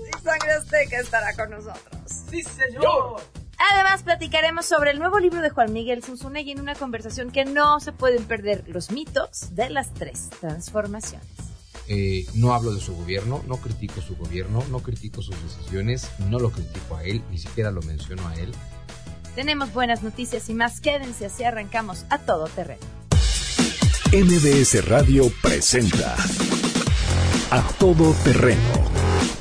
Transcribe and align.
Y 0.09 0.11
Sangre 0.23 0.53
Azteca 0.53 1.01
estará 1.01 1.35
con 1.35 1.53
nosotros. 1.53 2.03
¡Sí, 2.05 2.43
señor! 2.43 3.23
Además, 3.71 4.03
platicaremos 4.03 4.67
sobre 4.67 4.91
el 4.91 4.99
nuevo 4.99 5.19
libro 5.19 5.41
de 5.41 5.51
Juan 5.51 5.73
Miguel 5.73 6.03
Zunzunegui 6.03 6.53
en 6.53 6.61
una 6.61 6.75
conversación 6.75 7.31
que 7.31 7.45
no 7.45 7.79
se 7.81 7.93
pueden 7.93 8.25
perder, 8.25 8.65
los 8.67 8.91
mitos 8.91 9.55
de 9.55 9.71
las 9.71 9.95
tres 9.95 10.31
transformaciones. 10.41 11.27
Eh, 11.89 12.27
no 12.35 12.55
hablo 12.55 12.73
de 12.73 12.81
su 12.81 12.95
gobierno, 12.97 13.43
no 13.47 13.57
critico 13.57 14.01
su 14.01 14.17
gobierno, 14.17 14.65
no 14.71 14.81
critico 14.81 15.23
sus 15.23 15.37
decisiones, 15.43 16.11
no 16.31 16.39
lo 16.39 16.51
critico 16.51 16.97
a 16.97 17.05
él, 17.05 17.23
ni 17.31 17.39
siquiera 17.39 17.71
lo 17.71 17.83
menciono 17.83 18.27
a 18.29 18.35
él. 18.35 18.53
Tenemos 19.35 19.73
buenas 19.73 20.03
noticias 20.03 20.49
y 20.49 20.55
más, 20.55 20.81
quédense 20.81 21.27
así 21.27 21.45
arrancamos 21.45 22.05
a 22.11 22.19
todo 22.19 22.47
terreno. 22.47 22.83
MBS 24.13 24.85
Radio 24.87 25.33
presenta 25.41 26.17
A 27.51 27.63
Todo 27.79 28.13
Terreno 28.25 28.61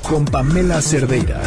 con 0.02 0.24
Pamela 0.26 0.82
Cerdeira. 0.82 1.42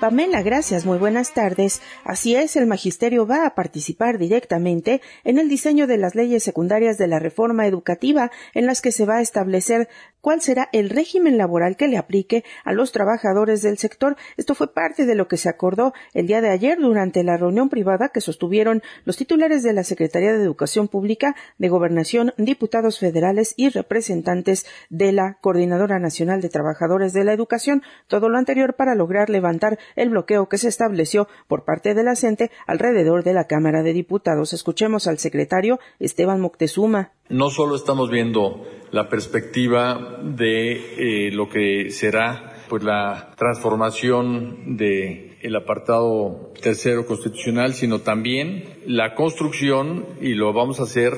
Pamela, 0.00 0.42
gracias, 0.42 0.86
muy 0.86 0.96
buenas 0.96 1.34
tardes. 1.34 1.82
Así 2.04 2.36
es, 2.36 2.54
el 2.54 2.68
Magisterio 2.68 3.26
va 3.26 3.44
a 3.44 3.56
participar 3.56 4.16
directamente 4.16 5.00
en 5.24 5.38
el 5.38 5.48
diseño 5.48 5.88
de 5.88 5.98
las 5.98 6.14
leyes 6.14 6.44
secundarias 6.44 6.98
de 6.98 7.08
la 7.08 7.18
reforma 7.18 7.66
educativa 7.66 8.30
en 8.54 8.66
las 8.66 8.80
que 8.80 8.92
se 8.92 9.06
va 9.06 9.16
a 9.16 9.22
establecer 9.22 9.88
cuál 10.20 10.40
será 10.40 10.68
el 10.72 10.90
régimen 10.90 11.38
laboral 11.38 11.76
que 11.76 11.88
le 11.88 11.96
aplique 11.96 12.44
a 12.64 12.72
los 12.72 12.92
trabajadores 12.92 13.62
del 13.62 13.78
sector. 13.78 14.16
Esto 14.36 14.54
fue 14.54 14.72
parte 14.72 15.06
de 15.06 15.14
lo 15.14 15.26
que 15.26 15.36
se 15.36 15.48
acordó 15.48 15.92
el 16.14 16.26
día 16.26 16.40
de 16.40 16.50
ayer 16.50 16.78
durante 16.78 17.24
la 17.24 17.36
reunión 17.36 17.68
privada 17.68 18.10
que 18.10 18.20
sostuvieron 18.20 18.82
los 19.04 19.16
titulares 19.16 19.62
de 19.62 19.72
la 19.72 19.84
Secretaría 19.84 20.32
de 20.32 20.42
Educación 20.42 20.88
Pública, 20.88 21.34
de 21.58 21.68
Gobernación, 21.68 22.34
diputados 22.36 22.98
federales 22.98 23.54
y 23.56 23.68
representantes 23.68 24.66
de 24.90 25.12
la 25.12 25.38
Coordinadora 25.40 25.98
Nacional 25.98 26.40
de 26.40 26.48
Trabajadores 26.48 27.12
de 27.12 27.24
la 27.24 27.32
Educación. 27.32 27.82
Todo 28.06 28.28
lo 28.28 28.38
anterior 28.38 28.74
para 28.74 28.94
lograr 28.94 29.30
levantar 29.30 29.78
el 29.96 30.10
bloqueo 30.10 30.48
que 30.48 30.58
se 30.58 30.68
estableció 30.68 31.28
por 31.46 31.64
parte 31.64 31.94
de 31.94 32.02
la 32.02 32.16
CENTE 32.16 32.50
alrededor 32.66 33.24
de 33.24 33.34
la 33.34 33.46
Cámara 33.46 33.82
de 33.82 33.92
Diputados. 33.92 34.52
Escuchemos 34.52 35.06
al 35.06 35.18
secretario 35.18 35.78
Esteban 35.98 36.40
Moctezuma. 36.40 37.12
No 37.28 37.50
solo 37.50 37.76
estamos 37.76 38.10
viendo 38.10 38.64
la 38.90 39.08
perspectiva 39.08 40.18
de 40.22 41.28
eh, 41.28 41.30
lo 41.32 41.48
que 41.48 41.90
será 41.90 42.54
pues 42.68 42.82
la 42.82 43.34
transformación 43.36 44.76
de 44.76 45.38
el 45.40 45.56
apartado 45.56 46.52
tercero 46.60 47.06
constitucional, 47.06 47.74
sino 47.74 48.00
también 48.00 48.64
la 48.86 49.14
construcción 49.14 50.06
y 50.20 50.34
lo 50.34 50.52
vamos 50.52 50.80
a 50.80 50.84
hacer 50.84 51.14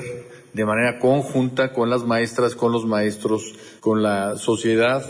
de 0.53 0.65
manera 0.65 0.99
conjunta 0.99 1.73
con 1.73 1.89
las 1.89 2.03
maestras, 2.03 2.55
con 2.55 2.71
los 2.71 2.85
maestros, 2.85 3.55
con 3.79 4.03
la 4.03 4.35
sociedad 4.35 5.05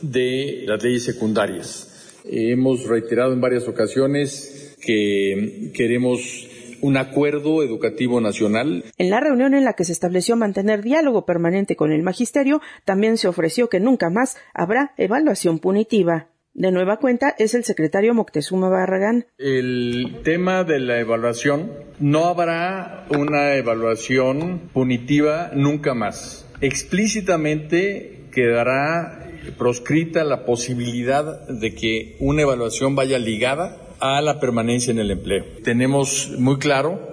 de 0.00 0.64
las 0.66 0.82
leyes 0.82 1.04
secundarias. 1.04 1.91
Hemos 2.24 2.86
reiterado 2.86 3.32
en 3.32 3.40
varias 3.40 3.68
ocasiones 3.68 4.76
que 4.84 5.70
queremos 5.74 6.48
un 6.82 6.96
acuerdo 6.96 7.62
educativo 7.62 8.20
nacional. 8.20 8.84
En 8.98 9.10
la 9.10 9.20
reunión 9.20 9.54
en 9.54 9.64
la 9.64 9.74
que 9.74 9.84
se 9.84 9.92
estableció 9.92 10.36
mantener 10.36 10.82
diálogo 10.82 11.24
permanente 11.24 11.76
con 11.76 11.92
el 11.92 12.02
magisterio, 12.02 12.60
también 12.84 13.16
se 13.16 13.28
ofreció 13.28 13.68
que 13.68 13.80
nunca 13.80 14.10
más 14.10 14.36
habrá 14.52 14.92
evaluación 14.98 15.60
punitiva. 15.60 16.28
De 16.54 16.70
nueva 16.70 16.98
cuenta 16.98 17.34
es 17.38 17.54
el 17.54 17.64
secretario 17.64 18.12
Moctezuma 18.12 18.68
Barragán. 18.68 19.24
El 19.38 20.20
tema 20.22 20.64
de 20.64 20.80
la 20.80 21.00
evaluación, 21.00 21.72
no 21.98 22.26
habrá 22.26 23.06
una 23.08 23.54
evaluación 23.54 24.68
punitiva 24.74 25.50
nunca 25.54 25.94
más. 25.94 26.46
Explícitamente 26.60 28.21
quedará 28.32 29.30
proscrita 29.58 30.24
la 30.24 30.44
posibilidad 30.44 31.46
de 31.46 31.74
que 31.74 32.16
una 32.20 32.42
evaluación 32.42 32.94
vaya 32.94 33.18
ligada 33.18 33.76
a 34.00 34.20
la 34.20 34.40
permanencia 34.40 34.90
en 34.90 34.98
el 34.98 35.10
empleo. 35.10 35.44
Tenemos 35.62 36.32
muy 36.38 36.58
claro 36.58 37.12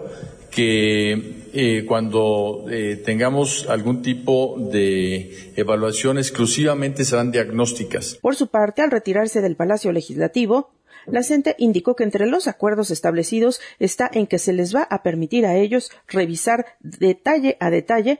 que 0.49 1.39
eh, 1.53 1.85
cuando 1.87 2.65
eh, 2.69 3.01
tengamos 3.05 3.67
algún 3.69 4.01
tipo 4.01 4.57
de 4.71 5.53
evaluación 5.55 6.17
exclusivamente 6.17 7.05
serán 7.05 7.31
diagnósticas. 7.31 8.17
Por 8.21 8.35
su 8.35 8.47
parte, 8.47 8.81
al 8.81 8.91
retirarse 8.91 9.41
del 9.41 9.55
Palacio 9.55 9.91
Legislativo, 9.91 10.71
la 11.05 11.23
CENTE 11.23 11.55
indicó 11.57 11.95
que 11.95 12.03
entre 12.03 12.27
los 12.27 12.47
acuerdos 12.47 12.91
establecidos 12.91 13.61
está 13.79 14.09
en 14.11 14.27
que 14.27 14.37
se 14.37 14.53
les 14.53 14.75
va 14.75 14.83
a 14.83 15.01
permitir 15.01 15.45
a 15.45 15.55
ellos 15.55 15.91
revisar 16.07 16.65
detalle 16.81 17.57
a 17.59 17.69
detalle 17.69 18.19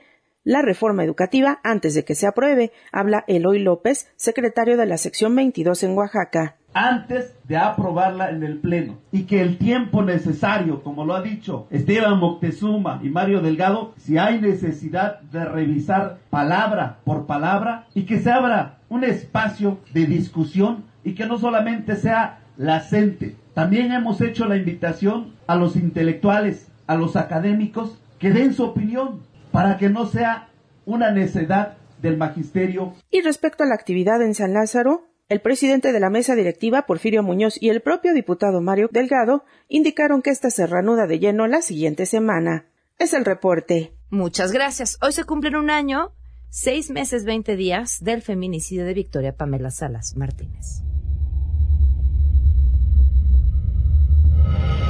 la 0.50 0.64
reforma 0.64 1.04
educativa 1.04 1.60
antes 1.64 1.94
de 1.94 2.04
que 2.04 2.16
se 2.16 2.26
apruebe, 2.26 2.72
habla 2.92 3.24
Eloy 3.28 3.60
López, 3.60 4.12
secretario 4.16 4.78
de 4.78 4.88
la 4.88 4.98
sección 4.98 5.36
22 5.36 5.84
en 5.84 5.96
Oaxaca. 5.96 6.56
Antes 6.74 7.36
de 7.44 7.56
aprobarla 7.56 8.32
en 8.32 8.42
el 8.42 8.58
Pleno 8.58 8.98
y 9.12 9.26
que 9.26 9.42
el 9.42 9.60
tiempo 9.60 10.02
necesario, 10.02 10.82
como 10.82 11.06
lo 11.06 11.14
ha 11.14 11.22
dicho 11.22 11.68
Esteban 11.70 12.18
Moctezuma 12.18 13.00
y 13.04 13.10
Mario 13.10 13.42
Delgado, 13.42 13.94
si 13.98 14.18
hay 14.18 14.42
necesidad 14.42 15.20
de 15.22 15.46
revisar 15.46 16.18
palabra 16.32 16.98
por 17.04 17.28
palabra 17.28 17.86
y 17.94 18.08
que 18.08 18.18
se 18.18 18.32
abra 18.32 18.80
un 18.90 19.04
espacio 19.04 19.78
de 19.94 20.08
discusión 20.08 20.86
y 21.04 21.14
que 21.14 21.28
no 21.28 21.38
solamente 21.38 21.96
sea 21.96 22.40
la 22.58 22.80
CENTE. 22.80 23.36
También 23.54 23.92
hemos 23.92 24.20
hecho 24.20 24.46
la 24.46 24.58
invitación 24.58 25.36
a 25.46 25.56
los 25.56 25.76
intelectuales, 25.76 26.72
a 26.88 26.96
los 26.96 27.18
académicos, 27.18 28.00
que 28.18 28.32
den 28.32 28.56
su 28.56 28.64
opinión 28.64 29.29
para 29.52 29.78
que 29.78 29.90
no 29.90 30.06
sea 30.06 30.50
una 30.86 31.12
necedad 31.12 31.78
del 32.02 32.18
magisterio. 32.18 32.94
Y 33.12 33.22
respecto 33.22 33.64
a 33.64 33.68
la 33.68 33.76
actividad 33.76 34.22
en 34.22 34.34
San 34.34 34.54
Lázaro, 34.54 35.06
el 35.28 35.42
presidente 35.42 35.92
de 35.92 36.00
la 36.00 36.10
mesa 36.10 36.36
directiva, 36.36 36.88
Porfirio 36.88 37.22
Muñoz, 37.22 37.62
y 37.62 37.70
el 37.70 37.82
propio 37.82 38.14
diputado 38.14 38.62
Mario 38.62 38.90
Delgado 38.92 39.44
indicaron 39.68 40.22
que 40.22 40.32
esta 40.32 40.50
se 40.50 40.66
reanuda 40.66 41.06
de 41.06 41.20
lleno 41.20 41.46
la 41.48 41.62
siguiente 41.62 42.06
semana. 42.06 42.66
Es 42.98 43.14
el 43.14 43.26
reporte. 43.26 43.94
Muchas 44.10 44.52
gracias. 44.52 44.98
Hoy 45.02 45.12
se 45.12 45.26
cumplen 45.26 45.56
un 45.56 45.70
año, 45.70 46.14
seis 46.50 46.90
meses, 46.90 47.26
veinte 47.26 47.56
días 47.56 48.00
del 48.02 48.24
feminicidio 48.24 48.86
de 48.86 48.96
Victoria 48.96 49.36
Pamela 49.36 49.70
Salas 49.70 50.16
Martínez. 50.16 50.82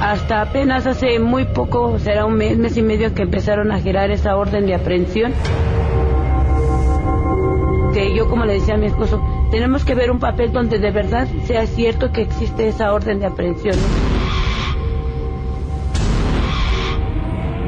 Hasta 0.00 0.40
apenas 0.40 0.86
hace 0.86 1.18
muy 1.18 1.44
poco, 1.44 1.98
será 1.98 2.24
un 2.24 2.34
mes, 2.34 2.56
mes 2.56 2.74
y 2.78 2.82
medio 2.82 3.12
que 3.14 3.22
empezaron 3.22 3.70
a 3.70 3.80
girar 3.80 4.10
esa 4.10 4.34
orden 4.34 4.66
de 4.66 4.74
aprehensión. 4.74 5.34
Que 7.92 8.14
yo, 8.14 8.26
como 8.30 8.46
le 8.46 8.54
decía 8.54 8.74
a 8.74 8.78
mi 8.78 8.86
esposo, 8.86 9.22
tenemos 9.50 9.84
que 9.84 9.94
ver 9.94 10.10
un 10.10 10.18
papel 10.18 10.52
donde 10.52 10.78
de 10.78 10.90
verdad 10.90 11.28
sea 11.44 11.66
cierto 11.66 12.12
que 12.12 12.22
existe 12.22 12.68
esa 12.68 12.94
orden 12.94 13.20
de 13.20 13.26
aprehensión. 13.26 13.76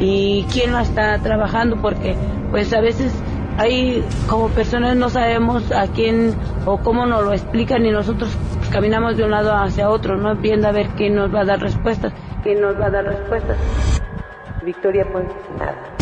Y 0.00 0.46
quién 0.50 0.72
lo 0.72 0.78
está 0.78 1.18
trabajando, 1.18 1.82
porque 1.82 2.16
pues 2.50 2.72
a 2.72 2.80
veces 2.80 3.12
hay 3.58 4.02
como 4.26 4.48
personas 4.48 4.96
no 4.96 5.10
sabemos 5.10 5.70
a 5.70 5.86
quién 5.88 6.34
o 6.64 6.78
cómo 6.78 7.04
nos 7.04 7.22
lo 7.24 7.32
explican 7.32 7.84
y 7.84 7.90
nosotros 7.90 8.30
caminamos 8.72 9.18
de 9.18 9.24
un 9.24 9.30
lado 9.30 9.54
hacia 9.54 9.90
otro, 9.90 10.16
no 10.16 10.34
viendo 10.34 10.66
a 10.66 10.72
ver 10.72 10.88
quién 10.96 11.14
nos 11.14 11.32
va 11.32 11.40
a 11.40 11.44
dar 11.44 11.60
respuestas, 11.60 12.12
quién 12.42 12.60
nos 12.60 12.74
va 12.80 12.86
a 12.86 12.90
dar 12.90 13.04
respuestas. 13.04 13.58
Victoria 14.64 15.06
pues 15.12 15.26
nada. 15.58 15.96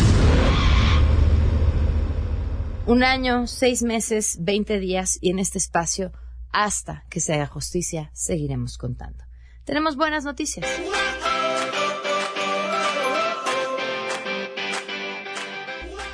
Un 2.85 3.03
año, 3.03 3.45
seis 3.45 3.83
meses, 3.83 4.37
veinte 4.39 4.79
días 4.79 5.19
y 5.21 5.31
en 5.31 5.39
este 5.39 5.57
espacio, 5.57 6.11
hasta 6.51 7.03
que 7.09 7.19
se 7.19 7.33
haga 7.33 7.45
justicia, 7.45 8.09
seguiremos 8.13 8.77
contando. 8.77 9.23
Tenemos 9.65 9.97
buenas 9.97 10.23
noticias. 10.23 10.65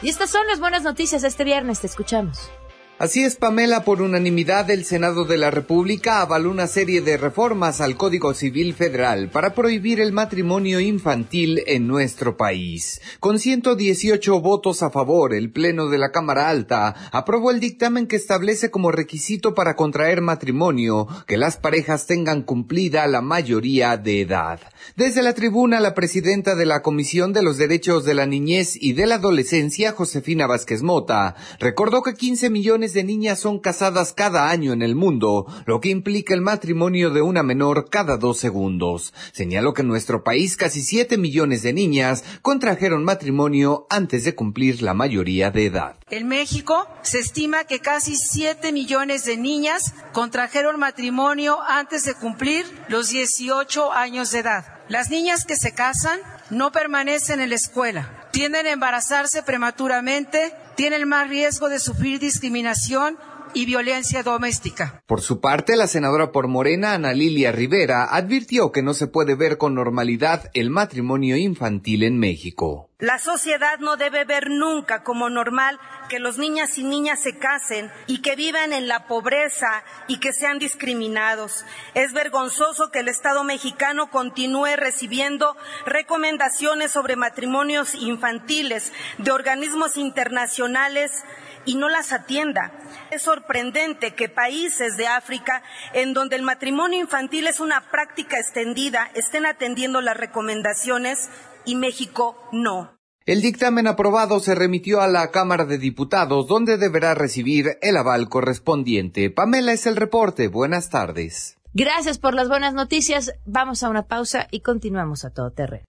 Y 0.01 0.09
estas 0.09 0.29
son 0.29 0.45
las 0.47 0.59
buenas 0.59 0.83
noticias 0.83 1.23
este 1.23 1.43
viernes. 1.43 1.81
Te 1.81 1.87
escuchamos. 1.87 2.51
Así 2.99 3.23
es, 3.23 3.35
Pamela, 3.35 3.83
por 3.83 4.01
unanimidad 4.01 4.71
el 4.71 4.83
Senado 4.83 5.23
de 5.23 5.37
la 5.37 5.51
República 5.51 6.19
avaló 6.19 6.49
una 6.49 6.65
serie 6.65 7.01
de 7.01 7.15
reformas 7.15 7.79
al 7.79 7.95
Código 7.95 8.33
Civil 8.33 8.73
Federal 8.73 9.29
para 9.29 9.53
prohibir 9.53 10.01
el 10.01 10.11
matrimonio 10.11 10.79
infantil 10.79 11.61
en 11.67 11.85
nuestro 11.85 12.37
país. 12.37 12.99
Con 13.19 13.37
118 13.37 14.41
votos 14.41 14.81
a 14.81 14.89
favor, 14.89 15.35
el 15.35 15.51
Pleno 15.51 15.89
de 15.89 15.99
la 15.99 16.11
Cámara 16.11 16.49
Alta 16.49 16.95
aprobó 17.11 17.51
el 17.51 17.59
dictamen 17.59 18.07
que 18.07 18.15
establece 18.15 18.71
como 18.71 18.91
requisito 18.91 19.53
para 19.53 19.75
contraer 19.75 20.21
matrimonio 20.21 21.07
que 21.27 21.37
las 21.37 21.55
parejas 21.57 22.07
tengan 22.07 22.41
cumplida 22.41 23.05
la 23.05 23.21
mayoría 23.21 23.95
de 23.97 24.21
edad. 24.21 24.59
Desde 24.95 25.21
la 25.21 25.35
tribuna, 25.35 25.79
la 25.79 25.93
presidenta 25.93 26.55
de 26.55 26.65
la 26.65 26.81
Comisión 26.81 27.31
de 27.31 27.43
los 27.43 27.59
Derechos 27.59 28.05
de 28.05 28.15
la 28.15 28.25
Niñez 28.25 28.75
y 28.75 28.93
de 28.93 29.05
la 29.05 29.15
Adolescencia, 29.15 29.91
Josefina 29.91 30.47
Vázquez 30.47 30.81
Mota, 30.81 31.35
recordó 31.59 32.01
que 32.01 32.15
15 32.15 32.49
millones 32.49 32.86
de 32.93 33.03
niñas 33.03 33.39
son 33.39 33.59
casadas 33.59 34.13
cada 34.13 34.49
año 34.49 34.73
en 34.73 34.81
el 34.81 34.95
mundo, 34.95 35.45
lo 35.65 35.79
que 35.79 35.89
implica 35.89 36.33
el 36.33 36.41
matrimonio 36.41 37.09
de 37.09 37.21
una 37.21 37.43
menor 37.43 37.89
cada 37.89 38.17
dos 38.17 38.37
segundos. 38.37 39.13
Señaló 39.31 39.73
que 39.73 39.81
en 39.81 39.87
nuestro 39.87 40.23
país 40.23 40.57
casi 40.57 40.81
7 40.81 41.17
millones 41.17 41.63
de 41.63 41.73
niñas 41.73 42.23
contrajeron 42.41 43.03
matrimonio 43.03 43.87
antes 43.89 44.23
de 44.23 44.35
cumplir 44.35 44.81
la 44.81 44.93
mayoría 44.93 45.51
de 45.51 45.65
edad. 45.65 45.97
En 46.09 46.27
México 46.27 46.87
se 47.01 47.19
estima 47.19 47.65
que 47.65 47.79
casi 47.79 48.15
7 48.15 48.71
millones 48.71 49.25
de 49.25 49.37
niñas 49.37 49.93
contrajeron 50.13 50.79
matrimonio 50.79 51.57
antes 51.61 52.05
de 52.05 52.13
cumplir 52.13 52.65
los 52.87 53.09
18 53.09 53.91
años 53.91 54.31
de 54.31 54.39
edad. 54.39 54.65
Las 54.89 55.09
niñas 55.09 55.43
que 55.43 55.57
se 55.57 55.73
casan 55.73 56.19
no 56.49 56.71
permanecen 56.71 57.41
en 57.41 57.49
la 57.49 57.55
escuela, 57.55 58.16
tienden 58.31 58.67
a 58.67 58.71
embarazarse 58.71 59.43
prematuramente, 59.43 60.53
tienen 60.75 61.07
más 61.07 61.27
riesgo 61.27 61.69
de 61.69 61.79
sufrir 61.79 62.19
discriminación 62.19 63.17
y 63.57 63.65
violencia 63.65 64.21
doméstica. 64.21 65.01
Por 65.07 65.19
su 65.19 65.41
parte, 65.41 65.75
la 65.75 65.87
senadora 65.87 66.31
por 66.31 66.47
Morena, 66.47 66.93
Ana 66.93 67.13
Lilia 67.13 67.51
Rivera, 67.51 68.03
advirtió 68.03 68.71
que 68.71 68.83
no 68.83 68.93
se 68.93 69.07
puede 69.07 69.33
ver 69.33 69.57
con 69.57 69.73
normalidad 69.73 70.51
el 70.53 70.69
matrimonio 70.69 71.37
infantil 71.37 72.03
en 72.03 72.19
México. 72.19 72.91
La 72.99 73.17
sociedad 73.17 73.79
no 73.79 73.95
debe 73.95 74.25
ver 74.25 74.51
nunca 74.51 75.03
como 75.03 75.31
normal 75.31 75.79
que 76.07 76.19
los 76.19 76.37
niñas 76.37 76.77
y 76.77 76.83
niñas 76.83 77.19
se 77.21 77.39
casen 77.39 77.91
y 78.05 78.21
que 78.21 78.35
vivan 78.35 78.73
en 78.73 78.87
la 78.87 79.07
pobreza 79.07 79.83
y 80.07 80.19
que 80.19 80.33
sean 80.33 80.59
discriminados. 80.59 81.65
Es 81.95 82.13
vergonzoso 82.13 82.91
que 82.91 82.99
el 82.99 83.07
Estado 83.07 83.43
mexicano 83.43 84.11
continúe 84.11 84.75
recibiendo 84.77 85.57
recomendaciones 85.87 86.91
sobre 86.91 87.15
matrimonios 87.15 87.95
infantiles 87.95 88.93
de 89.17 89.31
organismos 89.31 89.97
internacionales 89.97 91.23
y 91.65 91.75
no 91.75 91.89
las 91.89 92.13
atienda. 92.13 92.71
Es 93.11 93.21
sorprendente 93.21 94.13
que 94.15 94.27
países 94.27 94.97
de 94.97 95.07
África, 95.07 95.63
en 95.93 96.13
donde 96.13 96.35
el 96.35 96.43
matrimonio 96.43 96.99
infantil 96.99 97.47
es 97.47 97.59
una 97.59 97.89
práctica 97.89 98.37
extendida, 98.37 99.09
estén 99.13 99.45
atendiendo 99.45 100.01
las 100.01 100.17
recomendaciones 100.17 101.29
y 101.65 101.75
México 101.75 102.37
no. 102.51 102.97
El 103.25 103.41
dictamen 103.41 103.87
aprobado 103.87 104.39
se 104.39 104.55
remitió 104.55 105.01
a 105.01 105.07
la 105.07 105.31
Cámara 105.31 105.65
de 105.65 105.77
Diputados, 105.77 106.47
donde 106.47 106.77
deberá 106.77 107.13
recibir 107.13 107.77
el 107.81 107.97
aval 107.97 108.29
correspondiente. 108.29 109.29
Pamela 109.29 109.73
es 109.73 109.85
el 109.85 109.97
reporte. 109.97 110.47
Buenas 110.47 110.89
tardes. 110.89 111.57
Gracias 111.73 112.17
por 112.17 112.33
las 112.33 112.47
buenas 112.47 112.73
noticias. 112.73 113.33
Vamos 113.45 113.83
a 113.83 113.89
una 113.89 114.03
pausa 114.03 114.47
y 114.49 114.61
continuamos 114.61 115.25
a 115.25 115.29
todo 115.29 115.51
terreno. 115.51 115.85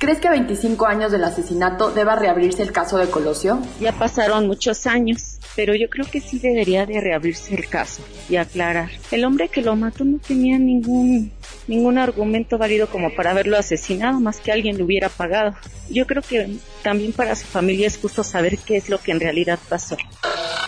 ¿Crees 0.00 0.18
que 0.18 0.28
a 0.28 0.30
25 0.30 0.86
años 0.86 1.12
del 1.12 1.22
asesinato 1.24 1.90
deba 1.90 2.16
reabrirse 2.16 2.62
el 2.62 2.72
caso 2.72 2.96
de 2.96 3.10
Colosio? 3.10 3.60
Ya 3.80 3.92
pasaron 3.92 4.46
muchos 4.46 4.86
años, 4.86 5.38
pero 5.54 5.74
yo 5.74 5.90
creo 5.90 6.06
que 6.10 6.22
sí 6.22 6.38
debería 6.38 6.86
de 6.86 7.02
reabrirse 7.02 7.54
el 7.54 7.68
caso 7.68 8.02
y 8.26 8.36
aclarar. 8.36 8.88
El 9.10 9.26
hombre 9.26 9.50
que 9.50 9.60
lo 9.60 9.76
mató 9.76 10.06
no 10.06 10.18
tenía 10.18 10.58
ningún 10.58 11.32
ningún 11.66 11.98
argumento 11.98 12.58
válido 12.58 12.88
como 12.88 13.14
para 13.14 13.30
haberlo 13.30 13.56
asesinado, 13.56 14.20
más 14.20 14.40
que 14.40 14.52
alguien 14.52 14.76
le 14.76 14.84
hubiera 14.84 15.08
pagado. 15.08 15.54
Yo 15.88 16.06
creo 16.06 16.22
que 16.22 16.56
también 16.82 17.12
para 17.12 17.34
su 17.36 17.46
familia 17.46 17.86
es 17.86 17.98
justo 17.98 18.24
saber 18.24 18.58
qué 18.58 18.76
es 18.76 18.88
lo 18.88 18.98
que 18.98 19.12
en 19.12 19.20
realidad 19.20 19.58
pasó. 19.68 19.96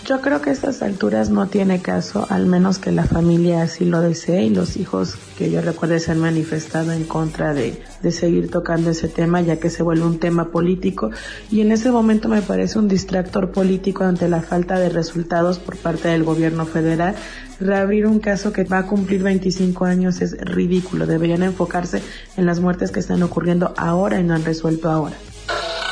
Yo 0.05 0.19
creo 0.19 0.41
que 0.41 0.49
a 0.49 0.53
estas 0.53 0.81
alturas 0.81 1.29
no 1.29 1.47
tiene 1.47 1.81
caso, 1.81 2.27
al 2.29 2.45
menos 2.45 2.77
que 2.77 2.91
la 2.91 3.05
familia 3.05 3.61
así 3.61 3.85
lo 3.85 4.01
desee 4.01 4.43
y 4.43 4.49
los 4.49 4.75
hijos 4.75 5.15
que 5.37 5.49
yo 5.49 5.61
recuerde 5.61 6.01
se 6.01 6.11
han 6.11 6.19
manifestado 6.19 6.91
en 6.91 7.05
contra 7.05 7.53
de, 7.53 7.81
de 8.01 8.11
seguir 8.11 8.51
tocando 8.51 8.89
ese 8.89 9.07
tema, 9.07 9.39
ya 9.39 9.59
que 9.59 9.69
se 9.69 9.81
vuelve 9.81 10.05
un 10.05 10.19
tema 10.19 10.51
político 10.51 11.11
y 11.49 11.61
en 11.61 11.71
ese 11.71 11.89
momento 11.89 12.27
me 12.27 12.41
parece 12.41 12.79
un 12.79 12.89
distractor 12.89 13.51
político 13.51 14.03
ante 14.03 14.27
la 14.27 14.41
falta 14.41 14.77
de 14.77 14.89
resultados 14.89 15.59
por 15.59 15.77
parte 15.77 16.09
del 16.09 16.25
gobierno 16.25 16.65
federal. 16.65 17.15
Reabrir 17.59 18.07
un 18.07 18.19
caso 18.19 18.51
que 18.51 18.63
va 18.63 18.79
a 18.79 18.87
cumplir 18.87 19.23
25 19.23 19.85
años 19.85 20.21
es 20.21 20.37
ridículo. 20.39 21.05
Deberían 21.05 21.43
enfocarse 21.43 22.01
en 22.37 22.45
las 22.45 22.59
muertes 22.59 22.91
que 22.91 22.99
están 22.99 23.23
ocurriendo 23.23 23.73
ahora 23.77 24.19
y 24.19 24.23
no 24.23 24.33
han 24.33 24.43
resuelto 24.43 24.89
ahora. 24.89 25.15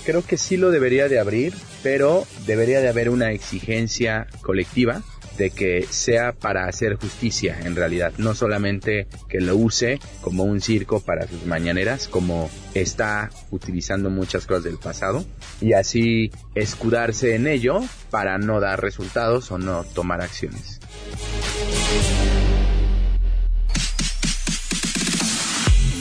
Creo 0.04 0.24
que 0.26 0.38
sí 0.38 0.58
lo 0.58 0.72
debería 0.72 1.08
de 1.08 1.20
abrir, 1.20 1.54
pero 1.84 2.26
debería 2.48 2.82
de 2.82 2.90
haber 2.90 3.10
una 3.10 3.32
exigencia 3.32 4.28
colectiva 4.42 5.04
de 5.38 5.50
que 5.50 5.86
sea 5.90 6.34
para 6.34 6.66
hacer 6.68 6.96
justicia 6.96 7.58
en 7.64 7.76
realidad, 7.76 8.14
no 8.18 8.36
solamente 8.36 9.08
que 9.30 9.40
lo 9.40 9.56
use 9.56 10.00
como 10.22 10.44
un 10.44 10.60
circo 10.60 11.00
para 11.00 11.28
sus 11.28 11.46
mañaneras, 11.46 12.08
como 12.08 12.50
está 12.74 13.30
utilizando 13.50 14.10
muchas 14.10 14.46
cosas 14.46 14.66
del 14.66 14.78
pasado, 14.78 15.24
y 15.62 15.74
así 15.74 16.32
escudarse 16.56 17.36
en 17.36 17.48
ello 17.48 17.80
para 18.10 18.38
no 18.38 18.60
dar 18.60 18.82
resultados 18.82 19.52
o 19.52 19.58
no 19.58 19.84
tomar 19.84 20.22
acciones. 20.22 20.81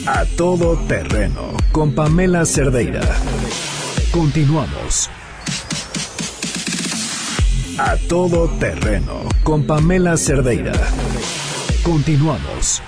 A 0.07 0.25
todo 0.35 0.77
terreno 0.87 1.55
con 1.71 1.93
Pamela 1.93 2.45
Cerdeira. 2.45 3.01
Continuamos. 4.11 5.09
A 7.77 7.95
todo 8.07 8.49
terreno 8.59 9.29
con 9.43 9.65
Pamela 9.65 10.17
Cerdeira. 10.17 10.73
Continuamos. 11.83 12.81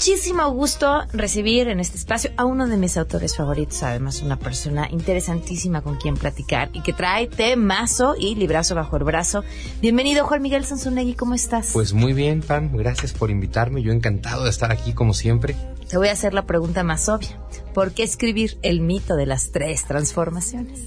Muchísimo 0.00 0.50
gusto 0.50 1.02
recibir 1.12 1.68
en 1.68 1.78
este 1.78 1.98
espacio 1.98 2.30
a 2.38 2.46
uno 2.46 2.66
de 2.66 2.78
mis 2.78 2.96
autores 2.96 3.36
favoritos, 3.36 3.82
además 3.82 4.22
una 4.22 4.38
persona 4.38 4.88
interesantísima 4.90 5.82
con 5.82 5.96
quien 5.96 6.14
platicar 6.14 6.70
y 6.72 6.80
que 6.80 6.94
trae 6.94 7.26
temazo 7.26 8.14
y 8.18 8.34
librazo 8.34 8.74
bajo 8.74 8.96
el 8.96 9.04
brazo. 9.04 9.44
Bienvenido 9.82 10.24
Juan 10.24 10.40
Miguel 10.40 10.64
Sanzonegui, 10.64 11.16
¿cómo 11.16 11.34
estás? 11.34 11.72
Pues 11.74 11.92
muy 11.92 12.14
bien, 12.14 12.40
Pam, 12.40 12.74
gracias 12.74 13.12
por 13.12 13.30
invitarme, 13.30 13.82
yo 13.82 13.92
encantado 13.92 14.44
de 14.44 14.48
estar 14.48 14.72
aquí 14.72 14.94
como 14.94 15.12
siempre. 15.12 15.54
Te 15.86 15.98
voy 15.98 16.08
a 16.08 16.12
hacer 16.12 16.32
la 16.32 16.46
pregunta 16.46 16.82
más 16.82 17.06
obvia. 17.10 17.38
¿Por 17.74 17.92
qué 17.92 18.02
escribir 18.02 18.56
el 18.62 18.80
mito 18.80 19.16
de 19.16 19.26
las 19.26 19.52
tres 19.52 19.84
transformaciones? 19.84 20.80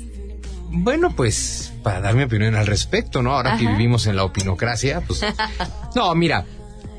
Bueno, 0.71 1.15
pues 1.15 1.71
para 1.83 2.01
dar 2.01 2.15
mi 2.15 2.23
opinión 2.23 2.55
al 2.55 2.65
respecto, 2.65 3.21
¿no? 3.21 3.35
Ahora 3.35 3.57
que 3.59 3.67
vivimos 3.67 4.07
en 4.07 4.15
la 4.15 4.23
opinocracia, 4.23 5.01
pues... 5.01 5.21
No, 5.95 6.15
mira, 6.15 6.47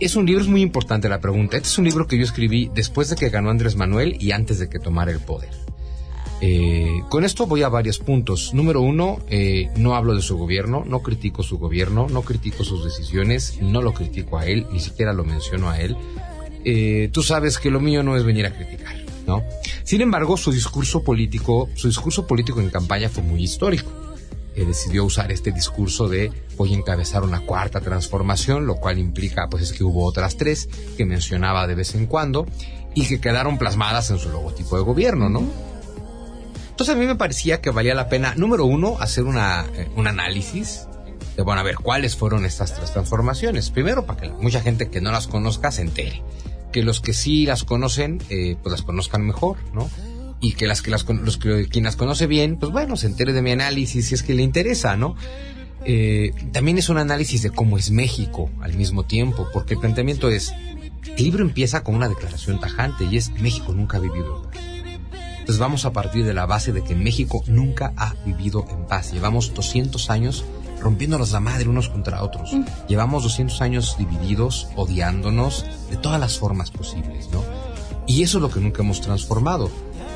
es 0.00 0.16
un 0.16 0.26
libro, 0.26 0.42
es 0.42 0.48
muy 0.48 0.62
importante 0.62 1.08
la 1.08 1.20
pregunta. 1.20 1.56
Este 1.56 1.68
es 1.68 1.78
un 1.78 1.84
libro 1.84 2.06
que 2.06 2.18
yo 2.18 2.24
escribí 2.24 2.70
después 2.74 3.08
de 3.10 3.16
que 3.16 3.30
ganó 3.30 3.50
Andrés 3.50 3.76
Manuel 3.76 4.16
y 4.20 4.32
antes 4.32 4.58
de 4.58 4.68
que 4.68 4.78
tomara 4.78 5.12
el 5.12 5.20
poder. 5.20 5.50
Eh, 6.40 7.02
con 7.08 7.24
esto 7.24 7.46
voy 7.46 7.62
a 7.62 7.68
varios 7.68 7.98
puntos. 7.98 8.52
Número 8.52 8.80
uno, 8.80 9.18
eh, 9.28 9.70
no 9.76 9.94
hablo 9.94 10.14
de 10.14 10.22
su 10.22 10.36
gobierno, 10.36 10.84
no 10.86 11.00
critico 11.00 11.42
su 11.42 11.58
gobierno, 11.58 12.06
no 12.10 12.22
critico 12.22 12.64
sus 12.64 12.84
decisiones, 12.84 13.58
no 13.62 13.80
lo 13.80 13.94
critico 13.94 14.38
a 14.38 14.46
él, 14.46 14.66
ni 14.70 14.80
siquiera 14.80 15.12
lo 15.12 15.24
menciono 15.24 15.70
a 15.70 15.80
él. 15.80 15.96
Eh, 16.64 17.08
tú 17.12 17.22
sabes 17.22 17.58
que 17.58 17.70
lo 17.70 17.80
mío 17.80 18.02
no 18.02 18.16
es 18.16 18.24
venir 18.24 18.46
a 18.46 18.54
criticar, 18.54 18.96
¿no? 19.26 19.42
Sin 19.84 20.00
embargo, 20.00 20.36
su 20.36 20.50
discurso 20.50 21.02
político, 21.02 21.68
su 21.74 21.88
discurso 21.88 22.26
político 22.26 22.60
en 22.60 22.70
campaña 22.70 23.08
fue 23.08 23.22
muy 23.22 23.42
histórico. 23.42 24.03
Eh, 24.56 24.64
decidió 24.64 25.04
usar 25.04 25.32
este 25.32 25.50
discurso 25.50 26.08
de 26.08 26.30
voy 26.56 26.74
a 26.74 26.76
encabezar 26.76 27.24
una 27.24 27.40
cuarta 27.40 27.80
transformación, 27.80 28.66
lo 28.66 28.76
cual 28.76 28.98
implica 28.98 29.48
pues 29.50 29.64
es 29.64 29.72
que 29.72 29.82
hubo 29.82 30.04
otras 30.04 30.36
tres 30.36 30.68
que 30.96 31.04
mencionaba 31.04 31.66
de 31.66 31.74
vez 31.74 31.94
en 31.96 32.06
cuando 32.06 32.46
y 32.94 33.06
que 33.06 33.20
quedaron 33.20 33.58
plasmadas 33.58 34.10
en 34.10 34.18
su 34.18 34.28
logotipo 34.28 34.76
de 34.76 34.82
gobierno, 34.82 35.28
¿no? 35.28 35.42
Entonces 36.70 36.94
a 36.94 36.98
mí 36.98 37.06
me 37.06 37.16
parecía 37.16 37.60
que 37.60 37.70
valía 37.70 37.94
la 37.94 38.08
pena, 38.08 38.34
número 38.36 38.64
uno, 38.64 38.96
hacer 39.00 39.24
una, 39.24 39.66
eh, 39.74 39.88
un 39.96 40.06
análisis 40.06 40.86
de, 41.36 41.42
bueno, 41.42 41.60
a 41.60 41.64
ver, 41.64 41.76
cuáles 41.76 42.16
fueron 42.16 42.44
estas 42.44 42.74
tres 42.74 42.92
transformaciones. 42.92 43.70
Primero, 43.70 44.06
para 44.06 44.20
que 44.20 44.28
mucha 44.28 44.60
gente 44.60 44.88
que 44.88 45.00
no 45.00 45.10
las 45.10 45.26
conozca 45.26 45.70
se 45.72 45.82
entere. 45.82 46.22
que 46.72 46.82
los 46.82 47.00
que 47.00 47.12
sí 47.12 47.46
las 47.46 47.62
conocen, 47.62 48.20
eh, 48.30 48.56
pues 48.60 48.72
las 48.72 48.82
conozcan 48.82 49.24
mejor, 49.24 49.58
¿no? 49.72 49.88
Y 50.40 50.52
que 50.52 50.66
las 50.66 50.82
que 50.82 50.90
las 50.90 51.06
los 51.08 51.38
que 51.38 51.68
quien 51.68 51.84
las 51.84 51.96
conoce 51.96 52.26
bien, 52.26 52.56
pues 52.58 52.70
bueno, 52.72 52.96
se 52.96 53.06
entere 53.06 53.32
de 53.32 53.42
mi 53.42 53.52
análisis 53.52 54.08
si 54.08 54.14
es 54.14 54.22
que 54.22 54.34
le 54.34 54.42
interesa, 54.42 54.96
¿no? 54.96 55.16
Eh, 55.86 56.32
también 56.52 56.78
es 56.78 56.88
un 56.88 56.98
análisis 56.98 57.42
de 57.42 57.50
cómo 57.50 57.78
es 57.78 57.90
México 57.90 58.50
al 58.60 58.74
mismo 58.74 59.04
tiempo, 59.04 59.48
porque 59.52 59.74
el 59.74 59.80
planteamiento 59.80 60.30
es, 60.30 60.52
el 61.16 61.24
libro 61.24 61.44
empieza 61.44 61.82
con 61.82 61.94
una 61.94 62.08
declaración 62.08 62.60
tajante 62.60 63.04
y 63.04 63.16
es 63.16 63.30
México 63.40 63.72
nunca 63.72 63.98
ha 63.98 64.00
vivido 64.00 64.44
en 64.44 64.50
paz. 64.50 64.74
Entonces 65.44 65.58
vamos 65.58 65.84
a 65.84 65.92
partir 65.92 66.24
de 66.24 66.32
la 66.32 66.46
base 66.46 66.72
de 66.72 66.82
que 66.82 66.94
México 66.94 67.44
nunca 67.46 67.92
ha 67.96 68.14
vivido 68.24 68.64
en 68.70 68.86
paz. 68.86 69.12
Llevamos 69.12 69.52
200 69.52 70.08
años 70.08 70.42
rompiéndonos 70.80 71.32
la 71.32 71.40
madre 71.40 71.68
unos 71.68 71.90
contra 71.90 72.22
otros. 72.22 72.54
Mm. 72.54 72.64
Llevamos 72.88 73.24
200 73.24 73.60
años 73.60 73.96
divididos, 73.98 74.68
odiándonos 74.74 75.66
de 75.90 75.98
todas 75.98 76.18
las 76.18 76.38
formas 76.38 76.70
posibles, 76.70 77.28
¿no? 77.30 77.42
Y 78.06 78.22
eso 78.22 78.38
es 78.38 78.42
lo 78.42 78.50
que 78.50 78.60
nunca 78.60 78.82
hemos 78.82 79.00
transformado. 79.00 79.70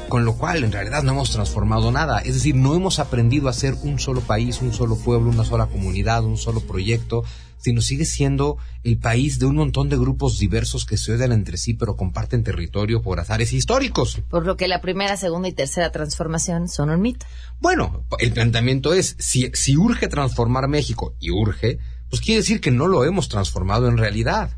Con 0.08 0.24
lo 0.24 0.34
cual, 0.34 0.64
en 0.64 0.72
realidad, 0.72 1.02
no 1.02 1.12
hemos 1.12 1.30
transformado 1.30 1.92
nada. 1.92 2.18
Es 2.20 2.34
decir, 2.34 2.54
no 2.54 2.74
hemos 2.74 2.98
aprendido 2.98 3.48
a 3.48 3.52
ser 3.52 3.74
un 3.82 3.98
solo 3.98 4.20
país, 4.20 4.60
un 4.62 4.72
solo 4.72 4.96
pueblo, 4.96 5.30
una 5.30 5.44
sola 5.44 5.66
comunidad, 5.66 6.24
un 6.24 6.38
solo 6.38 6.60
proyecto, 6.60 7.24
sino 7.58 7.82
sigue 7.82 8.04
siendo 8.04 8.56
el 8.84 8.98
país 8.98 9.38
de 9.38 9.46
un 9.46 9.56
montón 9.56 9.88
de 9.88 9.98
grupos 9.98 10.38
diversos 10.38 10.86
que 10.86 10.96
se 10.96 11.12
odian 11.12 11.32
entre 11.32 11.58
sí, 11.58 11.74
pero 11.74 11.96
comparten 11.96 12.44
territorio 12.44 13.02
por 13.02 13.20
azares 13.20 13.52
históricos. 13.52 14.22
Por 14.30 14.46
lo 14.46 14.56
que 14.56 14.68
la 14.68 14.80
primera, 14.80 15.16
segunda 15.16 15.48
y 15.48 15.52
tercera 15.52 15.90
transformación 15.90 16.68
son 16.68 16.90
un 16.90 17.02
mito. 17.02 17.26
Bueno, 17.60 18.04
el 18.18 18.32
planteamiento 18.32 18.94
es, 18.94 19.16
si, 19.18 19.50
si 19.54 19.76
urge 19.76 20.08
transformar 20.08 20.68
México, 20.68 21.14
y 21.18 21.30
urge, 21.30 21.78
pues 22.08 22.22
quiere 22.22 22.40
decir 22.40 22.60
que 22.60 22.70
no 22.70 22.86
lo 22.86 23.04
hemos 23.04 23.28
transformado 23.28 23.88
en 23.88 23.98
realidad. 23.98 24.50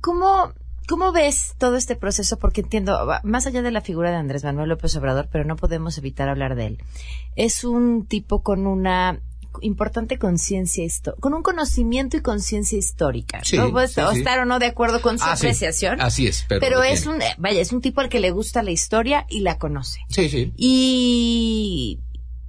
¿Cómo, 0.00 0.52
¿Cómo 0.88 1.12
ves 1.12 1.54
todo 1.58 1.76
este 1.76 1.96
proceso? 1.96 2.38
Porque 2.38 2.62
entiendo, 2.62 3.06
más 3.22 3.46
allá 3.46 3.60
de 3.60 3.70
la 3.70 3.82
figura 3.82 4.10
de 4.10 4.16
Andrés 4.16 4.42
Manuel 4.42 4.70
López 4.70 4.96
Obrador, 4.96 5.28
pero 5.30 5.44
no 5.44 5.56
podemos 5.56 5.98
evitar 5.98 6.30
hablar 6.30 6.54
de 6.54 6.66
él. 6.66 6.78
Es 7.36 7.62
un 7.62 8.06
tipo 8.06 8.42
con 8.42 8.66
una 8.66 9.20
importante 9.60 10.18
conciencia 10.18 10.86
con 11.20 11.34
un 11.34 11.42
conocimiento 11.42 12.16
y 12.16 12.20
conciencia 12.20 12.78
histórica. 12.78 13.42
¿no? 13.54 13.70
Puedes 13.70 13.98
estar 13.98 14.38
o 14.40 14.44
no 14.46 14.58
de 14.58 14.66
acuerdo 14.66 15.02
con 15.02 15.18
su 15.18 15.24
ah, 15.24 15.32
apreciación. 15.32 16.00
Así 16.00 16.26
es, 16.26 16.46
pero, 16.48 16.82
es 16.82 17.06
un, 17.06 17.18
vaya, 17.36 17.60
es 17.60 17.72
un 17.72 17.82
tipo 17.82 18.00
al 18.00 18.08
que 18.08 18.20
le 18.20 18.30
gusta 18.30 18.62
la 18.62 18.70
historia 18.70 19.26
y 19.28 19.40
la 19.40 19.58
conoce. 19.58 20.00
Sí, 20.08 20.28
sí. 20.30 20.52
Y 20.56 22.00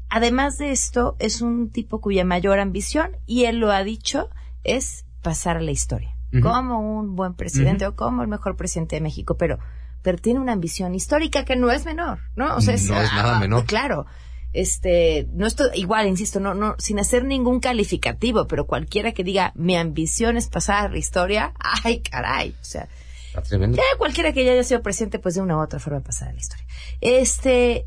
además 0.09 0.57
de 0.57 0.71
esto, 0.71 1.17
es 1.19 1.41
un 1.41 1.71
tipo 1.71 1.99
cuya 1.99 2.23
mayor 2.23 2.59
ambición, 2.59 3.17
y 3.25 3.45
él 3.45 3.57
lo 3.57 3.71
ha 3.71 3.83
dicho, 3.83 4.29
es 4.63 5.05
pasar 5.21 5.57
a 5.57 5.61
la 5.61 5.71
historia. 5.71 6.15
Como 6.41 6.79
un 6.79 7.15
buen 7.15 7.33
presidente 7.33 7.87
o 7.87 7.95
como 7.95 8.21
el 8.21 8.27
mejor 8.27 8.55
presidente 8.55 8.95
de 8.95 9.01
México, 9.01 9.35
pero 9.37 9.57
pero 10.01 10.17
tiene 10.17 10.39
una 10.39 10.53
ambición 10.53 10.95
histórica 10.95 11.43
que 11.43 11.55
no 11.55 11.71
es 11.71 11.85
menor, 11.85 12.19
¿no? 12.35 12.55
O 12.55 12.61
sea, 12.61 12.75
es, 12.75 12.89
no 12.89 13.01
es 13.01 13.11
nada 13.11 13.37
ah, 13.37 13.39
menor. 13.39 13.65
Claro 13.65 14.05
este, 14.51 15.27
no 15.33 15.45
estoy, 15.45 15.69
igual, 15.75 16.07
insisto, 16.07 16.39
no, 16.39 16.53
no, 16.53 16.75
sin 16.79 16.99
hacer 16.99 17.23
ningún 17.23 17.59
calificativo, 17.59 18.47
pero 18.47 18.65
cualquiera 18.65 19.11
que 19.11 19.23
diga, 19.23 19.51
mi 19.55 19.75
ambición 19.75 20.37
es 20.37 20.47
pasar 20.47 20.91
la 20.91 20.97
historia, 20.97 21.53
ay, 21.59 22.01
caray, 22.01 22.55
o 22.59 22.65
sea, 22.65 22.87
ya 23.33 23.83
cualquiera 23.97 24.33
que 24.33 24.43
ya 24.43 24.53
haya 24.53 24.63
sido 24.63 24.81
presidente, 24.81 25.19
pues 25.19 25.35
de 25.35 25.41
una 25.41 25.57
u 25.57 25.61
otra 25.61 25.79
forma 25.79 26.01
pasar 26.01 26.33
la 26.33 26.39
historia. 26.39 26.65
Este, 26.99 27.85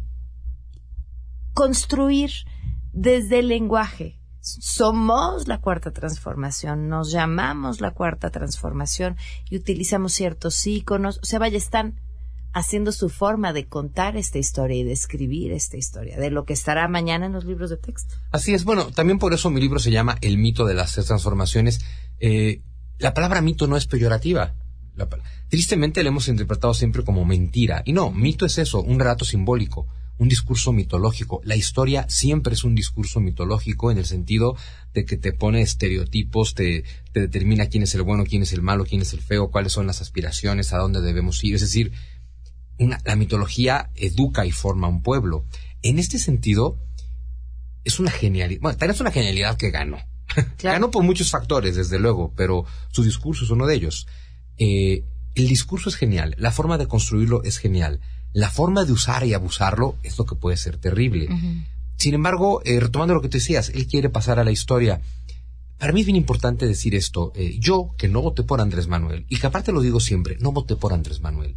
construir 1.52 2.30
desde 2.92 3.40
el 3.40 3.48
lenguaje. 3.48 4.20
Somos 4.42 5.46
la 5.46 5.60
cuarta 5.60 5.92
transformación, 5.92 6.88
nos 6.88 7.12
llamamos 7.12 7.80
la 7.80 7.92
cuarta 7.92 8.30
transformación 8.30 9.16
y 9.48 9.56
utilizamos 9.56 10.12
ciertos 10.12 10.66
íconos, 10.66 11.20
o 11.22 11.24
sea, 11.24 11.38
vaya, 11.38 11.56
están 11.56 12.00
haciendo 12.52 12.90
su 12.90 13.08
forma 13.08 13.52
de 13.52 13.68
contar 13.68 14.16
esta 14.16 14.38
historia 14.38 14.76
y 14.78 14.82
de 14.82 14.92
escribir 14.92 15.52
esta 15.52 15.76
historia, 15.76 16.18
de 16.18 16.30
lo 16.30 16.44
que 16.44 16.52
estará 16.52 16.88
mañana 16.88 17.26
en 17.26 17.32
los 17.32 17.44
libros 17.44 17.70
de 17.70 17.76
texto. 17.76 18.16
Así 18.32 18.52
es, 18.52 18.64
bueno, 18.64 18.90
también 18.90 19.20
por 19.20 19.32
eso 19.32 19.48
mi 19.48 19.60
libro 19.60 19.78
se 19.78 19.92
llama 19.92 20.18
El 20.20 20.38
mito 20.38 20.66
de 20.66 20.74
las 20.74 20.92
transformaciones. 20.92 21.80
Eh, 22.18 22.62
la 22.98 23.14
palabra 23.14 23.40
mito 23.40 23.66
no 23.68 23.76
es 23.76 23.86
peyorativa. 23.86 24.54
tristemente 25.48 26.02
la 26.02 26.08
hemos 26.08 26.26
interpretado 26.26 26.74
siempre 26.74 27.04
como 27.04 27.24
mentira. 27.24 27.82
Y 27.84 27.92
no, 27.92 28.10
mito 28.10 28.44
es 28.44 28.58
eso, 28.58 28.82
un 28.82 28.98
relato 28.98 29.24
simbólico, 29.24 29.86
un 30.18 30.28
discurso 30.28 30.72
mitológico. 30.72 31.40
La 31.44 31.56
historia 31.56 32.06
siempre 32.08 32.54
es 32.54 32.64
un 32.64 32.74
discurso 32.74 33.20
mitológico 33.20 33.90
en 33.90 33.98
el 33.98 34.06
sentido 34.06 34.56
de 34.94 35.04
que 35.04 35.16
te 35.16 35.32
pone 35.32 35.62
estereotipos, 35.62 36.54
te, 36.54 36.84
te 37.12 37.20
determina 37.20 37.66
quién 37.66 37.82
es 37.82 37.94
el 37.94 38.02
bueno, 38.02 38.24
quién 38.24 38.42
es 38.42 38.52
el 38.52 38.62
malo, 38.62 38.84
quién 38.84 39.02
es 39.02 39.12
el 39.12 39.20
feo, 39.20 39.50
cuáles 39.50 39.72
son 39.72 39.86
las 39.86 40.00
aspiraciones, 40.00 40.72
a 40.72 40.78
dónde 40.78 41.00
debemos 41.00 41.42
ir. 41.44 41.54
Es 41.54 41.62
decir, 41.62 41.92
la 42.78 43.16
mitología 43.16 43.90
educa 43.94 44.46
y 44.46 44.50
forma 44.50 44.88
un 44.88 45.02
pueblo. 45.02 45.44
En 45.82 45.98
este 45.98 46.18
sentido, 46.18 46.78
es 47.84 48.00
una 48.00 48.10
genialidad. 48.10 48.60
Bueno, 48.60 48.78
también 48.78 48.94
es 48.94 49.00
una 49.00 49.10
genialidad 49.10 49.56
que 49.56 49.70
ganó. 49.70 49.98
ganó 50.62 50.90
por 50.90 51.04
muchos 51.04 51.30
factores, 51.30 51.76
desde 51.76 51.98
luego, 51.98 52.32
pero 52.36 52.64
su 52.90 53.02
discurso 53.02 53.44
es 53.44 53.50
uno 53.50 53.66
de 53.66 53.74
ellos. 53.74 54.06
Eh, 54.58 55.04
el 55.34 55.48
discurso 55.48 55.88
es 55.88 55.96
genial, 55.96 56.34
la 56.38 56.50
forma 56.50 56.76
de 56.76 56.86
construirlo 56.86 57.42
es 57.42 57.58
genial, 57.58 58.00
la 58.32 58.50
forma 58.50 58.84
de 58.84 58.92
usar 58.92 59.24
y 59.24 59.34
abusarlo 59.34 59.96
es 60.02 60.18
lo 60.18 60.24
que 60.24 60.34
puede 60.34 60.56
ser 60.56 60.78
terrible. 60.78 61.28
Sin 61.96 62.14
embargo, 62.14 62.62
eh, 62.64 62.80
retomando 62.80 63.14
lo 63.14 63.22
que 63.22 63.28
te 63.28 63.38
decías, 63.38 63.70
él 63.70 63.86
quiere 63.86 64.08
pasar 64.08 64.38
a 64.38 64.44
la 64.44 64.50
historia. 64.50 65.00
Para 65.78 65.92
mí 65.92 66.00
es 66.00 66.06
bien 66.06 66.16
importante 66.16 66.66
decir 66.66 66.94
esto. 66.94 67.32
Eh, 67.34 67.56
yo, 67.58 67.94
que 67.98 68.08
no 68.08 68.22
voté 68.22 68.42
por 68.42 68.60
Andrés 68.60 68.88
Manuel, 68.88 69.26
y 69.28 69.38
que 69.38 69.46
aparte 69.46 69.72
lo 69.72 69.80
digo 69.80 70.00
siempre, 70.00 70.36
no 70.40 70.52
voté 70.52 70.76
por 70.76 70.92
Andrés 70.92 71.20
Manuel 71.20 71.54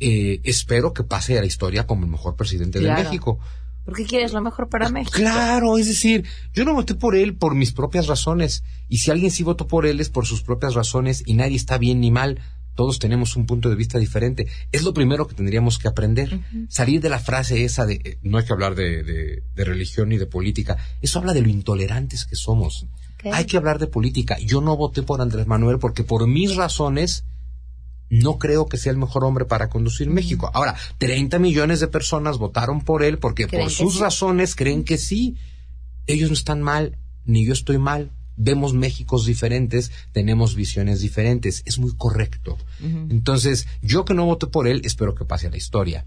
eh, 0.00 0.40
espero 0.44 0.92
que 0.92 1.02
pase 1.02 1.36
a 1.38 1.40
la 1.40 1.46
historia 1.46 1.86
como 1.86 2.04
el 2.04 2.10
mejor 2.10 2.36
presidente 2.36 2.80
de 2.80 2.92
México. 2.92 3.38
Porque 3.84 4.04
quieres 4.04 4.32
lo 4.32 4.42
mejor 4.42 4.68
para 4.68 4.90
México. 4.90 5.16
Claro, 5.16 5.78
es 5.78 5.88
decir, 5.88 6.24
yo 6.52 6.64
no 6.64 6.74
voté 6.74 6.94
por 6.94 7.16
él 7.16 7.34
por 7.34 7.54
mis 7.54 7.72
propias 7.72 8.06
razones. 8.06 8.62
Y 8.88 8.98
si 8.98 9.10
alguien 9.10 9.30
sí 9.30 9.42
votó 9.42 9.66
por 9.66 9.86
él 9.86 10.00
es 10.00 10.10
por 10.10 10.26
sus 10.26 10.42
propias 10.42 10.74
razones 10.74 11.22
y 11.26 11.34
nadie 11.34 11.56
está 11.56 11.78
bien 11.78 12.00
ni 12.00 12.10
mal. 12.10 12.40
Todos 12.78 13.00
tenemos 13.00 13.34
un 13.34 13.44
punto 13.44 13.68
de 13.70 13.74
vista 13.74 13.98
diferente. 13.98 14.46
Es 14.70 14.84
lo 14.84 14.94
primero 14.94 15.26
que 15.26 15.34
tendríamos 15.34 15.80
que 15.80 15.88
aprender. 15.88 16.38
Salir 16.68 17.00
de 17.00 17.08
la 17.08 17.18
frase 17.18 17.64
esa 17.64 17.84
de 17.86 17.94
eh, 17.94 18.18
no 18.22 18.38
hay 18.38 18.44
que 18.44 18.52
hablar 18.52 18.76
de, 18.76 19.02
de, 19.02 19.64
religión 19.64 20.10
ni 20.10 20.16
de 20.16 20.26
política. 20.26 20.76
Eso 21.02 21.18
habla 21.18 21.34
de 21.34 21.42
lo 21.42 21.48
intolerantes 21.48 22.24
que 22.24 22.36
somos. 22.36 22.86
Hay 23.32 23.46
que 23.46 23.56
hablar 23.56 23.80
de 23.80 23.88
política. 23.88 24.38
Yo 24.38 24.60
no 24.60 24.76
voté 24.76 25.02
por 25.02 25.20
Andrés 25.20 25.48
Manuel 25.48 25.80
porque 25.80 26.04
por 26.04 26.28
mis 26.28 26.54
razones 26.54 27.24
no 28.10 28.38
creo 28.38 28.66
que 28.66 28.76
sea 28.76 28.92
el 28.92 28.98
mejor 28.98 29.24
hombre 29.24 29.44
para 29.44 29.68
conducir 29.68 30.08
México. 30.08 30.48
Ahora, 30.54 30.76
30 30.98 31.40
millones 31.40 31.80
de 31.80 31.88
personas 31.88 32.38
votaron 32.38 32.82
por 32.82 33.02
él 33.02 33.18
porque 33.18 33.48
por 33.48 33.72
sus 33.72 33.98
razones 33.98 34.54
creen 34.54 34.84
que 34.84 34.98
sí. 34.98 35.34
Ellos 36.06 36.30
no 36.30 36.34
están 36.34 36.62
mal, 36.62 36.96
ni 37.24 37.44
yo 37.44 37.54
estoy 37.54 37.78
mal. 37.78 38.12
Vemos 38.38 38.72
Méxicos 38.72 39.26
diferentes, 39.26 39.90
tenemos 40.12 40.54
visiones 40.54 41.00
diferentes. 41.00 41.62
Es 41.66 41.78
muy 41.78 41.94
correcto. 41.96 42.56
Entonces, 42.80 43.66
yo 43.82 44.04
que 44.04 44.14
no 44.14 44.24
voté 44.24 44.46
por 44.46 44.68
él, 44.68 44.80
espero 44.84 45.14
que 45.14 45.24
pase 45.24 45.48
a 45.48 45.50
la 45.50 45.56
historia. 45.56 46.06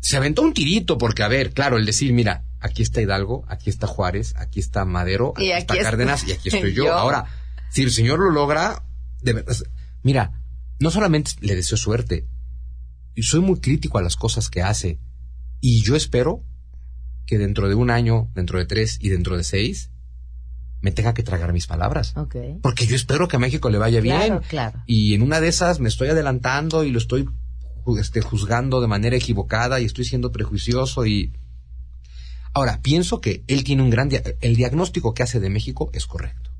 Se 0.00 0.16
aventó 0.16 0.42
un 0.42 0.54
tirito 0.54 0.98
porque, 0.98 1.22
a 1.22 1.28
ver, 1.28 1.52
claro, 1.52 1.76
el 1.76 1.86
decir, 1.86 2.12
mira, 2.12 2.44
aquí 2.60 2.82
está 2.82 3.02
Hidalgo, 3.02 3.44
aquí 3.48 3.70
está 3.70 3.86
Juárez, 3.86 4.34
aquí 4.36 4.60
está 4.60 4.84
Madero, 4.84 5.32
aquí, 5.36 5.50
está 5.50 5.76
Cárdenas 5.76 6.26
y 6.28 6.32
aquí 6.32 6.48
estoy 6.52 6.72
yo. 6.72 6.92
Ahora, 6.92 7.26
si 7.70 7.82
el 7.82 7.90
señor 7.90 8.20
lo 8.20 8.30
logra, 8.30 8.84
de 9.22 9.32
verdad, 9.32 9.56
mira, 10.02 10.40
no 10.78 10.90
solamente 10.90 11.32
le 11.40 11.56
deseo 11.56 11.76
suerte, 11.76 12.26
soy 13.22 13.40
muy 13.40 13.60
crítico 13.60 13.98
a 13.98 14.02
las 14.02 14.16
cosas 14.16 14.48
que 14.48 14.62
hace. 14.62 14.98
Y 15.60 15.82
yo 15.82 15.96
espero 15.96 16.44
que 17.26 17.38
dentro 17.38 17.68
de 17.68 17.74
un 17.74 17.90
año, 17.90 18.30
dentro 18.34 18.58
de 18.58 18.66
tres 18.66 18.98
y 19.00 19.10
dentro 19.10 19.36
de 19.36 19.44
seis, 19.44 19.90
me 20.80 20.92
tenga 20.92 21.14
que 21.14 21.22
tragar 21.22 21.52
mis 21.52 21.66
palabras. 21.66 22.14
Porque 22.62 22.86
yo 22.86 22.96
espero 22.96 23.28
que 23.28 23.36
a 23.36 23.38
México 23.38 23.70
le 23.70 23.78
vaya 23.78 24.00
bien. 24.00 24.40
Y 24.86 25.14
en 25.14 25.22
una 25.22 25.40
de 25.40 25.48
esas 25.48 25.80
me 25.80 25.88
estoy 25.88 26.08
adelantando 26.08 26.84
y 26.84 26.90
lo 26.90 26.98
estoy 26.98 27.28
este, 27.98 28.20
juzgando 28.20 28.80
de 28.80 28.86
manera 28.86 29.16
equivocada 29.16 29.80
y 29.80 29.84
estoy 29.84 30.04
siendo 30.04 30.32
prejuicioso 30.32 31.06
y... 31.06 31.32
Ahora, 32.52 32.80
pienso 32.82 33.20
que 33.20 33.44
él 33.46 33.62
tiene 33.62 33.82
un 33.82 33.90
gran... 33.90 34.10
el 34.40 34.56
diagnóstico 34.56 35.14
que 35.14 35.22
hace 35.22 35.38
de 35.38 35.50
México 35.50 35.90
es 35.92 36.06
correcto. 36.06 36.50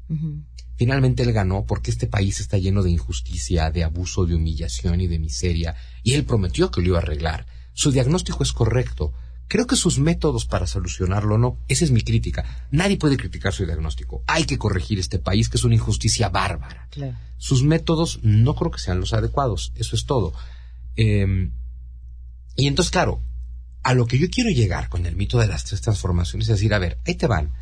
Finalmente 0.77 1.23
él 1.23 1.33
ganó 1.33 1.67
porque 1.67 1.91
este 1.91 2.07
país 2.07 2.41
está 2.41 2.57
lleno 2.59 2.83
de 2.83 2.91
injusticia, 2.91 3.71
de 3.71 3.85
abuso, 3.85 4.25
de 4.25 4.35
humillación 4.35 5.01
y 5.01 5.09
de 5.09 5.19
miseria, 5.19 5.77
y 6.03 6.15
él 6.15 6.25
prometió 6.25 6.71
que 6.71 6.81
lo 6.81 6.89
iba 6.89 6.99
a 6.99 7.03
arreglar. 7.03 7.47
Su 7.75 7.93
diagnóstico 7.93 8.43
es 8.43 8.53
correcto. 8.53 9.13
Creo 9.51 9.67
que 9.67 9.75
sus 9.75 9.99
métodos 9.99 10.47
para 10.47 10.69
solucionarlo 10.69 11.37
no. 11.37 11.59
Esa 11.67 11.85
es 11.85 11.91
mi 11.91 12.03
crítica. 12.03 12.69
Nadie 12.71 12.99
puede 12.99 13.17
criticar 13.17 13.53
su 13.53 13.67
diagnóstico. 13.67 14.23
Hay 14.29 14.45
que 14.45 14.59
corregir 14.59 15.01
este 15.01 15.19
país, 15.19 15.49
que 15.49 15.57
es 15.57 15.65
una 15.65 15.75
injusticia 15.75 16.29
bárbara. 16.29 16.89
Sus 17.37 17.65
métodos 17.65 18.21
no 18.23 18.55
creo 18.55 18.71
que 18.71 18.79
sean 18.79 19.01
los 19.01 19.13
adecuados. 19.13 19.73
Eso 19.75 19.97
es 19.97 20.07
todo. 20.07 20.33
Em, 20.95 21.53
y 22.55 22.69
entonces, 22.69 22.93
claro, 22.93 23.25
a 23.83 23.93
lo 23.95 24.07
que 24.07 24.19
yo 24.19 24.29
quiero 24.31 24.51
llegar 24.51 24.89
con 24.89 25.05
el 25.05 25.17
mito 25.17 25.41
de 25.41 25.49
las 25.49 25.65
tres 25.65 25.81
transformaciones 25.81 26.49
es 26.49 26.55
decir, 26.55 26.73
a 26.73 26.79
ver, 26.79 27.01
ahí 27.05 27.17
te 27.17 27.27
van. 27.27 27.53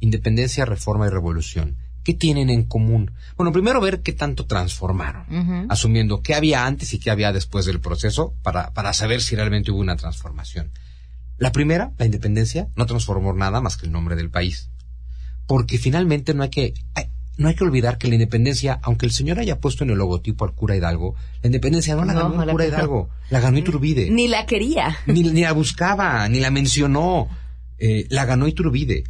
Independencia, 0.00 0.64
reforma 0.64 1.06
y 1.06 1.10
revolución 1.10 1.76
¿Qué 2.06 2.14
tienen 2.14 2.50
en 2.50 2.62
común? 2.62 3.12
Bueno, 3.36 3.52
primero 3.52 3.80
ver 3.80 4.00
qué 4.00 4.12
tanto 4.12 4.46
transformaron, 4.46 5.66
asumiendo 5.68 6.22
qué 6.22 6.36
había 6.36 6.64
antes 6.64 6.92
y 6.94 7.00
qué 7.00 7.10
había 7.10 7.32
después 7.32 7.66
del 7.66 7.80
proceso 7.80 8.32
para, 8.42 8.72
para 8.74 8.92
saber 8.92 9.20
si 9.20 9.34
realmente 9.34 9.72
hubo 9.72 9.80
una 9.80 9.96
transformación. 9.96 10.70
La 11.38 11.52
primera, 11.52 11.92
la 11.98 12.06
independencia, 12.06 12.68
no 12.76 12.86
transformó 12.86 13.32
nada 13.32 13.60
más 13.60 13.76
que 13.76 13.86
el 13.86 13.92
nombre 13.92 14.16
del 14.16 14.30
país. 14.30 14.70
Porque 15.46 15.78
finalmente 15.78 16.34
no 16.34 16.42
hay 16.42 16.48
que, 16.48 16.74
no 17.36 17.48
hay 17.48 17.54
que 17.54 17.64
olvidar 17.64 17.98
que 17.98 18.08
la 18.08 18.14
independencia, 18.14 18.80
aunque 18.82 19.06
el 19.06 19.12
señor 19.12 19.38
haya 19.38 19.60
puesto 19.60 19.84
en 19.84 19.90
el 19.90 19.98
logotipo 19.98 20.44
al 20.44 20.54
cura 20.54 20.76
Hidalgo, 20.76 21.14
la 21.42 21.48
independencia 21.48 21.94
no 21.94 22.04
la 22.04 22.14
ganó 22.14 22.42
el 22.42 22.50
cura 22.50 22.66
Hidalgo, 22.66 23.10
la 23.30 23.40
ganó 23.40 23.58
Iturbide. 23.58 24.10
Ni 24.10 24.28
la 24.28 24.46
quería. 24.46 24.96
Ni, 25.06 25.22
la 25.22 25.52
buscaba, 25.52 26.28
ni 26.28 26.40
la 26.40 26.50
mencionó. 26.50 27.28
Eh, 27.78 28.06
la 28.08 28.24
ganó 28.24 28.48
Iturbide. 28.48 29.04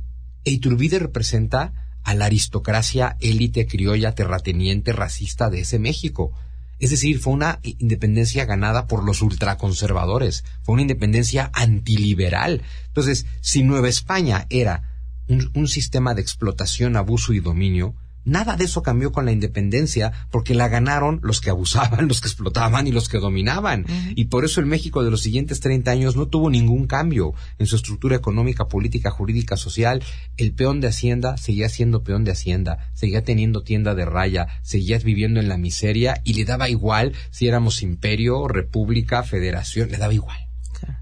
E 0.45 0.51
Iturbide 0.51 0.99
representa 0.99 1.73
a 2.03 2.15
la 2.15 2.27
aristocracia 2.27 3.17
élite 3.21 3.67
criolla 3.67 4.15
terrateniente 4.15 4.93
racista 4.93 5.51
de 5.51 5.61
ese 5.61 5.79
México. 5.79 6.33
Es 6.79 6.91
decir, 6.91 7.19
fue 7.19 7.33
una 7.33 7.59
independencia 7.63 8.45
ganada 8.45 8.87
por 8.87 9.05
los 9.05 9.23
ultraconservadores, 9.23 10.45
fue 10.63 10.75
una 10.75 10.83
independencia 10.83 11.51
antiliberal. 11.55 12.63
Entonces, 12.89 13.27
si 13.41 13.63
Nueva 13.63 13.89
España 13.89 14.47
era 14.51 14.97
un, 15.29 15.69
sistema 15.69 16.15
de 16.15 16.23
explotación, 16.23 16.97
abuso 16.97 17.33
y 17.33 17.41
dominio, 17.41 17.95
Nada 18.27 18.57
de 18.57 18.65
eso 18.65 18.83
cambió 18.83 19.13
con 19.13 19.25
la 19.25 19.31
independencia 19.31 20.13
porque 20.33 20.55
la 20.55 20.69
ganaron 20.69 21.21
los 21.23 21.41
que 21.41 21.49
abusaban, 21.51 22.09
los 22.09 22.21
que 22.21 22.27
explotaban 22.27 22.87
y 22.89 22.93
los 22.93 23.09
que 23.09 23.19
dominaban. 23.19 23.87
Y 24.17 24.27
por 24.27 24.45
eso 24.45 24.61
el 24.61 24.67
México 24.67 25.05
de 25.05 25.13
los 25.13 25.23
siguientes 25.23 25.61
30 25.61 25.93
años 25.93 26.17
no 26.17 26.27
tuvo 26.27 26.51
ningún 26.51 26.89
cambio 26.89 27.35
en 27.59 27.69
su 27.69 27.77
estructura 27.77 28.17
económica, 28.17 28.67
política, 28.67 29.11
jurídica, 29.11 29.57
social. 29.57 30.03
El 30.37 30.53
peón 30.53 30.81
de 30.81 30.89
Hacienda 30.89 31.37
seguía 31.37 31.69
siendo 31.69 32.03
peón 32.03 32.25
de 32.25 32.33
Hacienda, 32.33 32.91
seguía 32.95 33.23
teniendo 33.23 33.63
tienda 33.63 33.95
de 33.95 34.05
raya, 34.05 34.49
seguía 34.63 34.99
viviendo 34.99 35.39
en 35.39 35.49
la 35.49 35.57
miseria 35.57 36.21
y 36.25 36.35
le 36.35 36.45
daba 36.45 36.69
igual 36.69 37.13
si 37.31 37.47
éramos 37.47 37.81
imperio, 37.81 38.49
república, 38.49 39.23
federación, 39.23 39.91
le 39.91 39.99
daba 39.99 40.13
igual. 40.13 40.39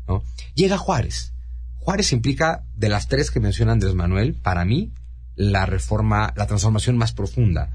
¿no? 0.06 0.22
Llega 0.54 0.76
Juárez. 0.76 1.32
Juárez 1.78 2.12
implica, 2.12 2.64
de 2.76 2.88
las 2.88 3.08
tres 3.08 3.30
que 3.30 3.40
menciona 3.40 3.72
Andrés 3.72 3.94
Manuel, 3.94 4.34
para 4.34 4.64
mí, 4.64 4.92
la 5.36 5.66
reforma, 5.66 6.32
la 6.36 6.46
transformación 6.46 6.96
más 6.96 7.12
profunda. 7.12 7.70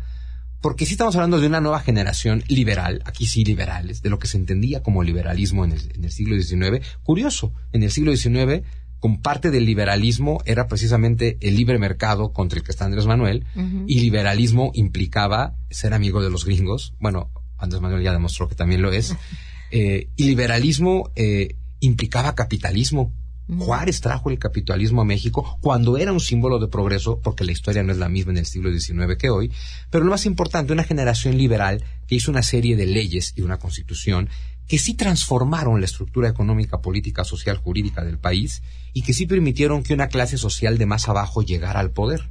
Porque 0.62 0.86
si 0.86 0.94
estamos 0.94 1.16
hablando 1.16 1.40
de 1.40 1.48
una 1.48 1.62
nueva 1.62 1.80
generación 1.80 2.44
liberal, 2.48 3.02
aquí 3.06 3.26
sí 3.26 3.46
liberales, 3.46 4.02
de 4.02 4.10
lo 4.10 4.20
que 4.20 4.28
se 4.28 4.38
entendía 4.38 4.84
como 4.84 5.04
liberalismo 5.04 5.64
en 5.64 5.72
el, 5.72 6.12
siglo 6.12 6.36
XIX. 6.36 6.86
Curioso, 7.02 7.54
en 7.72 7.84
el 7.84 7.92
siglo 7.92 8.16
XIX, 8.16 8.64
con 9.00 9.22
parte 9.22 9.52
del 9.52 9.66
liberalismo 9.66 10.42
era 10.46 10.68
precisamente 10.68 11.38
el 11.40 11.56
libre 11.56 11.80
mercado 11.80 12.34
contra 12.34 12.60
el 12.60 12.66
que 12.66 12.72
está 12.72 12.84
Andrés 12.84 13.06
Manuel, 13.06 13.46
y 13.88 14.02
liberalismo 14.02 14.72
implicaba 14.74 15.56
ser 15.70 15.94
amigo 15.94 16.22
de 16.22 16.30
los 16.30 16.44
gringos. 16.44 16.94
Bueno, 17.00 17.32
Andrés 17.58 17.82
Manuel 17.82 18.04
ya 18.04 18.12
demostró 18.12 18.50
que 18.50 18.56
también 18.56 18.82
lo 18.82 18.92
es. 18.92 19.16
Eh, 19.72 20.10
y 20.16 20.24
liberalismo 20.24 21.12
eh, 21.16 21.56
implicaba 21.80 22.34
capitalismo. 22.34 23.14
Juárez 23.58 24.02
trajo 24.02 24.30
el 24.30 24.38
capitalismo 24.38 25.02
a 25.02 25.06
México 25.06 25.58
cuando 25.62 25.98
era 25.98 26.12
un 26.12 26.20
símbolo 26.20 26.60
de 26.60 26.68
progreso, 26.68 27.20
porque 27.20 27.44
la 27.44 27.52
historia 27.52 27.84
no 27.84 27.92
es 27.92 27.98
la 27.98 28.10
misma 28.10 28.32
en 28.32 28.38
el 28.38 28.46
siglo 28.46 28.72
XIX 28.72 29.18
que 29.18 29.30
hoy, 29.30 29.52
pero 29.90 30.04
lo 30.04 30.12
más 30.12 30.26
importante, 30.26 30.74
una 30.74 30.84
generación 30.84 31.38
liberal 31.38 31.84
que 32.08 32.16
hizo 32.16 32.30
una 32.30 32.44
serie 32.44 32.76
de 32.76 32.86
leyes 32.86 33.34
y 33.36 33.42
una 33.42 33.58
constitución 33.58 34.30
que 34.68 34.78
sí 34.78 34.94
transformaron 34.94 35.80
la 35.80 35.86
estructura 35.86 36.30
económica, 36.30 36.80
política, 36.80 37.24
social, 37.24 37.58
jurídica 37.58 38.06
del 38.06 38.20
país 38.20 38.62
y 38.94 39.02
que 39.02 39.14
sí 39.14 39.26
permitieron 39.26 39.82
que 39.82 39.96
una 39.96 40.10
clase 40.10 40.38
social 40.38 40.78
de 40.78 40.86
más 40.86 41.10
abajo 41.10 41.42
llegara 41.42 41.80
al 41.80 41.90
poder. 41.90 42.30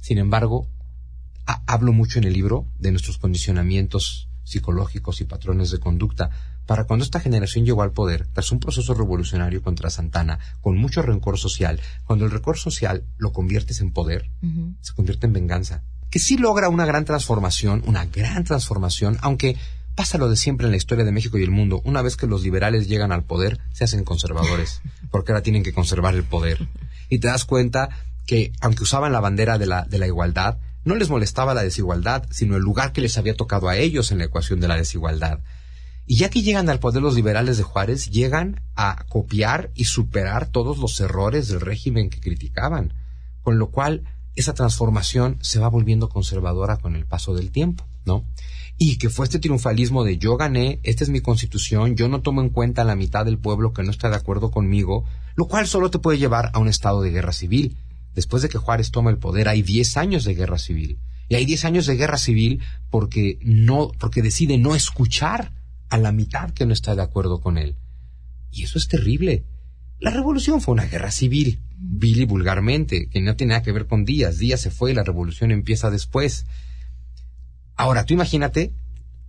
Sin 0.00 0.18
embargo, 0.18 0.66
hablo 1.46 1.92
mucho 1.92 2.18
en 2.18 2.24
el 2.24 2.32
libro 2.32 2.66
de 2.78 2.90
nuestros 2.90 3.18
condicionamientos 3.18 4.28
psicológicos 4.42 5.20
y 5.20 5.24
patrones 5.26 5.70
de 5.70 5.78
conducta, 5.78 6.30
para 6.70 6.84
cuando 6.84 7.04
esta 7.04 7.18
generación 7.18 7.66
llegó 7.66 7.82
al 7.82 7.90
poder, 7.90 8.28
tras 8.32 8.52
un 8.52 8.60
proceso 8.60 8.94
revolucionario 8.94 9.60
contra 9.60 9.90
Santana, 9.90 10.38
con 10.60 10.76
mucho 10.76 11.02
rencor 11.02 11.36
social, 11.36 11.80
cuando 12.04 12.26
el 12.26 12.30
rencor 12.30 12.58
social 12.58 13.02
lo 13.18 13.32
conviertes 13.32 13.80
en 13.80 13.92
poder, 13.92 14.30
se 14.80 14.94
convierte 14.94 15.26
en 15.26 15.32
venganza. 15.32 15.82
Que 16.10 16.20
sí 16.20 16.36
logra 16.36 16.68
una 16.68 16.86
gran 16.86 17.04
transformación, 17.04 17.82
una 17.88 18.06
gran 18.06 18.44
transformación, 18.44 19.18
aunque 19.20 19.56
pasa 19.96 20.16
lo 20.16 20.30
de 20.30 20.36
siempre 20.36 20.66
en 20.66 20.70
la 20.70 20.76
historia 20.76 21.04
de 21.04 21.10
México 21.10 21.38
y 21.38 21.42
el 21.42 21.50
mundo. 21.50 21.82
Una 21.84 22.02
vez 22.02 22.14
que 22.14 22.28
los 22.28 22.44
liberales 22.44 22.86
llegan 22.86 23.10
al 23.10 23.24
poder, 23.24 23.58
se 23.72 23.82
hacen 23.82 24.04
conservadores, 24.04 24.80
porque 25.10 25.32
ahora 25.32 25.42
tienen 25.42 25.64
que 25.64 25.72
conservar 25.72 26.14
el 26.14 26.22
poder. 26.22 26.68
Y 27.08 27.18
te 27.18 27.26
das 27.26 27.46
cuenta 27.46 27.88
que, 28.26 28.52
aunque 28.60 28.84
usaban 28.84 29.10
la 29.10 29.18
bandera 29.18 29.58
de 29.58 29.66
la, 29.66 29.86
de 29.86 29.98
la 29.98 30.06
igualdad, 30.06 30.58
no 30.84 30.94
les 30.94 31.10
molestaba 31.10 31.52
la 31.52 31.64
desigualdad, 31.64 32.28
sino 32.30 32.54
el 32.54 32.62
lugar 32.62 32.92
que 32.92 33.00
les 33.00 33.18
había 33.18 33.34
tocado 33.34 33.68
a 33.68 33.76
ellos 33.76 34.12
en 34.12 34.18
la 34.18 34.26
ecuación 34.26 34.60
de 34.60 34.68
la 34.68 34.76
desigualdad. 34.76 35.40
Y 36.10 36.16
ya 36.16 36.28
que 36.28 36.42
llegan 36.42 36.68
al 36.68 36.80
poder 36.80 37.02
los 37.02 37.14
liberales 37.14 37.56
de 37.56 37.62
Juárez, 37.62 38.10
llegan 38.10 38.60
a 38.74 39.04
copiar 39.08 39.70
y 39.76 39.84
superar 39.84 40.48
todos 40.48 40.78
los 40.78 40.98
errores 40.98 41.46
del 41.46 41.60
régimen 41.60 42.10
que 42.10 42.18
criticaban, 42.18 42.94
con 43.42 43.60
lo 43.60 43.70
cual 43.70 44.02
esa 44.34 44.52
transformación 44.52 45.38
se 45.40 45.60
va 45.60 45.68
volviendo 45.68 46.08
conservadora 46.08 46.78
con 46.78 46.96
el 46.96 47.06
paso 47.06 47.32
del 47.32 47.52
tiempo, 47.52 47.86
¿no? 48.04 48.24
Y 48.76 48.98
que 48.98 49.08
fue 49.08 49.24
este 49.24 49.38
triunfalismo 49.38 50.02
de 50.02 50.18
yo 50.18 50.36
gané, 50.36 50.80
esta 50.82 51.04
es 51.04 51.10
mi 51.10 51.20
constitución, 51.20 51.94
yo 51.94 52.08
no 52.08 52.22
tomo 52.22 52.40
en 52.40 52.50
cuenta 52.50 52.82
la 52.82 52.96
mitad 52.96 53.24
del 53.24 53.38
pueblo 53.38 53.72
que 53.72 53.84
no 53.84 53.92
está 53.92 54.10
de 54.10 54.16
acuerdo 54.16 54.50
conmigo, 54.50 55.04
lo 55.36 55.46
cual 55.46 55.68
solo 55.68 55.92
te 55.92 56.00
puede 56.00 56.18
llevar 56.18 56.50
a 56.54 56.58
un 56.58 56.66
estado 56.66 57.02
de 57.02 57.12
guerra 57.12 57.32
civil. 57.32 57.76
Después 58.16 58.42
de 58.42 58.48
que 58.48 58.58
Juárez 58.58 58.90
toma 58.90 59.10
el 59.10 59.18
poder 59.18 59.48
hay 59.48 59.62
10 59.62 59.96
años 59.96 60.24
de 60.24 60.34
guerra 60.34 60.58
civil. 60.58 60.98
Y 61.28 61.36
hay 61.36 61.44
10 61.44 61.66
años 61.66 61.86
de 61.86 61.94
guerra 61.94 62.18
civil 62.18 62.64
porque 62.90 63.38
no, 63.42 63.92
porque 64.00 64.22
decide 64.22 64.58
no 64.58 64.74
escuchar 64.74 65.52
a 65.90 65.98
la 65.98 66.12
mitad 66.12 66.50
que 66.50 66.64
no 66.64 66.72
está 66.72 66.94
de 66.94 67.02
acuerdo 67.02 67.40
con 67.40 67.58
él. 67.58 67.76
Y 68.50 68.62
eso 68.62 68.78
es 68.78 68.88
terrible. 68.88 69.44
La 69.98 70.10
revolución 70.10 70.60
fue 70.60 70.72
una 70.72 70.86
guerra 70.86 71.10
civil, 71.10 71.60
vil 71.76 72.20
y 72.20 72.24
vulgarmente, 72.24 73.08
que 73.08 73.20
no 73.20 73.36
tiene 73.36 73.52
nada 73.52 73.62
que 73.62 73.72
ver 73.72 73.86
con 73.86 74.04
Díaz. 74.04 74.38
Díaz 74.38 74.60
se 74.60 74.70
fue 74.70 74.92
y 74.92 74.94
la 74.94 75.02
revolución 75.02 75.50
empieza 75.50 75.90
después. 75.90 76.46
Ahora, 77.76 78.06
tú 78.06 78.14
imagínate, 78.14 78.72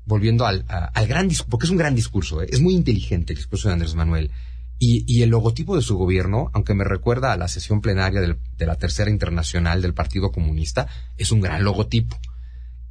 volviendo 0.06 0.46
al, 0.46 0.66
al 0.68 1.08
gran 1.08 1.28
discurso, 1.28 1.50
porque 1.50 1.66
es 1.66 1.72
un 1.72 1.78
gran 1.78 1.96
discurso, 1.96 2.42
¿eh? 2.42 2.48
es 2.50 2.62
muy 2.62 2.76
inteligente 2.76 3.34
el 3.34 3.38
discurso 3.38 3.68
de 3.68 3.74
Andrés 3.74 3.96
Manuel. 3.96 4.32
Y, 4.80 5.04
y, 5.06 5.22
el 5.22 5.30
logotipo 5.30 5.76
de 5.76 5.84
su 5.84 5.96
gobierno, 5.96 6.50
aunque 6.54 6.74
me 6.74 6.84
recuerda 6.84 7.32
a 7.32 7.38
la 7.38 7.48
sesión 7.48 7.82
plenaria 7.82 8.20
de 8.20 8.66
la 8.66 8.76
Tercera 8.78 9.12
Internacional 9.12 9.80
del 9.80 9.94
Partido 9.94 10.32
Comunista, 10.32 10.88
es 11.18 11.32
un 11.32 11.40
gran 11.40 11.64
logotipo. 11.64 12.18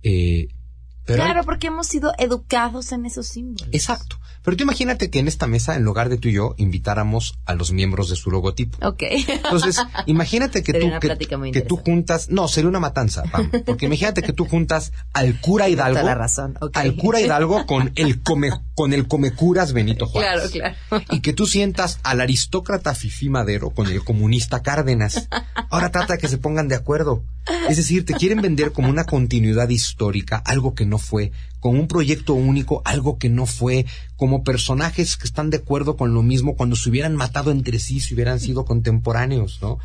Eh, 0.02 0.48
claro, 1.04 1.44
porque 1.44 1.68
hemos 1.68 1.86
sido 1.86 2.12
educados 2.18 2.92
en 2.92 3.06
esos 3.06 3.28
símbolos. 3.28 3.68
Exacto. 3.72 4.16
Pero 4.42 4.56
tú 4.56 4.62
imagínate 4.62 5.10
que 5.10 5.18
en 5.18 5.28
esta 5.28 5.46
mesa, 5.46 5.76
en 5.76 5.84
lugar 5.84 6.08
de 6.08 6.16
tú 6.16 6.28
y 6.28 6.32
yo, 6.32 6.54
invitáramos 6.56 7.38
a 7.44 7.54
los 7.54 7.72
miembros 7.72 8.08
de 8.08 8.16
su 8.16 8.30
logotipo. 8.30 8.78
Ok. 8.86 9.02
Entonces, 9.28 9.76
imagínate 10.06 10.62
que 10.62 10.72
tú, 10.80 10.90
que, 11.52 11.60
tú 11.60 11.76
juntas, 11.76 12.30
no, 12.30 12.48
sería 12.48 12.68
una 12.68 12.80
matanza, 12.80 13.22
porque 13.66 13.86
imagínate 13.86 14.22
que 14.22 14.32
tú 14.32 14.46
juntas 14.46 14.92
al 15.12 15.40
cura 15.40 15.68
Hidalgo, 15.70 16.02
la 16.02 16.14
razón. 16.14 16.58
al 16.72 16.96
cura 16.96 17.20
Hidalgo 17.20 17.66
con 17.66 17.92
el 17.96 18.22
come, 18.22 18.50
con 18.80 18.94
el 18.94 19.06
comecuras 19.06 19.74
Benito 19.74 20.06
Juárez. 20.06 20.52
Claro, 20.52 20.74
claro. 20.88 21.04
Y 21.10 21.20
que 21.20 21.34
tú 21.34 21.44
sientas 21.44 21.98
al 22.02 22.22
aristócrata 22.22 22.94
Fifi 22.94 23.28
Madero 23.28 23.68
con 23.72 23.86
el 23.88 24.02
comunista 24.02 24.62
Cárdenas. 24.62 25.28
Ahora 25.68 25.90
trata 25.90 26.14
de 26.14 26.18
que 26.18 26.28
se 26.28 26.38
pongan 26.38 26.66
de 26.66 26.76
acuerdo. 26.76 27.22
Es 27.68 27.76
decir, 27.76 28.06
te 28.06 28.14
quieren 28.14 28.40
vender 28.40 28.72
como 28.72 28.88
una 28.88 29.04
continuidad 29.04 29.68
histórica, 29.68 30.38
algo 30.38 30.74
que 30.74 30.86
no 30.86 30.96
fue, 30.96 31.30
como 31.60 31.78
un 31.78 31.88
proyecto 31.88 32.32
único, 32.32 32.80
algo 32.86 33.18
que 33.18 33.28
no 33.28 33.44
fue, 33.44 33.84
como 34.16 34.44
personajes 34.44 35.18
que 35.18 35.26
están 35.26 35.50
de 35.50 35.58
acuerdo 35.58 35.98
con 35.98 36.14
lo 36.14 36.22
mismo 36.22 36.56
cuando 36.56 36.74
se 36.74 36.88
hubieran 36.88 37.16
matado 37.16 37.50
entre 37.50 37.78
sí, 37.80 38.00
si 38.00 38.14
hubieran 38.14 38.40
sido 38.40 38.64
contemporáneos, 38.64 39.58
¿no? 39.60 39.78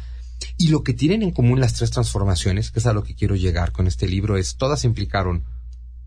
Y 0.58 0.70
lo 0.70 0.84
que 0.84 0.94
tienen 0.94 1.22
en 1.22 1.32
común 1.32 1.60
las 1.60 1.74
tres 1.74 1.92
transformaciones, 1.92 2.72
que 2.72 2.80
es 2.80 2.86
a 2.86 2.94
lo 2.94 3.04
que 3.04 3.14
quiero 3.14 3.36
llegar 3.36 3.74
con 3.74 3.88
este 3.88 4.08
libro, 4.08 4.38
es 4.38 4.56
todas 4.56 4.86
implicaron 4.86 5.44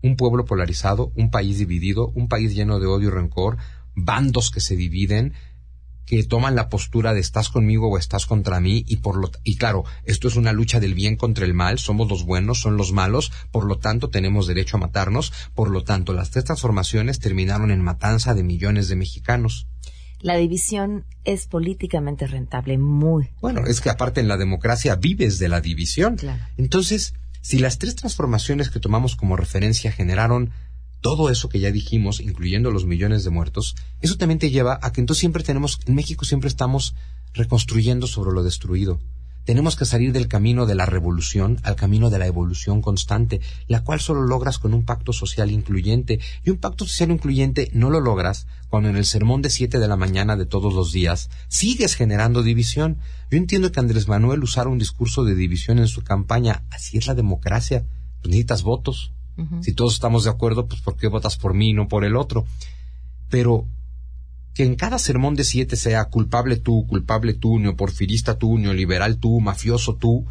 un 0.01 0.15
pueblo 0.15 0.45
polarizado, 0.45 1.11
un 1.15 1.31
país 1.31 1.57
dividido, 1.57 2.07
un 2.09 2.27
país 2.27 2.53
lleno 2.53 2.79
de 2.79 2.87
odio 2.87 3.09
y 3.09 3.11
rencor, 3.11 3.57
bandos 3.95 4.51
que 4.51 4.61
se 4.61 4.75
dividen, 4.75 5.33
que 6.09 6.23
toman 6.23 6.55
la 6.55 6.69
postura 6.69 7.13
de 7.13 7.19
estás 7.19 7.49
conmigo 7.49 7.87
o 7.87 7.97
estás 7.97 8.25
contra 8.25 8.59
mí 8.59 8.83
y 8.87 8.97
por 8.97 9.15
lo 9.15 9.29
y 9.43 9.57
claro, 9.57 9.83
esto 10.05 10.27
es 10.27 10.37
una 10.37 10.53
lucha 10.53 10.79
del 10.79 10.95
bien 10.95 11.15
contra 11.15 11.45
el 11.45 11.53
mal, 11.53 11.77
somos 11.77 12.09
los 12.09 12.25
buenos, 12.25 12.59
son 12.59 12.77
los 12.77 12.91
malos, 12.91 13.31
por 13.51 13.65
lo 13.65 13.77
tanto 13.77 14.09
tenemos 14.09 14.47
derecho 14.47 14.77
a 14.77 14.79
matarnos, 14.79 15.31
por 15.53 15.69
lo 15.69 15.83
tanto 15.83 16.13
las 16.13 16.31
tres 16.31 16.45
transformaciones 16.45 17.19
terminaron 17.19 17.69
en 17.69 17.81
matanza 17.81 18.33
de 18.33 18.41
millones 18.41 18.87
de 18.87 18.95
mexicanos. 18.95 19.67
La 20.19 20.35
división 20.35 21.05
es 21.25 21.45
políticamente 21.45 22.25
rentable, 22.25 22.79
muy. 22.79 23.29
Bueno, 23.39 23.65
es 23.67 23.79
que 23.79 23.91
aparte 23.91 24.19
en 24.19 24.27
la 24.27 24.37
democracia 24.37 24.95
vives 24.95 25.37
de 25.37 25.47
la 25.47 25.61
división. 25.61 26.17
Entonces, 26.57 27.13
si 27.41 27.59
las 27.59 27.77
tres 27.77 27.95
transformaciones 27.95 28.69
que 28.69 28.79
tomamos 28.79 29.15
como 29.15 29.35
referencia 29.35 29.91
generaron 29.91 30.51
todo 31.01 31.29
eso 31.29 31.49
que 31.49 31.59
ya 31.59 31.71
dijimos, 31.71 32.19
incluyendo 32.19 32.71
los 32.71 32.85
millones 32.85 33.23
de 33.23 33.29
muertos, 33.29 33.75
eso 34.01 34.17
también 34.17 34.39
te 34.39 34.49
lleva 34.49 34.79
a 34.81 34.91
que 34.91 35.01
entonces 35.01 35.21
siempre 35.21 35.43
tenemos, 35.43 35.79
en 35.85 35.95
México 35.95 36.25
siempre 36.25 36.49
estamos 36.49 36.93
reconstruyendo 37.33 38.07
sobre 38.07 38.33
lo 38.33 38.43
destruido. 38.43 38.99
Tenemos 39.49 39.75
que 39.75 39.85
salir 39.85 40.13
del 40.13 40.27
camino 40.27 40.67
de 40.67 40.75
la 40.75 40.85
revolución 40.85 41.57
al 41.63 41.75
camino 41.75 42.11
de 42.11 42.19
la 42.19 42.27
evolución 42.27 42.83
constante, 42.83 43.41
la 43.67 43.83
cual 43.83 43.99
solo 43.99 44.21
logras 44.21 44.59
con 44.59 44.75
un 44.75 44.85
pacto 44.85 45.11
social 45.11 45.49
incluyente. 45.49 46.19
Y 46.45 46.51
un 46.51 46.57
pacto 46.57 46.85
social 46.85 47.09
incluyente 47.09 47.71
no 47.73 47.89
lo 47.89 47.99
logras 47.99 48.45
cuando 48.69 48.89
en 48.89 48.95
el 48.95 49.05
sermón 49.05 49.41
de 49.41 49.49
siete 49.49 49.79
de 49.79 49.87
la 49.87 49.95
mañana 49.95 50.35
de 50.35 50.45
todos 50.45 50.71
los 50.75 50.91
días 50.91 51.31
sigues 51.47 51.95
generando 51.95 52.43
división. 52.43 52.99
Yo 53.31 53.39
entiendo 53.39 53.71
que 53.71 53.79
Andrés 53.79 54.07
Manuel 54.07 54.43
usara 54.43 54.69
un 54.69 54.77
discurso 54.77 55.23
de 55.23 55.33
división 55.33 55.79
en 55.79 55.87
su 55.87 56.03
campaña. 56.03 56.61
Así 56.69 56.99
es 56.99 57.07
la 57.07 57.15
democracia. 57.15 57.87
Pues 58.21 58.29
necesitas 58.29 58.61
votos. 58.61 59.13
Si 59.61 59.73
todos 59.73 59.95
estamos 59.95 60.25
de 60.25 60.29
acuerdo, 60.29 60.67
pues 60.67 60.81
¿por 60.81 60.95
qué 60.95 61.07
votas 61.07 61.37
por 61.37 61.55
mí 61.55 61.69
y 61.71 61.73
no 61.73 61.87
por 61.87 62.05
el 62.05 62.17
otro? 62.17 62.45
Pero 63.29 63.65
que 64.53 64.63
en 64.63 64.75
cada 64.75 64.99
sermón 64.99 65.35
de 65.35 65.43
siete 65.43 65.75
sea 65.75 66.05
culpable 66.05 66.57
tú, 66.57 66.85
culpable 66.87 67.33
tú, 67.33 67.59
neoporfirista 67.59 68.37
tú, 68.37 68.57
neoliberal 68.57 69.17
tú, 69.17 69.39
mafioso 69.39 69.95
tú. 69.95 70.25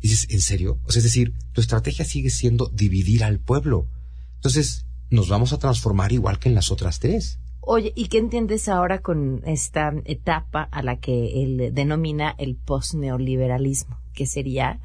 Dices, 0.00 0.26
¿en 0.30 0.40
serio? 0.40 0.78
O 0.84 0.92
sea, 0.92 1.00
es 1.00 1.04
decir, 1.04 1.32
tu 1.52 1.60
estrategia 1.60 2.04
sigue 2.04 2.30
siendo 2.30 2.68
dividir 2.68 3.24
al 3.24 3.38
pueblo. 3.38 3.86
Entonces, 4.34 4.86
nos 5.10 5.28
vamos 5.28 5.52
a 5.52 5.58
transformar 5.58 6.12
igual 6.12 6.38
que 6.38 6.48
en 6.48 6.54
las 6.54 6.70
otras 6.70 6.98
tres. 6.98 7.38
Oye, 7.60 7.92
¿y 7.96 8.08
qué 8.08 8.18
entiendes 8.18 8.68
ahora 8.68 9.00
con 9.00 9.42
esta 9.44 9.92
etapa 10.04 10.62
a 10.62 10.82
la 10.82 11.00
que 11.00 11.42
él 11.42 11.70
denomina 11.72 12.34
el 12.38 12.56
postneoliberalismo? 12.56 13.98
Que 14.12 14.26
sería 14.26 14.80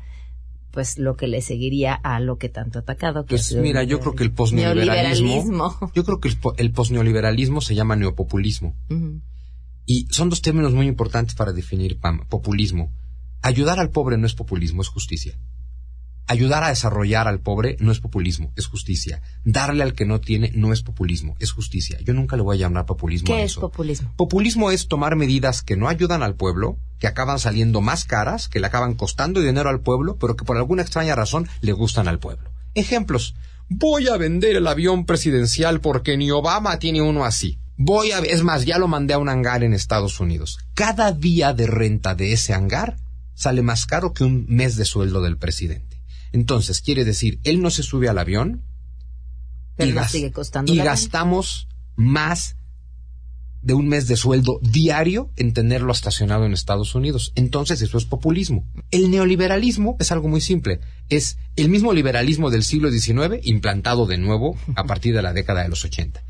pues 0.72 0.98
lo 0.98 1.16
que 1.16 1.28
le 1.28 1.42
seguiría 1.42 1.94
a 1.94 2.20
lo 2.20 2.38
que 2.38 2.50
tanto 2.50 2.80
ha 2.80 2.82
atacado. 2.82 3.26
Que 3.26 3.36
pues 3.36 3.54
mira, 3.56 3.84
yo 3.84 4.00
creo 4.00 4.16
que 4.16 4.24
el 4.24 4.32
posneoliberalismo, 4.32 5.92
yo 5.94 6.04
creo 6.04 6.20
que 6.20 6.30
el, 6.30 6.38
el 6.58 6.72
posneoliberalismo 6.72 7.62
se 7.62 7.76
llama 7.76 7.96
neopopulismo. 7.96 8.76
Y 9.86 10.08
son 10.10 10.30
dos 10.30 10.42
términos 10.42 10.74
muy 10.74 10.88
importantes 10.88 11.36
para 11.36 11.52
definir 11.52 12.00
populismo. 12.30 12.92
Ayudar 13.42 13.80
al 13.80 13.90
pobre 13.90 14.18
no 14.18 14.26
es 14.26 14.36
populismo, 14.36 14.82
es 14.82 14.88
justicia. 14.88 15.38
Ayudar 16.28 16.64
a 16.64 16.70
desarrollar 16.70 17.28
al 17.28 17.42
pobre 17.42 17.76
no 17.80 17.92
es 17.92 18.00
populismo, 18.00 18.54
es 18.56 18.68
justicia. 18.68 19.22
Darle 19.44 19.84
al 19.84 19.94
que 19.94 20.06
no 20.06 20.22
tiene 20.22 20.52
no 20.54 20.72
es 20.72 20.82
populismo, 20.84 21.36
es 21.40 21.52
justicia. 21.52 22.00
Yo 22.06 22.14
nunca 22.14 22.38
le 22.38 22.44
voy 22.44 22.56
a 22.56 22.60
llamar 22.60 22.86
populismo 22.86 23.28
¿Qué 23.28 23.42
a 23.42 23.44
es 23.44 23.56
populismo? 23.56 24.14
Populismo 24.16 24.72
es 24.72 24.88
tomar 24.88 25.16
medidas 25.16 25.62
que 25.62 25.76
no 25.76 25.90
ayudan 25.90 26.24
al 26.24 26.36
pueblo, 26.36 26.78
que 27.02 27.08
acaban 27.08 27.40
saliendo 27.40 27.82
más 27.82 28.06
caras, 28.06 28.48
que 28.48 28.60
le 28.60 28.68
acaban 28.68 28.94
costando 28.94 29.42
dinero 29.42 29.70
al 29.70 29.82
pueblo, 29.82 30.18
pero 30.18 30.36
que 30.36 30.46
por 30.46 30.56
alguna 30.56 30.84
extraña 30.84 31.16
razón 31.16 31.50
le 31.60 31.74
gustan 31.74 32.08
al 32.08 32.20
pueblo. 32.20 32.52
Ejemplos. 32.76 33.34
Voy 33.70 34.08
a 34.08 34.18
vender 34.18 34.56
el 34.56 34.68
avión 34.68 35.06
presidencial 35.06 35.82
porque 35.82 36.16
ni 36.16 36.30
Obama 36.30 36.78
tiene 36.78 37.02
uno 37.02 37.26
así. 37.26 37.58
Voy 37.76 38.12
a, 38.12 38.20
es 38.20 38.44
más, 38.44 38.66
ya 38.66 38.78
lo 38.78 38.88
mandé 38.88 39.16
a 39.16 39.18
un 39.18 39.30
hangar 39.30 39.64
en 39.64 39.74
Estados 39.74 40.20
Unidos. 40.20 40.60
Cada 40.76 41.12
día 41.12 41.54
de 41.54 41.66
renta 41.66 42.14
de 42.14 42.34
ese 42.34 42.54
hangar 42.54 42.98
sale 43.34 43.64
más 43.64 43.88
caro 43.88 44.14
que 44.14 44.24
un 44.24 44.46
mes 44.48 44.76
de 44.76 44.86
sueldo 44.86 45.22
del 45.24 45.38
presidente. 45.38 46.00
Entonces, 46.34 46.82
quiere 46.82 47.04
decir, 47.04 47.40
él 47.44 47.64
no 47.64 47.72
se 47.72 47.82
sube 47.82 48.10
al 48.10 48.20
avión 48.20 48.62
Pero 49.76 49.90
y, 49.90 49.94
nos 49.94 50.04
gas- 50.04 50.12
sigue 50.12 50.32
costando 50.32 50.72
y 50.72 50.78
gastamos 50.78 51.68
más 51.96 52.58
de 53.62 53.74
un 53.76 53.88
mes 53.88 54.08
de 54.08 54.16
sueldo 54.18 54.60
diario 54.62 55.30
en 55.36 55.54
tenerlo 55.54 55.92
estacionado 55.94 56.46
en 56.46 56.54
Estados 56.54 56.96
Unidos. 56.96 57.32
Entonces 57.36 57.82
eso 57.82 57.98
es 57.98 58.06
populismo. 58.06 58.66
El 58.90 59.12
neoliberalismo 59.12 59.98
es 60.00 60.12
algo 60.12 60.28
muy 60.28 60.42
simple. 60.42 60.80
Es 61.10 61.38
el 61.56 61.70
mismo 61.70 61.94
liberalismo 61.94 62.50
del 62.50 62.64
siglo 62.64 62.90
XIX 62.92 63.40
implantado 63.44 64.06
de 64.08 64.18
nuevo 64.18 64.58
a 64.76 64.86
partir 64.86 65.14
de 65.16 65.22
la 65.22 65.34
década 65.34 65.62
de 65.64 65.70
los 65.70 65.84
80. 65.86 66.24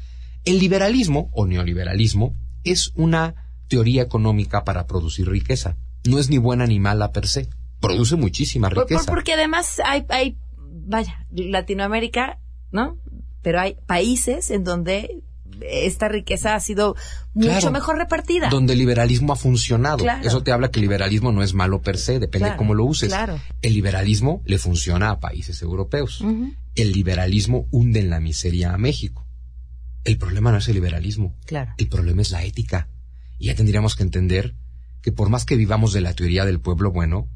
El 0.43 0.59
liberalismo 0.59 1.29
o 1.33 1.45
neoliberalismo 1.47 2.35
es 2.63 2.91
una 2.95 3.35
teoría 3.67 4.01
económica 4.01 4.63
para 4.65 4.85
producir 4.87 5.29
riqueza. 5.29 5.77
No 6.05 6.19
es 6.19 6.29
ni 6.29 6.37
buena 6.37 6.65
ni 6.65 6.79
mala 6.79 7.11
per 7.11 7.27
se. 7.27 7.47
Produce 7.79 8.15
muchísima 8.15 8.67
Por- 8.69 8.75
por- 8.75 8.89
riqueza. 8.89 9.09
porque 9.11 9.33
además 9.33 9.79
hay, 9.85 10.05
hay, 10.09 10.37
vaya, 10.57 11.25
Latinoamérica, 11.31 12.39
¿no? 12.71 12.97
Pero 13.41 13.59
hay 13.61 13.77
países 13.87 14.51
en 14.51 14.63
donde 14.63 15.23
esta 15.61 16.07
riqueza 16.07 16.55
ha 16.55 16.59
sido 16.59 16.95
mucho 17.33 17.49
Claro. 17.49 17.71
mejor 17.71 17.97
repartida. 17.97 18.49
donde 18.49 18.73
el 18.73 18.79
liberalismo 18.79 19.33
ha 19.33 19.35
funcionado. 19.35 19.97
Claro. 19.99 20.27
Eso 20.27 20.43
te 20.43 20.51
habla 20.51 20.71
que 20.71 20.79
el 20.79 20.83
liberalismo 20.83 21.31
no 21.31 21.43
es 21.43 21.53
malo 21.53 21.81
per 21.81 21.97
se, 21.97 22.13
depende 22.13 22.39
Claro, 22.39 22.53
de 22.53 22.57
cómo 22.57 22.73
lo 22.73 22.85
uses. 22.85 23.09
claro. 23.09 23.39
El 23.61 23.73
liberalismo 23.73 24.41
le 24.45 24.57
funciona 24.57 25.09
a 25.11 25.19
países 25.19 25.61
europeos. 25.61 26.23
El 26.75 26.91
liberalismo 26.91 27.67
hunde 27.71 27.99
en 27.99 28.09
la 28.09 28.19
miseria 28.19 28.73
a 28.73 28.77
México. 28.77 29.25
El 30.03 30.17
problema 30.17 30.51
no 30.51 30.57
es 30.57 30.67
el 30.67 30.75
liberalismo, 30.75 31.35
Claro. 31.45 31.73
el 31.77 31.87
problema 31.87 32.21
es 32.21 32.31
la 32.31 32.43
ética. 32.43 32.87
Y 33.37 33.47
ya 33.47 33.55
tendríamos 33.55 33.95
que 33.95 34.03
entender 34.03 34.55
que 35.01 35.11
por 35.11 35.29
más 35.29 35.45
que 35.45 35.55
vivamos 35.55 35.93
de 35.93 36.01
la 36.01 36.13
teoría 36.13 36.45
del 36.45 36.59
pueblo 36.59 36.91
bueno, 36.91 37.27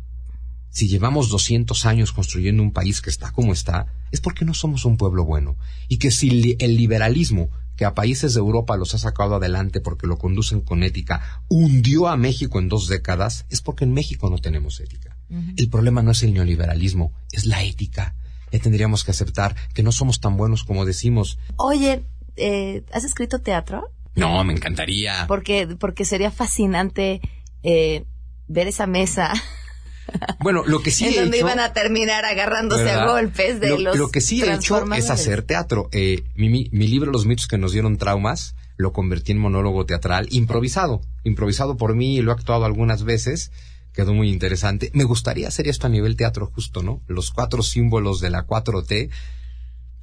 si 0.70 0.88
llevamos 0.88 1.30
200 1.30 1.86
años 1.86 2.12
construyendo 2.12 2.62
un 2.62 2.74
país 2.74 3.02
que 3.02 3.10
está 3.10 3.32
como 3.32 3.54
está, 3.54 3.88
es 4.12 4.20
porque 4.20 4.46
no 4.46 4.54
somos 4.54 4.84
un 4.86 4.98
pueblo 4.98 5.24
bueno. 5.26 5.56
Y 5.88 5.98
que 5.98 6.12
si 6.12 6.56
el 6.60 6.76
liberalismo, 6.78 7.50
que 7.76 7.86
a 7.86 7.94
países 7.94 8.34
de 8.34 8.40
Europa 8.40 8.78
los 8.78 8.94
ha 8.94 8.98
sacado 8.98 9.36
adelante 9.36 9.82
porque 9.82 10.08
lo 10.08 10.18
conducen 10.18 10.62
con 10.62 10.84
ética, 10.84 11.42
hundió 11.50 12.08
a 12.08 12.18
México 12.18 12.60
en 12.60 12.70
dos 12.70 12.88
décadas, 12.88 13.46
es 13.50 13.62
porque 13.62 13.84
en 13.84 13.94
México 13.94 14.30
no 14.30 14.38
tenemos 14.38 14.80
ética. 14.80 15.18
El 15.58 15.70
problema 15.70 16.04
no 16.04 16.12
es 16.12 16.22
el 16.24 16.34
neoliberalismo, 16.34 17.12
es 17.32 17.46
la 17.46 17.64
ética. 17.64 18.16
Ya 18.52 18.60
tendríamos 18.60 19.04
que 19.04 19.12
aceptar 19.12 19.56
que 19.74 19.84
no 19.84 19.92
somos 19.92 20.20
tan 20.20 20.38
buenos 20.38 20.64
como 20.64 20.86
decimos. 20.86 21.40
Oye, 21.58 22.04
eh, 22.36 22.84
¿has 22.92 23.04
escrito 23.04 23.40
teatro? 23.40 23.92
No, 24.16 24.44
me 24.44 24.54
encantaría. 24.54 25.26
Porque, 25.28 25.68
porque 25.80 26.06
sería 26.06 26.32
fascinante 26.32 27.22
eh, 27.64 28.06
ver 28.48 28.68
esa 28.68 28.88
mesa 28.88 29.34
Bueno, 30.40 30.64
lo 30.66 30.82
que 30.82 30.92
sí 30.92 31.06
en 31.08 31.14
he 31.14 31.20
donde 31.22 31.38
hecho- 31.38 31.48
iban 31.48 31.60
a 31.60 31.74
terminar 31.74 32.26
agarrándose 32.26 32.84
¿verdad? 32.84 33.10
a 33.10 33.12
golpes 33.12 33.60
de 33.60 33.70
lo, 33.70 33.78
los 33.80 33.98
lo 33.98 34.10
que 34.10 34.22
sí 34.22 34.42
he 34.44 34.54
hecho 34.54 34.86
es 34.94 35.10
hacer 35.10 35.42
teatro. 35.42 35.90
Eh, 35.92 36.24
mi, 36.36 36.50
mi- 36.50 36.70
mi 36.72 36.88
libro 36.88 37.12
Los 37.12 37.26
mitos 37.26 37.48
que 37.48 37.58
nos 37.58 37.72
dieron 37.72 37.98
traumas 37.98 38.56
lo 38.78 38.92
convertí 38.92 39.32
en 39.32 39.38
monólogo 39.40 39.86
teatral 39.86 40.28
improvisado. 40.32 41.02
Improvisado 41.24 41.78
por 41.78 41.96
mí 41.96 42.18
y 42.18 42.22
lo 42.22 42.32
he 42.32 42.36
actuado 42.36 42.66
algunas 42.66 43.04
veces. 43.04 43.52
Quedó 43.94 44.14
muy 44.14 44.30
interesante. 44.30 44.92
Me 44.94 45.06
gustaría 45.06 45.48
hacer 45.48 45.68
esto 45.70 45.88
a 45.88 45.90
nivel 45.90 46.18
teatro 46.18 46.52
justo, 46.54 46.84
¿no? 46.84 47.02
Los 47.08 47.32
cuatro 47.32 47.64
símbolos 47.64 48.20
de 48.20 48.30
la 48.30 48.46
4T 48.46 49.10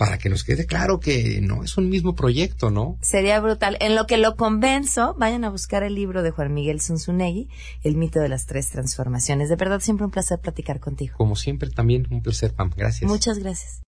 para 0.02 0.18
que 0.18 0.28
nos 0.28 0.42
quede 0.42 0.66
claro 0.66 0.98
que 0.98 1.38
no 1.40 1.62
es 1.62 1.78
un 1.78 1.88
mismo 1.88 2.16
proyecto, 2.16 2.72
¿no? 2.72 2.98
Sería 3.02 3.38
brutal. 3.38 3.76
En 3.78 3.94
lo 3.94 4.08
que 4.08 4.16
lo 4.16 4.34
convenzo, 4.34 5.14
vayan 5.16 5.44
a 5.44 5.48
buscar 5.48 5.84
el 5.84 5.94
libro 5.94 6.24
de 6.24 6.32
Juan 6.32 6.52
Miguel 6.52 6.80
Zunzunegui, 6.80 7.48
El 7.84 7.94
mito 7.94 8.18
de 8.18 8.28
las 8.28 8.46
tres 8.46 8.68
transformaciones. 8.68 9.48
De 9.48 9.54
verdad, 9.54 9.78
siempre 9.78 10.04
un 10.04 10.10
placer 10.10 10.40
platicar 10.40 10.80
contigo. 10.80 11.14
Como 11.16 11.36
siempre, 11.36 11.70
también 11.70 12.08
un 12.10 12.20
placer, 12.20 12.52
Pam. 12.52 12.72
Gracias. 12.76 13.08
Muchas 13.08 13.38
gracias. 13.38 13.80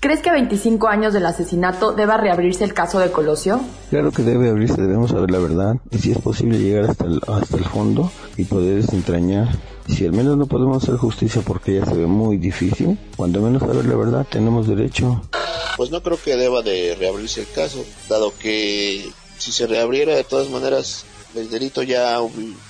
¿Crees 0.00 0.20
que 0.20 0.30
a 0.30 0.32
25 0.32 0.88
años 0.88 1.12
del 1.12 1.26
asesinato 1.26 1.92
deba 1.92 2.16
reabrirse 2.16 2.64
el 2.64 2.72
caso 2.72 3.00
de 3.00 3.12
Colosio? 3.12 3.60
Claro 3.90 4.12
que 4.12 4.22
debe 4.22 4.48
abrirse, 4.48 4.80
debemos 4.80 5.10
saber 5.10 5.30
la 5.30 5.38
verdad 5.40 5.76
y 5.90 5.98
si 5.98 6.10
es 6.10 6.18
posible 6.18 6.58
llegar 6.58 6.88
hasta 6.88 7.04
el, 7.04 7.20
hasta 7.28 7.58
el 7.58 7.64
fondo 7.66 8.10
y 8.38 8.46
poder 8.46 8.76
desentrañar. 8.76 9.48
Si 9.88 10.06
al 10.06 10.12
menos 10.12 10.36
no 10.36 10.46
podemos 10.46 10.82
hacer 10.82 10.96
justicia 10.96 11.42
porque 11.42 11.74
ya 11.74 11.86
se 11.86 11.94
ve 11.94 12.06
muy 12.06 12.36
difícil, 12.36 12.98
cuando 13.16 13.40
menos 13.40 13.62
saber 13.62 13.84
la 13.84 13.96
verdad 13.96 14.26
tenemos 14.28 14.66
derecho. 14.66 15.22
Pues 15.76 15.90
no 15.90 16.02
creo 16.02 16.20
que 16.22 16.36
deba 16.36 16.62
de 16.62 16.94
reabrirse 16.98 17.40
el 17.40 17.50
caso, 17.50 17.84
dado 18.08 18.32
que 18.38 19.10
si 19.38 19.52
se 19.52 19.66
reabriera 19.66 20.14
de 20.14 20.24
todas 20.24 20.48
maneras 20.50 21.04
el 21.34 21.50
delito 21.50 21.82
ya, 21.82 22.18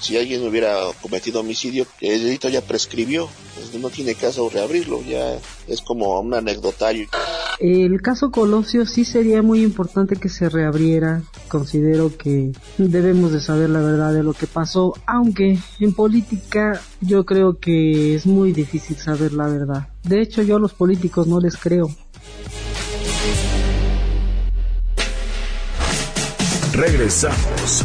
si 0.01 0.17
alguien 0.17 0.47
hubiera 0.47 0.77
cometido 1.01 1.41
homicidio, 1.41 1.87
el 2.01 2.23
delito 2.23 2.49
ya 2.49 2.61
prescribió, 2.61 3.29
pues 3.55 3.75
no 3.81 3.91
tiene 3.91 4.15
caso 4.15 4.49
reabrirlo, 4.49 5.03
ya 5.03 5.39
es 5.67 5.81
como 5.81 6.21
un 6.21 6.35
anecdotario. 6.35 7.09
El 7.59 8.01
caso 8.03 8.31
Colosio 8.31 8.87
sí 8.87 9.05
sería 9.05 9.43
muy 9.43 9.63
importante 9.63 10.17
que 10.17 10.29
se 10.29 10.49
reabriera. 10.49 11.23
Considero 11.49 12.17
que 12.17 12.53
debemos 12.79 13.33
de 13.33 13.41
saber 13.41 13.71
la 13.71 13.81
verdad 13.81 14.13
de 14.13 14.23
lo 14.23 14.33
que 14.33 14.47
pasó, 14.47 14.95
aunque 15.07 15.59
en 15.79 15.95
política 15.95 16.81
yo 17.01 17.25
creo 17.25 17.59
que 17.59 18.15
es 18.15 18.27
muy 18.27 18.53
difícil 18.53 18.97
saber 18.97 19.33
la 19.33 19.47
verdad. 19.47 19.89
De 20.03 20.21
hecho, 20.21 20.43
yo 20.43 20.57
a 20.57 20.61
los 20.61 20.73
políticos 20.73 21.27
no 21.27 21.41
les 21.41 21.57
creo. 21.57 21.89
Regresamos 26.73 27.85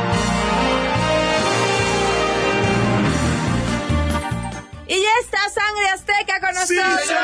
Azteca 6.11 6.39
con 6.39 6.55
¡Sí, 6.67 6.75
nosotros. 6.75 7.17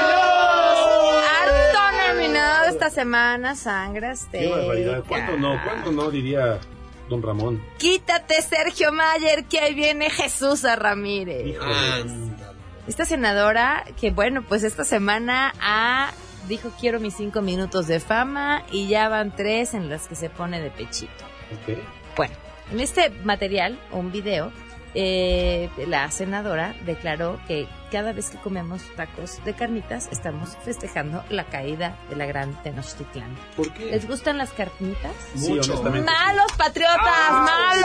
Harto 1.41 2.13
nominado 2.13 2.65
esta 2.69 2.89
semana, 2.89 3.55
Sangre 3.55 4.07
Azteca. 4.07 4.39
Qué 4.39 4.49
barbaridad. 4.49 5.03
¿Cuánto 5.07 5.37
no? 5.37 5.61
¿Cuánto 5.63 5.91
no? 5.91 6.09
Diría 6.09 6.59
don 7.09 7.21
Ramón. 7.21 7.63
Quítate, 7.77 8.41
Sergio 8.41 8.91
Mayer, 8.91 9.45
que 9.45 9.59
ahí 9.59 9.73
viene 9.73 10.09
Jesús 10.09 10.65
a 10.65 10.75
Ramírez. 10.75 11.57
Esta 12.87 13.05
senadora 13.05 13.83
que, 13.99 14.11
bueno, 14.11 14.43
pues 14.43 14.63
esta 14.63 14.85
semana 14.85 15.53
ha, 15.61 16.11
dijo 16.47 16.71
quiero 16.79 16.99
mis 16.99 17.15
cinco 17.15 17.41
minutos 17.41 17.87
de 17.87 17.99
fama 17.99 18.63
y 18.71 18.87
ya 18.87 19.09
van 19.09 19.35
tres 19.35 19.73
en 19.73 19.89
las 19.89 20.07
que 20.07 20.15
se 20.15 20.29
pone 20.29 20.61
de 20.61 20.71
pechito. 20.71 21.25
Bueno, 22.15 22.33
en 22.71 22.79
este 22.79 23.09
material, 23.09 23.79
un 23.91 24.11
video, 24.11 24.51
eh, 24.99 25.69
la 25.85 26.09
senadora 26.09 26.73
declaró 26.83 27.39
que 27.47 27.67
cada 27.91 28.13
vez 28.13 28.31
que 28.31 28.39
comemos 28.39 28.81
tacos 28.95 29.39
de 29.45 29.53
carnitas 29.53 30.09
estamos 30.11 30.57
festejando 30.65 31.23
la 31.29 31.43
caída 31.43 31.95
de 32.09 32.15
la 32.15 32.25
gran 32.25 32.59
Tenochtitlán. 32.63 33.29
¿Por 33.55 33.71
qué? 33.73 33.91
¿Les 33.91 34.07
gustan 34.07 34.39
las 34.39 34.49
carnitas? 34.49 35.11
Sí, 35.35 35.51
honestamente. 35.51 36.11
¡Malos, 36.11 36.51
patriotas! 36.57 36.97
Ah, 37.05 37.73
sí, 37.75 37.81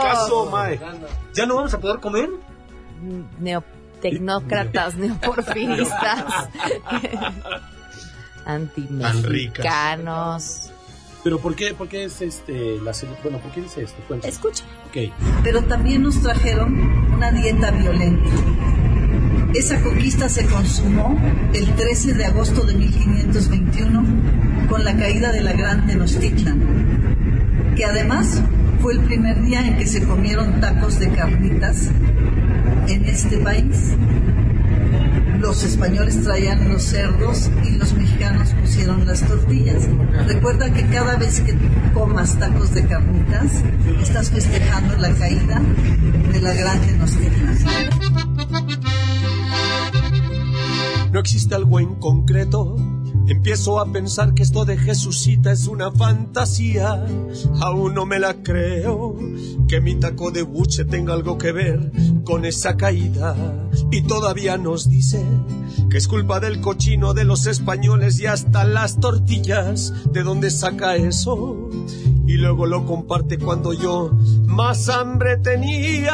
¡Malos! 0.00 0.50
mae. 0.50 0.80
¿Ya 1.34 1.44
no 1.44 1.56
vamos 1.56 1.74
a 1.74 1.80
poder 1.80 2.00
comer? 2.00 2.30
Neotecnócratas, 3.38 4.94
neoporfiristas, 4.94 6.24
antimexicanos. 8.46 10.71
Pero 11.24 11.38
¿por 11.38 11.54
qué, 11.54 11.72
por 11.74 11.88
qué 11.88 12.04
es 12.04 12.20
este 12.20 12.78
la 12.80 12.92
bueno, 13.22 13.38
¿por 13.38 13.52
qué 13.52 13.62
dice 13.62 13.82
esto? 13.82 14.02
Cuéntame. 14.08 14.32
Escucha. 14.32 14.64
Ok. 14.88 15.12
pero 15.42 15.62
también 15.62 16.02
nos 16.02 16.20
trajeron 16.20 16.78
una 17.14 17.30
dieta 17.30 17.70
violenta. 17.70 18.28
Esa 19.54 19.80
conquista 19.82 20.28
se 20.28 20.46
consumó 20.46 21.20
el 21.52 21.74
13 21.74 22.14
de 22.14 22.24
agosto 22.24 22.64
de 22.64 22.74
1521 22.74 24.66
con 24.68 24.84
la 24.84 24.96
caída 24.96 25.30
de 25.30 25.42
la 25.42 25.52
Gran 25.52 25.86
Tenochtitlan, 25.86 27.74
que 27.76 27.84
además 27.84 28.42
fue 28.80 28.94
el 28.94 29.00
primer 29.00 29.42
día 29.42 29.66
en 29.66 29.76
que 29.76 29.86
se 29.86 30.02
comieron 30.04 30.60
tacos 30.60 30.98
de 30.98 31.10
carnitas 31.10 31.90
en 32.88 33.04
este 33.04 33.38
país. 33.38 33.94
Los 35.42 35.64
españoles 35.64 36.22
traían 36.22 36.68
los 36.68 36.84
cerdos 36.84 37.50
y 37.64 37.72
los 37.72 37.92
mexicanos 37.94 38.50
pusieron 38.60 39.04
las 39.04 39.26
tortillas. 39.26 39.88
Recuerda 40.28 40.72
que 40.72 40.86
cada 40.86 41.16
vez 41.16 41.40
que 41.40 41.58
comas 41.92 42.38
tacos 42.38 42.72
de 42.72 42.86
carnitas, 42.86 43.64
estás 44.00 44.30
festejando 44.30 44.96
la 44.98 45.12
caída 45.14 45.60
de 46.32 46.40
la 46.40 46.54
gran 46.54 46.80
Tenochtitlan. 46.80 47.58
No 51.10 51.18
existe 51.18 51.56
algo 51.56 51.80
en 51.80 51.96
concreto. 51.96 52.76
Empiezo 53.28 53.78
a 53.78 53.90
pensar 53.92 54.34
que 54.34 54.42
esto 54.42 54.64
de 54.64 54.76
Jesucita 54.76 55.52
es 55.52 55.66
una 55.66 55.92
fantasía. 55.92 57.06
Aún 57.60 57.94
no 57.94 58.04
me 58.04 58.18
la 58.18 58.42
creo. 58.42 59.16
Que 59.68 59.80
mi 59.80 59.94
taco 59.94 60.30
de 60.30 60.42
buche 60.42 60.84
tenga 60.84 61.14
algo 61.14 61.38
que 61.38 61.52
ver 61.52 61.92
con 62.24 62.44
esa 62.44 62.76
caída. 62.76 63.36
Y 63.90 64.02
todavía 64.02 64.58
nos 64.58 64.88
dice 64.88 65.24
que 65.88 65.98
es 65.98 66.08
culpa 66.08 66.40
del 66.40 66.60
cochino 66.60 67.14
de 67.14 67.24
los 67.24 67.46
españoles 67.46 68.18
y 68.20 68.26
hasta 68.26 68.64
las 68.64 68.98
tortillas. 69.00 69.92
¿De 70.12 70.22
dónde 70.22 70.50
saca 70.50 70.96
eso? 70.96 71.70
Y 72.26 72.34
luego 72.34 72.66
lo 72.66 72.86
comparte 72.86 73.38
cuando 73.38 73.72
yo 73.72 74.10
más 74.46 74.88
hambre 74.88 75.36
tenía. 75.38 76.10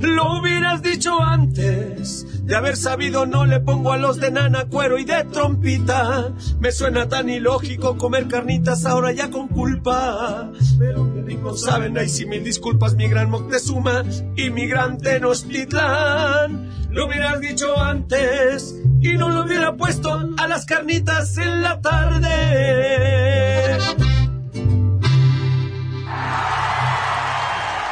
Lo 0.00 0.40
hubieras 0.40 0.82
dicho 0.82 1.20
antes. 1.20 2.26
De 2.50 2.56
haber 2.56 2.76
sabido 2.76 3.26
no 3.26 3.46
le 3.46 3.60
pongo 3.60 3.92
a 3.92 3.96
los 3.96 4.18
de 4.18 4.32
nana, 4.32 4.64
cuero 4.64 4.98
y 4.98 5.04
de 5.04 5.22
trompita. 5.22 6.32
Me 6.58 6.72
suena 6.72 7.08
tan 7.08 7.30
ilógico 7.30 7.96
comer 7.96 8.26
carnitas 8.26 8.84
ahora 8.86 9.12
ya 9.12 9.30
con 9.30 9.46
culpa. 9.46 10.50
Pero 10.76 11.14
qué 11.14 11.22
rico 11.22 11.56
saben, 11.56 11.96
ay 11.96 12.08
sí 12.08 12.26
mil 12.26 12.42
disculpas 12.42 12.96
mi 12.96 13.06
gran 13.06 13.30
Moctezuma 13.30 14.02
y 14.34 14.50
mi 14.50 14.66
gran 14.66 14.98
Tenochtitlán. 14.98 16.90
Lo 16.90 17.06
hubieras 17.06 17.40
dicho 17.40 17.80
antes 17.80 18.74
y 19.00 19.16
no 19.16 19.28
lo 19.28 19.44
hubiera 19.44 19.76
puesto 19.76 20.10
a 20.36 20.48
las 20.48 20.66
carnitas 20.66 21.38
en 21.38 21.62
la 21.62 21.80
tarde. 21.80 23.30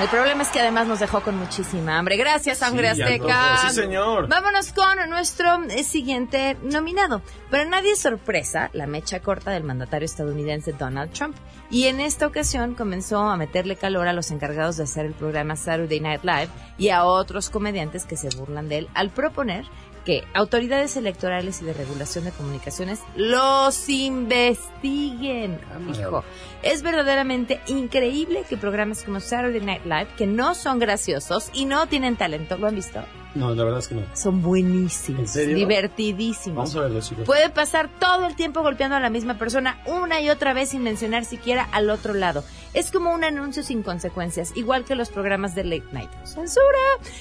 El 0.01 0.07
problema 0.09 0.45
es 0.45 0.51
que 0.51 0.61
además 0.61 0.87
nos 0.87 1.01
dejó 1.01 1.23
con 1.23 1.37
muchísima 1.37 1.99
hambre. 1.99 2.17
Gracias, 2.17 2.59
Sangre 2.59 2.95
Sí, 2.95 3.03
Azteca. 3.03 3.69
Sí, 3.69 3.75
señor. 3.75 4.29
Vámonos 4.29 4.73
con 4.73 5.11
nuestro 5.11 5.65
eh, 5.65 5.83
siguiente 5.83 6.57
nominado. 6.63 7.21
Para 7.51 7.65
nadie 7.65 7.93
es 7.93 7.99
sorpresa 7.99 8.71
la 8.75 8.87
mecha 8.87 9.19
corta 9.21 9.51
del 9.51 9.65
mandatario 9.65 10.07
estadounidense 10.07 10.73
Donald 10.73 11.11
Trump. 11.13 11.37
Y 11.69 11.87
en 11.87 11.99
esta 12.01 12.29
ocasión 12.29 12.77
comenzó 12.77 13.19
a 13.19 13.37
meterle 13.37 13.75
calor 13.75 14.07
a 14.07 14.13
los 14.13 14.31
encargados 14.31 14.77
de 14.77 14.85
hacer 14.85 15.05
el 15.05 15.15
programa 15.15 15.57
Saturday 15.57 15.99
Night 15.99 16.23
Live 16.23 16.49
y 16.79 16.91
a 16.91 17.05
otros 17.05 17.51
comediantes 17.51 18.05
que 18.05 18.17
se 18.17 18.29
burlan 18.37 18.69
de 18.69 18.79
él 18.79 18.89
al 18.95 19.11
proponer 19.11 19.65
que 20.09 20.25
autoridades 20.33 20.97
electorales 20.97 21.61
y 21.61 21.67
de 21.67 21.75
regulación 21.75 22.25
de 22.25 22.31
comunicaciones 22.31 23.01
los 23.15 23.91
investiguen. 23.91 25.61
Dijo, 25.95 26.25
es 26.63 26.81
verdaderamente 26.83 27.61
increíble 27.67 28.45
que 28.49 28.57
programas 28.57 29.03
como 29.03 29.21
Saturday 29.21 29.61
Night 29.61 29.85
Live, 29.85 30.09
que 30.17 30.27
no 30.27 30.55
son 30.55 30.79
graciosos 30.79 31.51
y 31.53 31.67
no 31.67 31.89
tienen 31.89 32.17
talento, 32.17 32.57
¿lo 32.57 32.69
han 32.69 32.77
visto? 32.77 33.05
No, 33.39 33.55
la 33.55 33.63
verdad 33.65 33.79
es 33.79 33.89
que 33.89 33.95
no. 33.95 34.03
Son 34.15 34.43
buenísimos, 34.43 35.21
¿En 35.21 35.29
serio? 35.29 35.55
divertidísimos. 35.57 36.57
Vamos 36.57 36.77
a 36.77 36.81
verlo, 36.81 37.01
chicos. 37.01 37.25
Puede 37.25 37.51
pasar 37.51 37.89
todo 38.01 38.27
el 38.27 38.35
tiempo 38.35 38.63
golpeando 38.63 38.97
a 38.97 39.01
la 39.01 39.11
misma 39.11 39.35
persona 39.35 39.79
una 39.87 40.21
y 40.21 40.29
otra 40.29 40.53
vez 40.53 40.71
sin 40.71 40.83
mencionar 40.83 41.25
siquiera 41.25 41.69
al 41.71 41.89
otro 41.91 42.15
lado. 42.15 42.43
Es 42.75 42.91
como 42.91 43.15
un 43.15 43.25
anuncio 43.25 43.63
sin 43.63 43.83
consecuencias, 43.83 44.53
igual 44.55 44.85
que 44.85 44.95
los 44.95 45.09
programas 45.09 45.55
de 45.55 45.65
late 45.65 45.87
night. 45.93 46.11
¡Censura! 46.25 46.67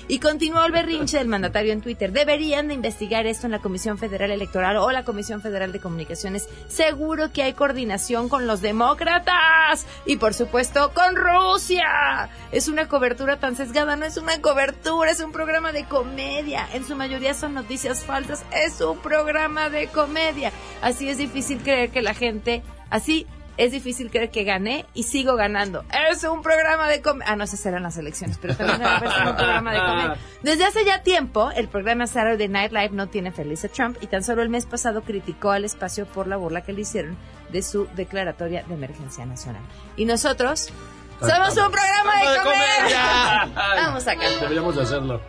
Y 0.07 0.19
continuó 0.19 0.65
el 0.65 0.71
berrinche 0.71 1.17
del 1.17 1.27
mandatario 1.27 1.71
en 1.71 1.81
Twitter. 1.81 2.11
Deberían 2.11 2.67
de 2.67 2.73
investigar 2.73 3.25
esto 3.27 3.45
en 3.47 3.51
la 3.51 3.59
Comisión 3.59 3.97
Federal 3.97 4.31
Electoral 4.31 4.77
o 4.77 4.91
la 4.91 5.03
Comisión 5.03 5.41
Federal 5.41 5.71
de 5.71 5.79
Comunicaciones. 5.79 6.49
Seguro 6.67 7.31
que 7.31 7.43
hay 7.43 7.53
coordinación 7.53 8.27
con 8.27 8.45
los 8.45 8.61
demócratas 8.61 9.85
y 10.05 10.17
por 10.17 10.33
supuesto 10.33 10.91
con 10.93 11.15
Rusia. 11.15 12.29
Es 12.51 12.67
una 12.67 12.87
cobertura 12.87 13.37
tan 13.39 13.55
sesgada, 13.55 13.95
no 13.95 14.05
es 14.05 14.17
una 14.17 14.41
cobertura, 14.41 15.11
es 15.11 15.19
un 15.21 15.31
programa 15.31 15.71
de 15.71 15.85
comedia. 16.07 16.67
En 16.73 16.85
su 16.85 16.95
mayoría 16.95 17.33
son 17.33 17.53
noticias 17.53 18.03
falsas, 18.03 18.43
es 18.51 18.79
un 18.81 18.97
programa 18.99 19.69
de 19.69 19.87
comedia. 19.87 20.51
Así 20.81 21.09
es 21.09 21.17
difícil 21.17 21.59
creer 21.59 21.89
que 21.89 22.01
la 22.01 22.13
gente, 22.13 22.63
así 22.89 23.27
es 23.57 23.71
difícil 23.71 24.11
creer 24.11 24.29
que 24.29 24.43
gané 24.43 24.85
y 24.93 25.03
sigo 25.03 25.35
ganando. 25.35 25.83
Es 26.11 26.23
un 26.23 26.41
programa 26.41 26.87
de 26.87 27.01
comedia. 27.01 27.31
Ah, 27.31 27.35
no, 27.35 27.43
esas 27.43 27.59
serán 27.59 27.83
las 27.83 27.97
elecciones, 27.97 28.37
pero 28.39 28.55
también 28.55 28.81
va 28.81 28.97
a 28.97 28.99
ser 28.99 29.27
un 29.27 29.35
programa 29.35 29.73
de 29.73 29.79
comedia. 29.79 30.17
Desde 30.43 30.65
hace 30.65 30.85
ya 30.85 31.01
tiempo, 31.03 31.51
el 31.51 31.67
programa 31.67 32.07
Saturday 32.07 32.47
Night 32.47 32.71
Live 32.71 32.91
no 32.91 33.07
tiene 33.07 33.31
feliz 33.31 33.65
a 33.65 33.69
Trump 33.69 33.97
y 34.01 34.07
tan 34.07 34.23
solo 34.23 34.43
el 34.43 34.49
mes 34.49 34.65
pasado 34.65 35.01
criticó 35.01 35.51
al 35.51 35.65
espacio 35.65 36.05
por 36.05 36.27
la 36.27 36.37
burla 36.37 36.61
que 36.61 36.73
le 36.73 36.81
hicieron 36.81 37.17
de 37.51 37.61
su 37.63 37.87
declaratoria 37.95 38.63
de 38.63 38.75
emergencia 38.75 39.25
nacional. 39.25 39.63
Y 39.95 40.05
nosotros 40.05 40.71
somos 41.19 41.57
un 41.57 41.71
programa 41.71 42.13
de 42.19 42.37
comedia. 42.43 43.49
Vamos 43.75 44.07
acá. 44.07 44.29
Deberíamos 44.41 44.75
de 44.75 44.81
hacerlo. 44.81 45.21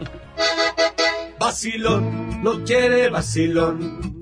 Vacilón, 1.39 2.43
no 2.43 2.65
quiere 2.65 3.09
vacilón. 3.09 4.21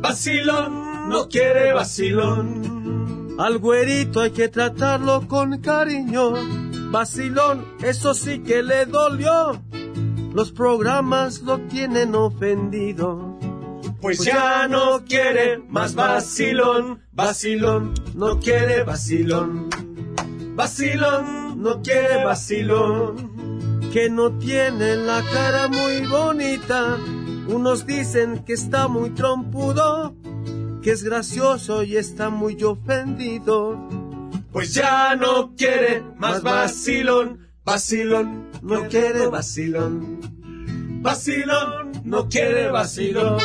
Vacilón, 0.00 1.08
no 1.08 1.28
quiere 1.28 1.72
vacilón. 1.72 3.36
Al 3.38 3.58
güerito 3.58 4.20
hay 4.20 4.30
que 4.30 4.48
tratarlo 4.48 5.28
con 5.28 5.60
cariño. 5.60 6.32
Vacilón, 6.90 7.76
eso 7.82 8.14
sí 8.14 8.40
que 8.40 8.62
le 8.62 8.86
dolió. 8.86 9.60
Los 10.32 10.52
programas 10.52 11.42
lo 11.42 11.58
tienen 11.60 12.14
ofendido. 12.14 13.38
Pues 14.00 14.20
ya 14.20 14.68
no 14.68 15.04
quiere 15.04 15.58
más 15.68 15.94
vacilón. 15.94 17.02
Vacilón, 17.12 17.94
no 18.14 18.38
quiere 18.38 18.82
vacilón. 18.84 19.68
Vacilón, 20.56 21.62
no 21.62 21.82
quiere 21.82 22.24
vacilón. 22.24 23.90
Que 23.92 24.08
no 24.08 24.32
tiene 24.38 24.96
la 24.96 25.22
cara 25.30 25.68
muy 25.68 26.06
bonita. 26.06 26.96
Unos 27.48 27.86
dicen 27.86 28.42
que 28.44 28.54
está 28.54 28.88
muy 28.88 29.10
trompudo, 29.10 30.16
que 30.82 30.92
es 30.92 31.04
gracioso 31.04 31.82
y 31.82 31.98
está 31.98 32.30
muy 32.30 32.62
ofendido. 32.64 33.78
Pues 34.50 34.72
ya 34.72 35.14
no 35.14 35.54
quiere 35.54 36.02
más 36.16 36.42
vacilón, 36.42 37.46
vacilón, 37.62 38.50
no 38.62 38.88
quiere 38.88 39.26
vacilón. 39.26 40.20
Vacilón, 41.02 41.92
no 42.04 42.28
quiere 42.30 42.70
vacilón. 42.70 43.38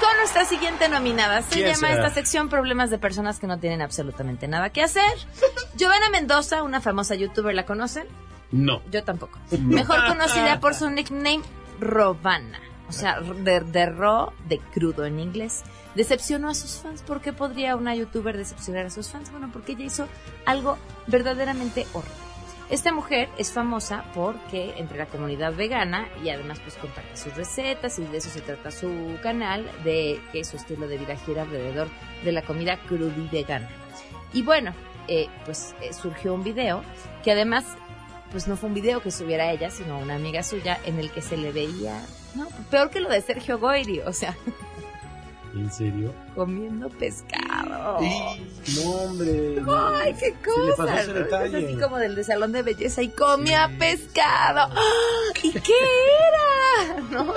Con 0.00 0.16
nuestra 0.18 0.44
siguiente 0.46 0.88
nominada. 0.88 1.42
Se 1.42 1.54
¿Quién 1.56 1.66
llama 1.66 1.88
será? 1.88 1.94
esta 2.06 2.14
sección 2.14 2.48
Problemas 2.48 2.90
de 2.90 2.98
personas 2.98 3.38
que 3.38 3.46
no 3.46 3.58
tienen 3.58 3.82
absolutamente 3.82 4.48
nada 4.48 4.70
que 4.70 4.82
hacer. 4.82 5.12
Giovanna 5.76 6.08
Mendoza, 6.10 6.62
una 6.62 6.80
famosa 6.80 7.14
youtuber, 7.14 7.54
¿la 7.54 7.66
conocen? 7.66 8.06
No. 8.50 8.82
Yo 8.90 9.04
tampoco. 9.04 9.38
Mejor 9.60 10.06
conocida 10.06 10.58
por 10.60 10.74
su 10.74 10.88
nickname 10.90 11.42
Robana. 11.78 12.60
O 12.88 12.92
sea, 12.92 13.20
de, 13.20 13.60
de 13.60 13.86
ro, 13.86 14.32
de 14.48 14.58
crudo 14.58 15.04
en 15.04 15.20
inglés. 15.20 15.62
Decepcionó 15.94 16.48
a 16.48 16.54
sus 16.54 16.76
fans. 16.80 17.02
¿Por 17.02 17.20
qué 17.20 17.32
podría 17.32 17.76
una 17.76 17.94
youtuber 17.94 18.36
decepcionar 18.36 18.86
a 18.86 18.90
sus 18.90 19.08
fans? 19.08 19.30
Bueno, 19.30 19.50
porque 19.52 19.72
ella 19.72 19.84
hizo 19.84 20.08
algo 20.44 20.76
verdaderamente 21.06 21.86
horrible. 21.92 22.29
Esta 22.70 22.92
mujer 22.92 23.28
es 23.36 23.50
famosa 23.50 24.04
porque 24.14 24.74
entre 24.76 24.96
la 24.96 25.06
comunidad 25.06 25.52
vegana 25.54 26.08
y 26.22 26.30
además 26.30 26.60
pues 26.60 26.76
comparte 26.76 27.16
sus 27.16 27.34
recetas 27.34 27.98
y 27.98 28.04
de 28.04 28.18
eso 28.18 28.30
se 28.30 28.40
trata 28.40 28.70
su 28.70 29.18
canal, 29.22 29.68
de 29.82 30.20
que 30.32 30.44
su 30.44 30.56
estilo 30.56 30.86
de 30.86 30.98
vida 30.98 31.16
gira 31.16 31.42
alrededor 31.42 31.88
de 32.24 32.30
la 32.30 32.42
comida 32.42 32.78
crudi 32.86 33.28
vegana. 33.32 33.68
Y 34.32 34.42
bueno, 34.42 34.72
eh, 35.08 35.26
pues 35.44 35.74
eh, 35.82 35.92
surgió 35.92 36.32
un 36.32 36.44
video 36.44 36.84
que 37.24 37.32
además 37.32 37.64
pues 38.30 38.46
no 38.46 38.56
fue 38.56 38.68
un 38.68 38.74
video 38.74 39.02
que 39.02 39.10
subiera 39.10 39.50
ella, 39.50 39.70
sino 39.70 39.98
una 39.98 40.14
amiga 40.14 40.44
suya 40.44 40.78
en 40.84 41.00
el 41.00 41.10
que 41.10 41.22
se 41.22 41.36
le 41.36 41.50
veía, 41.50 42.00
no, 42.36 42.46
peor 42.70 42.90
que 42.90 43.00
lo 43.00 43.08
de 43.08 43.20
Sergio 43.20 43.58
Goyri, 43.58 44.00
o 44.00 44.12
sea, 44.12 44.36
¿En 45.54 45.70
serio? 45.72 46.14
comiendo 46.34 46.88
pescado. 46.88 47.98
No, 48.00 48.90
hombre. 48.90 49.56
Ay, 50.00 50.14
qué 50.14 50.26
Se 50.26 50.60
le 50.62 50.72
pasó 50.76 50.82
cosa. 50.82 51.00
ese 51.00 51.12
¿no? 51.12 51.36
Es 51.38 51.54
así 51.54 51.76
como 51.76 51.98
del 51.98 52.14
de 52.14 52.24
salón 52.24 52.52
de 52.52 52.62
belleza 52.62 53.02
y 53.02 53.08
comía 53.08 53.70
pescado. 53.78 54.72
¿Y 55.42 55.52
qué 55.52 55.72
era? 56.28 57.00
¿No? 57.10 57.34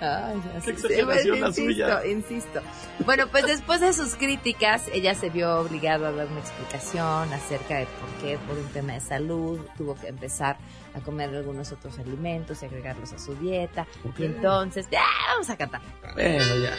Ay, 0.00 0.40
Qué 0.64 1.02
la 1.02 1.16
insisto, 1.18 1.52
suya. 1.52 2.06
insisto. 2.06 2.60
Bueno, 3.04 3.26
pues 3.28 3.46
después 3.46 3.80
de 3.80 3.92
sus 3.92 4.14
críticas, 4.14 4.84
ella 4.92 5.14
se 5.14 5.28
vio 5.30 5.60
obligada 5.60 6.08
a 6.08 6.12
dar 6.12 6.28
una 6.28 6.40
explicación 6.40 7.32
acerca 7.32 7.78
de 7.78 7.86
por 7.86 8.08
qué, 8.22 8.38
por 8.46 8.56
un 8.56 8.68
tema 8.68 8.92
de 8.92 9.00
salud, 9.00 9.58
tuvo 9.76 9.96
que 9.96 10.08
empezar 10.08 10.56
a 10.94 11.00
comer 11.00 11.30
algunos 11.34 11.72
otros 11.72 11.98
alimentos 11.98 12.62
y 12.62 12.66
agregarlos 12.66 13.12
a 13.12 13.18
su 13.18 13.34
dieta. 13.34 13.86
Y 14.18 14.24
entonces, 14.24 14.86
¡ah! 14.96 15.32
vamos 15.32 15.50
a 15.50 15.56
cantar. 15.56 15.80
Bueno, 16.14 16.44
ya. 16.62 16.76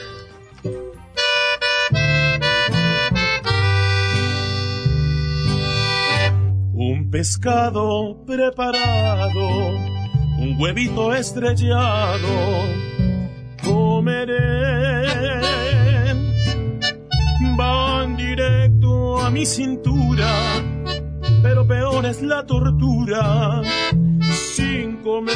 Un 6.74 7.10
pescado 7.12 8.24
preparado, 8.26 9.70
un 10.40 10.56
huevito 10.60 11.14
estrellado, 11.14 12.28
comeré. 14.00 15.06
Van 17.58 18.16
directo 18.16 19.20
a 19.20 19.30
mi 19.30 19.46
cintura, 19.46 20.32
pero 21.44 21.68
peor 21.68 22.06
es 22.06 22.22
la 22.22 22.46
tortura 22.46 23.62
sin 24.56 24.98
comer 25.04 25.36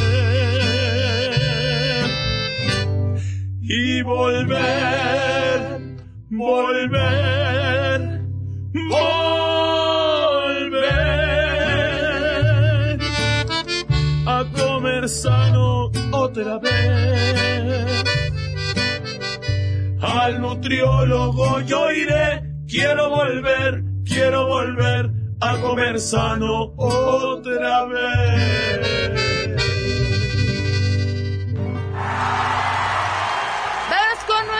y 3.61 4.01
volver, 4.01 5.59
volver, 6.29 7.99
volver 8.89 9.33
a 14.25 14.45
comer 14.55 15.09
sano 15.09 15.91
otra 16.13 16.59
vez. 16.59 18.12
Al 20.03 20.41
nutriólogo 20.41 21.61
yo 21.61 21.89
iré, 21.89 22.43
quiero 22.67 23.09
volver, 23.09 23.85
quiero 24.03 24.47
volver 24.47 25.09
a 25.39 25.57
comer 25.61 25.97
sano 25.97 26.73
otra 26.75 27.85
vez. 27.85 29.32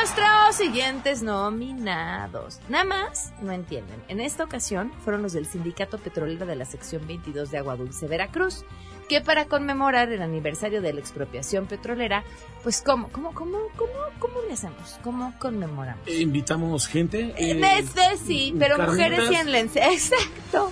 Nuestros 0.03 0.55
siguientes 0.57 1.23
nominados. 1.23 2.59
Nada 2.67 2.83
más, 2.83 3.31
no 3.41 3.53
entienden. 3.53 4.03
En 4.09 4.19
esta 4.19 4.43
ocasión 4.43 4.91
fueron 5.05 5.21
los 5.21 5.31
del 5.31 5.45
Sindicato 5.45 5.97
Petrolero 5.97 6.45
de 6.45 6.57
la 6.57 6.65
sección 6.65 7.07
22 7.07 7.49
de 7.51 7.59
Agua 7.59 7.77
Dulce, 7.77 8.05
Veracruz, 8.09 8.65
que 9.07 9.21
para 9.21 9.45
conmemorar 9.45 10.11
el 10.11 10.21
aniversario 10.21 10.81
de 10.81 10.91
la 10.91 10.99
expropiación 10.99 11.67
petrolera, 11.67 12.25
pues 12.63 12.81
¿cómo, 12.81 13.07
cómo, 13.13 13.33
cómo, 13.33 13.57
cómo, 13.77 13.93
cómo 14.19 14.41
le 14.45 14.53
hacemos? 14.55 14.99
¿Cómo 15.05 15.33
conmemoramos? 15.39 16.05
Eh, 16.05 16.19
Invitamos 16.19 16.85
gente. 16.87 17.33
eh, 17.37 17.61
Este 17.79 18.17
sí, 18.17 18.53
pero 18.59 18.77
mujeres 18.79 19.31
y 19.31 19.35
en 19.35 19.53
lencería. 19.53 19.89
Exacto. 19.93 20.69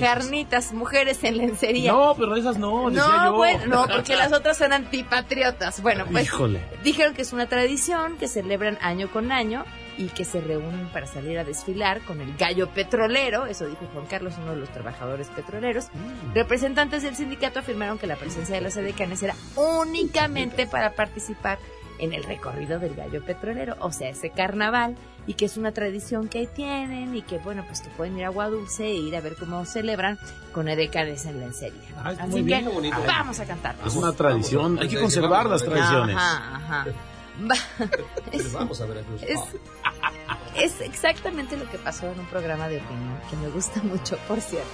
Carnitas. 0.00 0.72
mujeres 0.72 1.22
en 1.24 1.36
lencería. 1.38 1.92
No, 1.92 2.14
pero 2.16 2.36
esas 2.36 2.58
no, 2.58 2.90
decía 2.90 3.06
No, 3.06 3.24
yo. 3.26 3.32
bueno, 3.36 3.66
no, 3.66 3.86
porque 3.88 4.16
las 4.16 4.32
otras 4.32 4.56
son 4.58 4.72
antipatriotas. 4.72 5.80
Bueno, 5.82 6.06
pues 6.10 6.24
Híjole. 6.24 6.60
dijeron 6.82 7.14
que 7.14 7.22
es 7.22 7.32
una 7.32 7.46
tradición 7.48 8.16
que 8.16 8.28
celebran 8.28 8.78
año 8.80 9.10
con 9.10 9.32
año 9.32 9.64
y 9.96 10.08
que 10.08 10.24
se 10.24 10.40
reúnen 10.40 10.88
para 10.88 11.06
salir 11.06 11.38
a 11.38 11.44
desfilar 11.44 12.00
con 12.00 12.20
el 12.20 12.36
gallo 12.36 12.68
petrolero, 12.70 13.46
eso 13.46 13.66
dijo 13.66 13.86
Juan 13.92 14.06
Carlos, 14.06 14.34
uno 14.42 14.50
de 14.52 14.56
los 14.56 14.68
trabajadores 14.70 15.28
petroleros. 15.28 15.86
Representantes 16.34 17.04
del 17.04 17.14
sindicato 17.14 17.60
afirmaron 17.60 17.98
que 17.98 18.08
la 18.08 18.16
presencia 18.16 18.56
de 18.56 18.60
las 18.60 18.76
edecanes 18.76 19.22
era 19.22 19.36
únicamente 19.54 20.66
para 20.66 20.90
participar 20.94 21.58
en 21.98 22.12
el 22.12 22.24
recorrido 22.24 22.78
del 22.78 22.94
gallo 22.94 23.24
petrolero, 23.24 23.76
o 23.80 23.92
sea, 23.92 24.08
ese 24.08 24.30
carnaval, 24.30 24.96
y 25.26 25.34
que 25.34 25.46
es 25.46 25.56
una 25.56 25.72
tradición 25.72 26.28
que 26.28 26.38
ahí 26.38 26.46
tienen 26.46 27.14
y 27.14 27.22
que, 27.22 27.38
bueno, 27.38 27.64
pues 27.66 27.80
que 27.80 27.90
pueden 27.90 28.18
ir 28.18 28.24
a 28.24 28.28
Agua 28.28 28.48
Dulce 28.48 28.84
e 28.86 28.94
ir 28.94 29.16
a 29.16 29.20
ver 29.20 29.36
cómo 29.36 29.64
celebran 29.64 30.18
con 30.52 30.68
edecanes 30.68 31.24
en 31.26 31.40
lencería. 31.40 31.80
Está 32.10 32.24
Así 32.24 32.30
muy 32.30 32.42
bien, 32.42 32.66
que 32.66 32.90
vamos 33.06 33.40
a 33.40 33.44
cantar. 33.44 33.76
Es 33.86 33.94
una 33.94 34.12
tradición, 34.12 34.78
hay 34.78 34.88
que 34.88 35.00
conservar 35.00 35.48
las 35.48 35.64
tradiciones. 35.64 36.16
Ajá, 36.16 36.56
ajá. 36.56 36.86
Va- 37.40 37.56
es, 38.32 38.52
Vamos 38.52 38.80
a 38.80 38.86
ver 38.86 38.98
a 38.98 39.24
es, 39.24 39.40
es 40.56 40.80
exactamente 40.80 41.56
lo 41.56 41.68
que 41.70 41.78
pasó 41.78 42.10
en 42.10 42.20
un 42.20 42.26
programa 42.26 42.68
de 42.68 42.78
opinión 42.78 43.18
que 43.30 43.36
me 43.36 43.48
gusta 43.48 43.82
mucho, 43.82 44.16
por 44.28 44.40
cierto. 44.40 44.68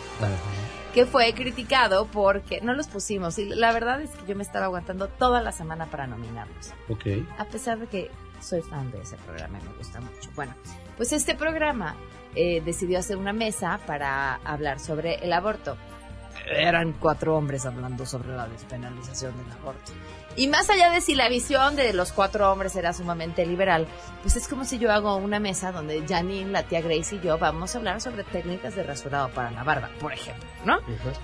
Que 0.93 1.07
fue 1.07 1.33
criticado 1.35 2.07
porque 2.07 2.61
no 2.61 2.75
los 2.75 2.89
pusimos. 2.89 3.39
Y 3.39 3.47
la 3.47 3.73
verdad 3.73 4.01
es 4.03 4.11
que 4.11 4.27
yo 4.27 4.37
me 4.37 4.43
estaba 4.43 4.67
aguantando 4.67 5.09
toda 5.09 5.41
la 5.41 5.53
semana 5.53 5.87
para 5.87 6.07
nominarlos. 6.07 6.73
Ok. 6.89 7.07
A 7.39 7.45
pesar 7.45 7.79
de 7.79 7.87
que 7.87 8.11
soy 8.41 8.61
fan 8.63 8.91
de 8.91 9.01
ese 9.03 9.17
programa 9.17 9.59
y 9.61 9.69
me 9.69 9.73
gusta 9.77 10.01
mucho. 10.01 10.31
Bueno, 10.35 10.55
pues 10.97 11.13
este 11.13 11.35
programa 11.35 11.95
eh, 12.35 12.61
decidió 12.65 12.99
hacer 12.99 13.17
una 13.17 13.33
mesa 13.33 13.79
para 13.87 14.35
hablar 14.45 14.81
sobre 14.81 15.15
el 15.25 15.33
aborto. 15.33 15.77
Eran 16.47 16.93
cuatro 16.95 17.37
hombres 17.37 17.65
hablando 17.67 18.05
sobre 18.07 18.31
la 18.35 18.49
despenalización 18.49 19.37
del 19.37 19.53
aborto. 19.53 19.93
Y 20.37 20.47
más 20.49 20.71
allá 20.71 20.91
de 20.91 21.01
si 21.01 21.15
la 21.15 21.29
visión 21.29 21.77
de 21.77 21.93
los 21.93 22.13
cuatro 22.13 22.51
hombres 22.53 22.75
era 22.77 22.93
sumamente 22.93 23.45
liberal, 23.45 23.87
pues 24.23 24.37
es 24.37 24.47
como 24.49 24.65
si 24.65 24.79
yo 24.79 24.91
hago 24.93 25.17
una 25.17 25.41
mesa 25.41 25.73
donde 25.73 26.03
Janine, 26.09 26.51
la 26.51 26.63
tía 26.63 26.81
Grace 26.81 27.17
y 27.17 27.21
yo 27.21 27.37
vamos 27.37 27.75
a 27.75 27.79
hablar 27.79 28.01
sobre 28.01 28.23
técnicas 28.25 28.75
de 28.77 28.83
rasurado 28.85 29.29
para 29.31 29.51
la 29.51 29.65
barba, 29.65 29.91
por 30.01 30.13
ejemplo, 30.13 30.45
¿no? 30.65 30.79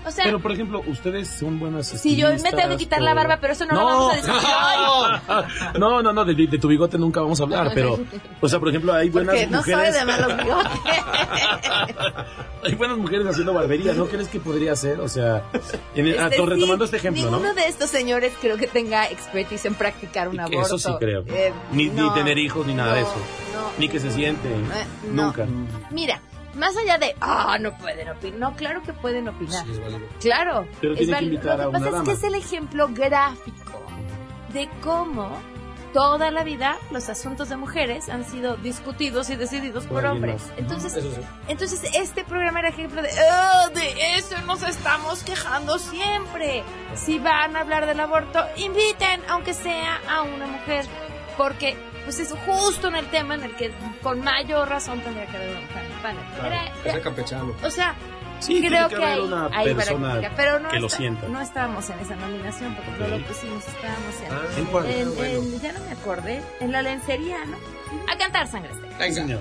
O 0.05 0.11
sea, 0.11 0.25
pero 0.25 0.39
por 0.39 0.51
ejemplo, 0.51 0.83
ustedes 0.87 1.29
son 1.29 1.57
buenas 1.59 1.87
si 1.87 2.15
yo 2.15 2.29
me 2.29 2.51
tengo 2.51 2.69
que 2.69 2.77
quitar 2.77 3.01
la 3.01 3.13
barba, 3.13 3.37
pero 3.41 3.53
eso 3.53 3.65
no, 3.65 3.75
lo 3.75 3.85
vamos 3.85 4.13
a 4.13 4.15
discutir 4.17 4.49
hoy. 4.91 5.79
No, 5.79 6.01
no, 6.01 6.13
no, 6.13 6.25
de, 6.25 6.35
de 6.35 6.57
tu 6.59 6.67
bigote 6.67 6.97
nunca 6.97 7.21
vamos 7.21 7.39
a 7.39 7.43
hablar, 7.43 7.71
pero, 7.73 7.97
o 8.41 8.49
sea, 8.49 8.59
por 8.59 8.69
ejemplo, 8.69 8.93
hay 8.93 9.09
buenas 9.09 9.35
Porque 9.35 9.47
no 9.47 9.63
soy 9.63 9.73
mujeres. 9.73 9.95
de 9.95 10.05
malos 10.05 10.37
bigotes. 10.43 10.71
hay 12.63 12.75
buenas 12.75 12.97
mujeres 12.97 13.27
haciendo 13.27 13.53
barbería, 13.53 13.93
¿no 13.93 14.05
crees 14.07 14.27
que 14.27 14.39
podría 14.39 14.75
ser? 14.75 14.99
O 14.99 15.07
sea, 15.07 15.43
en 15.95 16.07
el- 16.07 16.19
ah, 16.19 16.25
Este, 16.25 16.37
to- 16.37 16.45
retomando 16.45 16.85
este 16.85 16.97
ejemplo, 16.97 17.23
¿no? 17.23 17.31
Ninguno 17.37 17.53
de 17.53 17.67
estos 17.67 17.89
señores 17.89 18.33
creo 18.41 18.57
que 18.57 18.67
tenga 18.67 18.96
expertise 19.05 19.65
en 19.65 19.75
practicar 19.75 20.27
un 20.27 20.39
aborto. 20.39 20.75
Eso 20.75 20.77
sí 20.77 20.91
creo. 20.99 21.23
Eh, 21.27 21.53
ni, 21.71 21.89
ni 21.89 22.13
tener 22.13 22.37
hijos 22.37 22.65
ni 22.65 22.73
nada 22.73 22.93
de 22.95 23.01
eso. 23.01 23.15
no. 23.53 23.71
Ni 23.77 23.89
que 23.89 23.99
se 23.99 24.11
siente. 24.11 24.49
Eh. 24.49 24.87
Nunca. 25.11 25.45
Mira, 25.91 26.21
más 26.55 26.75
allá 26.75 26.97
de, 26.97 27.15
ah, 27.21 27.57
no 27.59 27.77
pueden 27.77 28.09
opinar. 28.09 28.39
No, 28.39 28.55
claro 28.55 28.81
que 28.83 28.93
pueden 28.93 29.27
opinar. 29.27 29.65
Claro. 30.19 30.67
Pero 30.81 30.93
es 30.95 30.99
que 30.99 31.21
Lo 31.21 31.71
que 31.71 31.79
pasa 31.79 31.89
es 31.89 32.03
que 32.03 32.11
es 32.11 32.23
el 32.23 32.35
ejemplo 32.35 32.89
gráfico 32.91 33.81
de 34.53 34.67
cómo 34.83 35.37
toda 35.97 36.29
la 36.29 36.43
vida 36.43 36.77
los 36.91 37.09
asuntos 37.09 37.49
de 37.49 37.57
mujeres 37.57 38.07
han 38.07 38.23
sido 38.23 38.55
discutidos 38.57 39.31
y 39.31 39.35
decididos 39.35 39.87
por, 39.87 40.05
hombres. 40.05 40.43
Entonces, 40.55 40.95
Eso 40.95 41.09
sí. 41.11 41.21
entonces 41.47 41.81
este 41.95 42.23
programa 42.23 42.59
era 42.59 42.69
ejemplo 42.69 43.01
de, 43.01 43.09
"Ah, 43.31 43.67
de 43.73 44.15
eso 44.15 44.39
nos 44.45 44.61
estamos 44.61 45.23
quejando 45.23 45.79
siempre. 45.79 46.63
Si 46.93 47.17
van 47.17 47.55
a 47.55 47.61
hablar 47.61 47.87
del 47.87 47.99
aborto, 47.99 48.45
inviten, 48.57 49.23
aunque 49.27 49.55
sea 49.55 49.99
a 50.07 50.21
una 50.21 50.45
mujer, 50.45 50.85
porque 51.35 51.75
pues 52.03 52.19
es 52.19 52.31
justo 52.45 52.89
en 52.89 52.95
el 52.95 53.07
tema 53.09 53.33
en 53.33 53.41
el 53.43 53.55
que 53.55 53.73
con 54.03 54.21
mayor 54.23 54.69
razón 54.69 55.01
tendría 55.01 55.25
que 55.25 55.35
haber 55.35 55.49
una 55.49 55.61
mujer 55.61 55.83
el 55.85 56.01
panel. 56.03 56.71
Era- 56.85 57.01
campechano. 57.01 57.55
o 57.63 57.69
sea, 57.71 57.95
Sí, 58.39 58.61
creo 58.65 58.87
que 58.87 58.95
que, 58.95 59.03
hay, 59.05 59.19
una 59.19 59.49
hay 59.51 59.73
persona 59.73 60.21
pero 60.35 60.59
no, 60.59 60.69
que 60.69 60.79
lo 60.79 60.89
sienta. 60.89 61.27
no 61.27 61.41
estábamos 61.41 61.89
en 61.89 61.99
esa 61.99 62.15
nominación 62.15 62.75
porque 62.75 62.91
no 62.91 63.05
Ok. 63.05 63.21
lo 63.21 63.27
pusimos, 63.27 63.67
estábamos 63.67 64.15
en, 64.25 64.31
Ah, 64.31 64.41
¿en 64.57 64.65
cuál? 64.65 64.85
en- 64.85 65.07
Ah, 65.07 65.11
bueno. 65.17 65.39
en- 65.39 65.61
ya 65.61 65.71
no 65.73 65.79
me 65.85 65.91
acordé, 65.91 66.41
en 66.59 66.71
la 66.71 66.81
lencería, 66.81 67.37
¿no? 67.45 67.57
A 68.11 68.17
cantar 68.17 68.47
sangre. 68.47 68.71
Sí, 68.99 69.13
señor. 69.13 69.39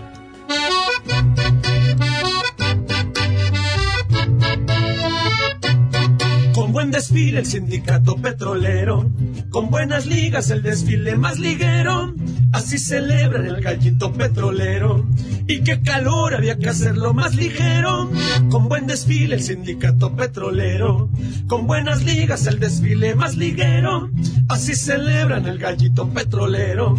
Buen 6.72 6.90
desfile 6.90 7.40
el 7.40 7.46
sindicato 7.46 8.16
petrolero, 8.16 9.12
con 9.50 9.68
buenas 9.68 10.06
ligas 10.06 10.50
el 10.50 10.62
desfile 10.62 11.14
más 11.14 11.38
liguero, 11.38 12.14
así 12.50 12.78
celebran 12.78 13.44
el 13.44 13.60
gallito 13.60 14.10
petrolero. 14.12 15.06
Y 15.46 15.60
qué 15.60 15.82
calor 15.82 16.34
había 16.34 16.56
que 16.56 16.70
hacerlo 16.70 17.12
más 17.12 17.34
ligero, 17.34 18.10
con 18.50 18.70
buen 18.70 18.86
desfile 18.86 19.34
el 19.34 19.42
sindicato 19.42 20.16
petrolero, 20.16 21.10
con 21.46 21.66
buenas 21.66 22.02
ligas 22.04 22.46
el 22.46 22.58
desfile 22.58 23.14
más 23.14 23.36
liguero, 23.36 24.10
así 24.48 24.74
celebran 24.74 25.46
el 25.46 25.58
gallito 25.58 26.08
petrolero. 26.08 26.94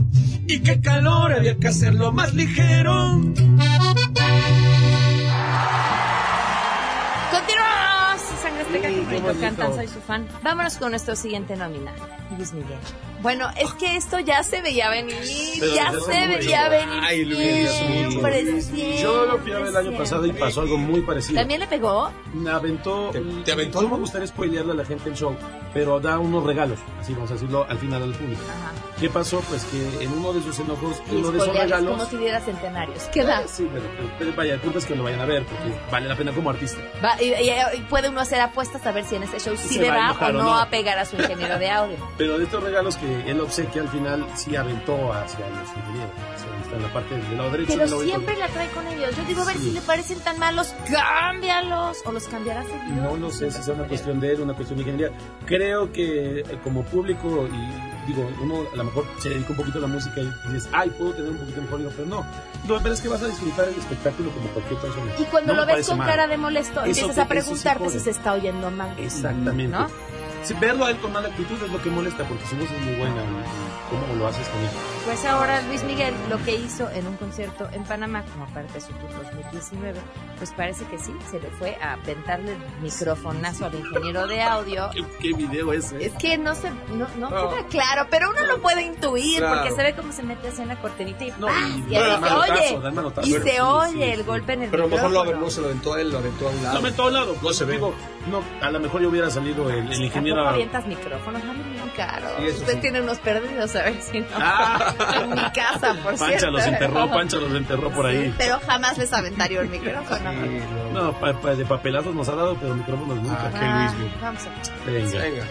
Y 0.47 0.59
qué 0.59 0.79
calor 0.81 1.33
había 1.33 1.57
que 1.57 1.67
hacerlo 1.67 2.11
más 2.11 2.35
ligero. 2.35 3.21
Azteca, 8.67 8.89
Sí, 8.89 9.05
qué 9.09 9.19
bonito 9.19 9.73
soy 9.75 9.87
su 9.87 9.99
fan. 10.01 10.27
Vámonos 10.43 10.77
con 10.77 10.91
nuestro 10.91 11.15
siguiente 11.15 11.55
nómina, 11.55 11.91
Luis 12.37 12.53
Miguel. 12.53 12.77
Bueno, 13.21 13.49
es 13.59 13.73
que 13.73 13.95
esto 13.95 14.19
ya 14.19 14.43
se 14.43 14.61
veía 14.61 14.89
venir, 14.89 15.15
Pero 15.59 15.73
ya 15.75 15.91
se 15.91 16.27
veía 16.27 16.69
venir 16.69 16.99
Ay, 17.01 17.25
Luis, 17.25 17.69
siempre, 17.71 18.61
siempre, 18.61 19.01
Yo 19.01 19.25
lo 19.25 19.37
fui 19.39 19.51
a 19.53 19.57
ver 19.59 19.67
el 19.67 19.75
año 19.77 19.97
pasado 19.97 20.25
y 20.25 20.33
pasó 20.33 20.61
algo 20.61 20.77
muy 20.77 21.01
parecido. 21.01 21.39
¿También 21.39 21.59
le 21.59 21.67
pegó? 21.67 22.11
Me 22.33 22.49
aventó. 22.51 23.11
te 23.43 23.51
aventó 23.51 23.81
No 23.81 23.89
me 23.89 23.97
gustaría 23.97 24.27
spoilearle 24.27 24.71
a 24.73 24.75
la 24.75 24.85
gente 24.85 25.09
el 25.09 25.15
show, 25.15 25.35
pero 25.73 25.99
da 25.99 26.19
unos 26.19 26.43
regalos, 26.43 26.79
así 26.99 27.13
vamos 27.13 27.29
a 27.31 27.33
decirlo 27.33 27.65
al 27.67 27.77
final 27.77 28.03
al 28.03 28.13
público. 28.13 28.41
¿Qué 28.99 29.09
pasó? 29.09 29.41
Pues 29.41 29.63
que 29.65 30.03
en 30.03 30.11
uno 30.11 30.33
de 30.33 30.41
sus 30.41 30.59
enojos, 30.59 30.97
Y 31.11 31.15
uno 31.15 31.31
de 31.31 31.37
esos 31.37 31.55
regalos. 31.55 31.91
como 31.97 32.05
si 32.09 32.17
diera 32.17 32.39
centenarios. 32.41 33.03
¿Qué 33.13 33.23
da? 33.23 33.47
Sí, 33.47 33.67
pero, 33.71 33.85
pero 34.17 34.33
vaya, 34.35 34.55
el 34.55 34.59
punto 34.59 34.79
es 34.79 34.85
que 34.85 34.95
lo 34.95 35.03
vayan 35.03 35.21
a 35.21 35.25
ver 35.25 35.43
porque 35.45 35.71
vale 35.91 36.07
la 36.07 36.15
pena 36.15 36.31
como 36.33 36.49
artista. 36.49 36.79
Va, 37.03 37.21
y, 37.21 37.25
y- 37.25 37.77
y 37.77 37.81
puede 37.89 38.09
uno 38.09 38.21
hacer 38.21 38.41
apuestas 38.41 38.85
a 38.87 38.91
ver 38.91 39.05
si 39.05 39.15
en 39.15 39.23
ese 39.23 39.39
show 39.39 39.55
sí 39.55 39.75
Se 39.75 39.81
le 39.81 39.89
va 39.89 40.05
enojar 40.05 40.35
o 40.35 40.39
no, 40.39 40.43
no. 40.45 40.57
a 40.59 40.69
pegar 40.69 40.97
a 40.97 41.05
su 41.05 41.15
ingeniero 41.15 41.59
de 41.59 41.69
audio. 41.69 41.97
Pero 42.17 42.37
de 42.39 42.45
estos 42.45 42.63
regalos 42.63 42.95
que 42.97 43.06
él 43.27 43.39
obsequia 43.41 43.81
al 43.81 43.89
final 43.89 44.25
sí 44.35 44.55
aventó 44.55 45.11
hacia 45.13 45.47
los 45.49 45.69
ingenieros, 45.75 46.11
está 46.63 46.75
en 46.75 46.81
la 46.83 46.93
parte 46.93 47.15
del 47.15 47.37
lado 47.37 47.51
derecho. 47.51 47.69
del 47.71 47.79
Pero 47.79 47.89
lado 47.91 48.03
siempre 48.03 48.37
la 48.37 48.47
trae 48.49 48.67
con 48.69 48.87
ellos. 48.87 49.15
Yo 49.15 49.23
digo, 49.25 49.41
a 49.41 49.45
ver 49.45 49.55
Sí. 49.57 49.63
si 49.65 49.71
le 49.71 49.81
parecen 49.81 50.19
tan 50.21 50.39
malos, 50.39 50.73
cámbialos. 50.91 51.97
O 52.05 52.11
los 52.11 52.27
cambiará 52.27 52.63
seguido. 52.63 53.03
No 53.03 53.17
lo 53.17 53.29
sé 53.31 53.51
si 53.51 53.59
es 53.59 53.67
una 53.67 53.83
cuestión 53.85 54.19
de 54.19 54.31
él, 54.33 54.41
una 54.41 54.53
cuestión 54.53 54.77
de 54.77 54.83
ingeniería. 54.83 55.17
Creo 55.45 55.91
que 55.91 56.39
eh, 56.41 56.59
como 56.63 56.83
público, 56.83 57.47
y 57.47 58.07
digo, 58.07 58.29
uno 58.41 58.63
a 58.71 58.75
lo 58.77 58.83
mejor 58.85 59.05
se 59.19 59.29
dedica 59.29 59.47
un 59.51 59.57
poquito 59.57 59.77
a 59.79 59.81
la 59.81 59.87
música 59.87 60.21
y 60.21 60.25
dices, 60.53 60.69
ay, 60.73 60.89
puedo 60.91 61.11
tener 61.13 61.31
un 61.31 61.37
poquito 61.37 61.61
mejor, 61.61 61.81
pero 61.95 62.07
no. 62.07 62.25
No, 62.67 62.81
pero 62.81 62.93
es 62.93 63.01
que 63.01 63.07
vas 63.09 63.21
a 63.23 63.27
disfrutar 63.27 63.67
el 63.67 63.75
espectáculo 63.75 64.31
como 64.31 64.47
cualquier 64.49 64.79
persona. 64.79 65.11
Y 65.19 65.23
cuando 65.25 65.53
No 65.53 65.61
lo 65.61 65.65
ves 65.67 65.87
con 65.87 65.97
mal. 65.97 66.07
cara 66.07 66.27
de 66.27 66.37
molesto, 66.37 66.79
Eso 66.81 66.87
empiezas 67.01 67.17
a 67.17 67.23
sí 67.23 67.27
preguntarte 67.29 67.89
si 67.89 67.99
se 67.99 68.09
está 68.11 68.33
oyendo 68.33 68.71
mal. 68.71 68.93
Exactamente. 68.97 69.67
¿No? 69.77 69.87
Sí, 70.43 70.53
verlo 70.59 70.85
a 70.85 70.91
él 70.91 70.97
con 70.97 71.11
mala 71.11 71.27
actitud 71.27 71.61
es 71.61 71.71
lo 71.71 71.81
que 71.81 71.89
molesta, 71.89 72.23
porque 72.25 72.45
su 72.45 72.55
voz 72.55 72.69
es 72.71 72.81
muy 72.81 72.95
buena. 72.95 73.15
y- 73.15 73.27
y 73.27 73.77
¿Cómo 73.89 74.15
lo 74.19 74.27
haces 74.27 74.47
con 74.49 74.59
él? 74.61 74.69
Pues 75.05 75.23
ahora 75.25 75.61
Luis 75.61 75.81
Miguel 75.83 76.13
lo 76.29 76.37
que 76.43 76.55
hizo 76.55 76.89
en 76.91 77.07
un 77.07 77.15
concierto 77.15 77.69
en 77.71 77.83
Panamá 77.85 78.23
como 78.33 78.45
parte 78.53 78.73
de 78.73 78.81
su 78.81 78.87
tour 78.87 79.09
2019, 79.23 79.97
pues 80.37 80.51
parece 80.51 80.83
que 80.85 80.99
sí, 80.99 81.13
se 81.31 81.39
le 81.39 81.47
fue 81.51 81.77
a 81.81 81.93
aventarle 81.93 82.51
el 82.53 82.57
microfonazo 82.81 83.65
al 83.67 83.75
ingeniero 83.75 84.27
de 84.27 84.41
audio. 84.41 84.89
¿Qué, 84.93 85.05
qué 85.21 85.33
video 85.33 85.71
es? 85.71 85.93
eh? 85.93 86.07
Es 86.07 86.13
que 86.15 86.37
no 86.37 86.53
se, 86.55 86.69
no, 86.69 87.07
no 87.17 87.29
No. 87.29 87.49
queda 87.49 87.65
claro, 87.69 88.07
pero 88.09 88.29
uno 88.31 88.45
lo 88.45 88.61
puede 88.61 88.81
intuir 88.83 89.39
Claro. 89.39 89.55
porque 89.61 89.71
se 89.75 89.83
ve 89.83 89.95
cómo 89.95 90.11
se 90.11 90.23
mete 90.23 90.49
así 90.49 90.61
en 90.61 90.67
la 90.67 90.75
cortinita 90.81 91.23
y, 91.23 91.31
No, 91.39 91.47
¡paz! 91.47 91.55
y 91.87 91.93
y 91.93 91.95
ahí 91.95 92.03
da 92.09 92.19
se 92.19 92.33
oye, 92.51 92.79
da 92.81 92.91
manotazo. 92.91 93.27
y 93.27 93.31
Bueno, 93.31 93.45
se 93.45 93.51
sí, 93.51 93.59
oye 93.61 93.91
sí, 93.93 94.03
el 94.03 94.17
sí. 94.19 94.23
golpe 94.23 94.53
en 94.53 94.63
el 94.63 94.69
Pero 94.69 94.83
a 94.83 94.87
lo 94.87 94.95
mejor 94.95 95.11
lo, 95.11 95.35
no 95.37 95.49
se 95.49 95.61
lo 95.61 95.67
aventó 95.67 95.93
a 95.93 96.01
él, 96.01 96.11
lo 96.11 96.17
aventó 96.17 96.47
a 96.47 96.51
un 96.51 96.63
lado. 96.63 96.73
Lo 96.73 96.79
aventó 96.81 97.03
a 97.03 97.07
un 97.07 97.13
lado. 97.13 97.35
No 97.41 97.53
se 97.53 97.63
ve. 97.65 97.73
Digo, 97.75 97.93
no, 98.29 98.41
a 98.61 98.69
lo 98.71 98.79
mejor 98.81 99.01
yo 99.01 99.07
hubiera 99.09 99.29
salido 99.29 99.69
el, 99.69 99.89
el 99.93 100.03
ingeniero. 100.03 100.26
Tampoco 100.35 100.49
avientas 100.53 100.85
micrófonos, 100.87 101.41
vale 101.47 101.63
bien 101.63 101.89
caro. 101.95 102.27
Sí, 102.39 102.47
Usted 102.49 102.73
sí. 102.73 102.79
tiene 102.81 103.01
unos 103.01 103.17
perdidos, 103.19 103.75
a 103.75 103.83
ver 103.83 104.01
si 104.01 104.19
no. 104.19 104.25
Ah. 104.35 104.93
en 105.23 105.29
mi 105.31 105.41
casa, 105.51 105.93
por 106.03 106.17
Pancha 106.17 106.27
cierto. 106.27 106.51
los 106.51 106.65
enterró, 106.65 107.09
Pancha 107.09 107.37
los 107.37 107.51
enterró 107.53 107.89
por 107.91 108.05
ahí. 108.05 108.33
Pero 108.37 108.59
jamás 108.65 108.97
les 108.97 109.11
aventaría 109.13 109.61
el 109.61 109.69
micrófono. 109.69 110.31
No, 110.93 111.11
pa- 111.19 111.33
pa- 111.39 111.55
de 111.55 111.65
papelazos 111.65 112.13
nos 112.15 112.27
ha 112.29 112.35
dado, 112.35 112.55
pero 112.55 112.75
micrófonos 112.75 113.17
nunca. 113.17 113.51
Ah, 113.53 113.93
vamos 114.21 114.41
a 114.45 114.89
Venga. 114.89 115.45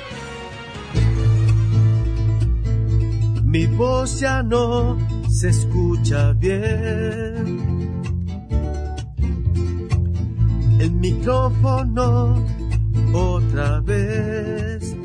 Mi 3.44 3.66
voz 3.66 4.20
ya 4.20 4.42
no 4.42 4.98
se 5.30 5.48
escucha 5.48 6.32
bien. 6.32 7.94
El 10.78 10.90
micrófono 10.92 12.44
otra 13.12 13.80
vez. 13.80 14.96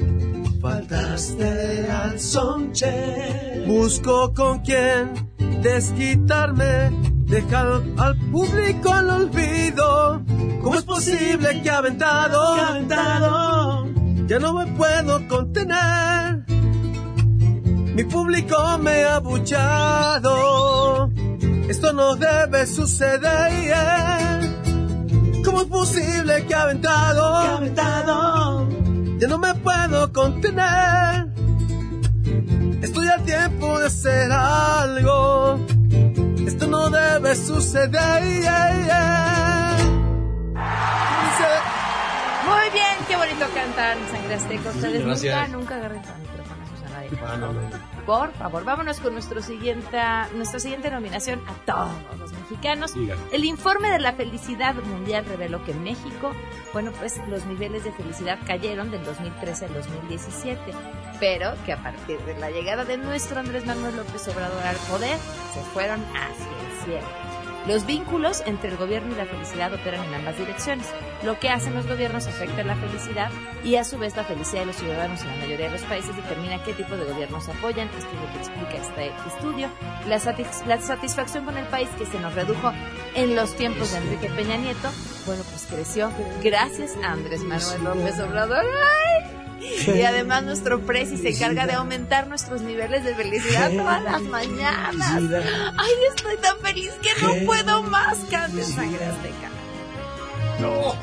Faltaste 0.62 1.89
al 1.89 2.20
sonche. 2.20 3.64
Busco 3.68 4.34
con 4.34 4.60
quién 4.60 5.30
desquitarme. 5.62 6.91
Dejar 7.26 7.82
al 7.97 8.16
público 8.32 8.93
al 8.93 9.10
olvido. 9.10 10.22
¿Cómo 10.62 10.76
es 10.76 10.84
posible 10.84 11.62
que 11.62 11.70
ha 11.70 11.78
aventado? 11.78 12.56
Que 12.56 12.62
aventado. 12.62 13.88
Ya 14.28 14.39
no 14.39 14.54
me 14.54 14.68
puedo 14.74 15.28
contener. 15.28 16.45
Mi 17.95 18.04
público 18.04 18.56
me 18.80 19.04
ha 19.04 19.20
buchado. 19.20 21.10
Esto 21.68 21.93
no 21.93 22.16
debe 22.16 22.66
suceder. 22.68 24.41
¿Cómo 25.62 25.84
es 25.84 25.91
posible 25.91 26.45
que 26.47 26.55
ha 26.55 26.62
aventado? 26.64 27.41
Que 27.41 27.47
ha 27.47 27.57
aventado. 27.57 28.70
Ya 29.20 29.28
no 29.28 29.38
me 29.38 29.53
puedo 29.53 30.12
contener. 30.12 31.28
Estoy 32.82 33.07
a 33.07 33.18
tiempo 33.24 33.80
de 33.80 33.86
hacer 33.86 34.32
algo. 34.32 35.59
Esto 36.47 36.68
no 36.68 36.89
debe 36.89 37.36
suceder. 37.36 38.24
Muy 42.43 42.70
bien, 42.74 42.97
qué 43.07 43.16
bonito 43.16 43.45
cantar 43.53 43.97
Sangre 44.12 44.34
Azteca. 44.34 44.70
Ustedes 44.70 45.05
gracias. 45.05 45.49
nunca, 45.49 45.57
nunca 45.57 45.76
agarren 45.76 46.03
su 46.03 46.12
micrófono 46.22 46.64
a 46.88 47.38
nadie. 47.38 47.91
Por 48.06 48.34
favor. 48.34 48.64
Vámonos 48.64 48.99
con 48.99 49.14
nuestro 49.14 49.41
siguiente, 49.41 49.97
nuestra 50.36 50.60
siguiente 50.60 50.89
nominación 50.89 51.41
a 51.47 51.54
todos 51.66 52.20
los 52.20 52.32
mexicanos. 52.34 52.93
El 53.32 53.45
informe 53.45 53.89
de 53.91 53.99
la 53.99 54.14
felicidad 54.14 54.76
mundial 54.76 55.26
reveló 55.26 55.64
que 55.64 55.72
en 55.72 55.84
México, 55.84 56.32
bueno, 56.74 56.91
pues 56.99 57.20
los 57.30 57.45
niveles 57.45 57.84
de 57.84 57.91
felicidad 57.91 58.39
cayeron 58.45 58.91
del 58.91 59.04
2013 59.04 59.66
al 59.66 59.74
2017, 59.74 60.60
pero 61.20 61.54
que 61.66 61.74
a 61.74 61.82
partir 61.82 62.20
de 62.22 62.38
la 62.39 62.49
llegada 62.49 62.86
de 62.86 62.97
nuestro 62.97 63.39
Andrés 63.39 63.66
Manuel 63.66 63.95
López 63.95 64.28
Obrador 64.28 64.64
al 64.64 64.78
poder, 64.89 65.18
se 65.54 65.62
fueron 65.74 66.02
hacia 66.16 66.45
el 66.45 66.86
cielo. 66.86 67.30
Los 67.68 67.86
vínculos 67.86 68.41
entre 68.45 68.70
el 68.70 68.78
gobierno 68.78 69.14
y 69.14 69.18
la 69.18 69.26
felicidad 69.26 69.74
operan 69.74 70.03
en 70.05 70.16
ambas 70.16 70.38
direcciones. 70.38 70.88
Lo 71.24 71.39
que 71.39 71.49
hacen 71.49 71.76
los 71.76 71.88
gobiernos 71.88 72.26
afecta 72.28 72.64
la 72.64 72.76
felicidad 72.76 73.30
y 73.64 73.76
a 73.76 73.84
su 73.84 73.99
vez 73.99 74.16
la 74.16 74.24
felicidad 74.24 74.62
de 74.62 74.66
los 74.68 74.76
ciudadanos 74.78 75.22
en 75.22 75.28
la 75.28 75.36
mayoría 75.36 75.68
de 75.68 75.74
los 75.74 75.84
países 75.84 76.16
determina 76.16 76.64
qué 76.64 76.74
tipo 76.74 76.95
de 76.95 77.05
gobiernos 77.05 77.47
apoyan. 77.49 77.88
Esto 77.89 77.99
es 77.99 78.22
lo 78.22 78.32
que 78.32 78.38
explica 78.39 78.78
este 78.78 79.12
estudio. 79.28 79.70
La, 80.07 80.20
la 80.68 80.82
satisfacción 80.82 81.45
con 81.45 81.57
el 81.57 81.66
país 81.66 81.89
que 81.97 82.05
se 82.05 82.20
nos 82.20 82.34
redujo 82.34 82.72
en 83.16 83.36
los 83.36 83.55
tiempos 83.55 83.91
de 83.91 83.97
Enrique 83.99 84.30
Peña 84.30 84.57
Nieto, 84.57 84.89
bueno, 85.26 85.43
pues 85.43 85.68
creció 85.70 86.12
gracias 86.43 86.95
a 87.03 87.12
Andrés 87.12 87.41
Manuel 87.41 87.84
López 87.84 88.20
Obrador. 88.20 88.66
¡Ay! 88.66 89.51
Y 89.62 90.01
además 90.01 90.43
nuestro 90.43 90.82
presi 90.82 91.18
se 91.18 91.30
encarga 91.30 91.68
de 91.68 91.74
aumentar 91.74 92.28
nuestros 92.28 92.62
niveles 92.62 93.03
de 93.03 93.16
felicidad 93.16 93.72
todas 93.72 94.03
las 94.03 94.22
mañanas. 94.22 95.32
Ay, 95.78 95.91
estoy 96.16 96.38
tan 96.38 96.57
feliz 96.59 96.91
que 97.01 97.09
no 97.22 97.45
puedo 97.45 97.84
más. 97.84 98.18
Cante 98.30 98.64
sangre 98.64 99.05
azteca. 99.05 99.49
No. 100.59 100.95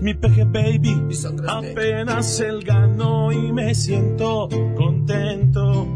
Mi 0.00 0.14
peje 0.14 0.44
baby, 0.44 0.96
apenas 1.46 2.40
él 2.40 2.62
ganó 2.64 3.32
y 3.32 3.52
me 3.52 3.74
siento 3.74 4.48
contento. 4.74 5.86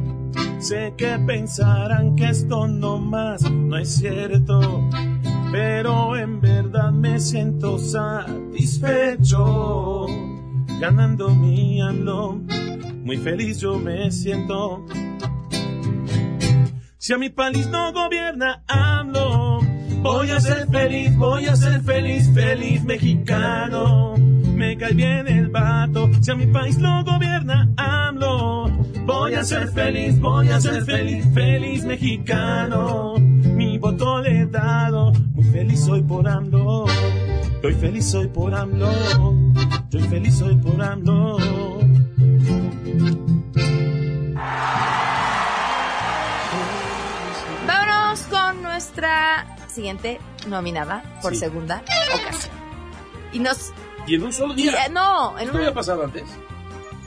Sé 0.59 0.92
que 0.96 1.18
pensarán 1.26 2.14
que 2.14 2.28
esto 2.28 2.66
no 2.68 2.98
más 2.98 3.42
no 3.50 3.78
es 3.78 3.96
cierto, 3.96 4.61
pero 5.55 6.16
en 6.16 6.40
verdad 6.40 6.90
me 6.90 7.20
siento 7.20 7.78
satisfecho. 7.78 10.07
Ganando 10.80 11.30
mi 11.30 11.80
AMLO, 11.80 12.40
muy 13.05 13.18
feliz 13.18 13.61
yo 13.61 13.78
me 13.78 14.11
siento. 14.11 14.84
Si 16.98 17.12
a 17.12 17.18
mi 17.18 17.30
país 17.30 17.68
no 17.68 17.92
gobierna 17.92 18.64
AMLO, 18.66 19.61
voy 20.02 20.30
a 20.30 20.40
ser 20.40 20.66
feliz, 20.66 21.16
voy 21.16 21.46
a 21.46 21.55
ser 21.55 21.80
feliz, 21.82 22.28
feliz 22.34 22.82
mexicano. 22.82 24.16
Me 24.16 24.76
cae 24.76 24.94
bien 24.94 25.28
el 25.28 25.50
vato, 25.50 26.11
si 26.20 26.32
a 26.32 26.34
mi 26.34 26.48
país 26.48 26.78
no 26.78 27.05
gobierna 27.05 27.72
AMLO, 27.76 28.70
voy 29.07 29.34
a 29.34 29.44
ser 29.44 29.68
feliz, 29.68 30.18
voy 30.18 30.48
a 30.48 30.61
ser 30.61 30.84
feliz, 30.84 31.24
feliz 31.32 31.84
mexicano. 31.84 33.34
He 33.87 34.47
dado, 34.47 35.12
muy 35.35 35.45
feliz 35.45 35.85
soy 35.85 36.03
por 36.03 36.26
AMLO. 36.26 36.87
Yo 37.62 37.70
feliz 37.78 38.07
soy 38.11 38.28
por 38.28 38.55
AMLO, 38.55 38.91
yo 39.91 40.01
feliz 40.09 40.37
soy 40.39 40.57
por 40.57 40.82
AMLO. 40.82 41.37
Vámonos 47.66 48.20
con 48.30 48.62
nuestra 48.62 49.47
siguiente 49.68 50.20
nominada 50.49 51.03
por 51.22 51.32
Sí. 51.32 51.41
segunda 51.41 51.82
ocasión. 52.14 52.53
Y 53.32 53.39
nos... 53.39 53.72
¿Y 54.07 54.16
en 54.16 54.22
un 54.24 54.32
solo 54.32 54.53
y, 54.55 54.57
día? 54.62 54.85
eh, 54.87 54.91
no, 54.91 55.32
en 55.39 55.45
¿Esto 55.45 55.51
una- 55.53 55.61
había 55.61 55.74
pasado 55.74 56.05
antes? 56.05 56.24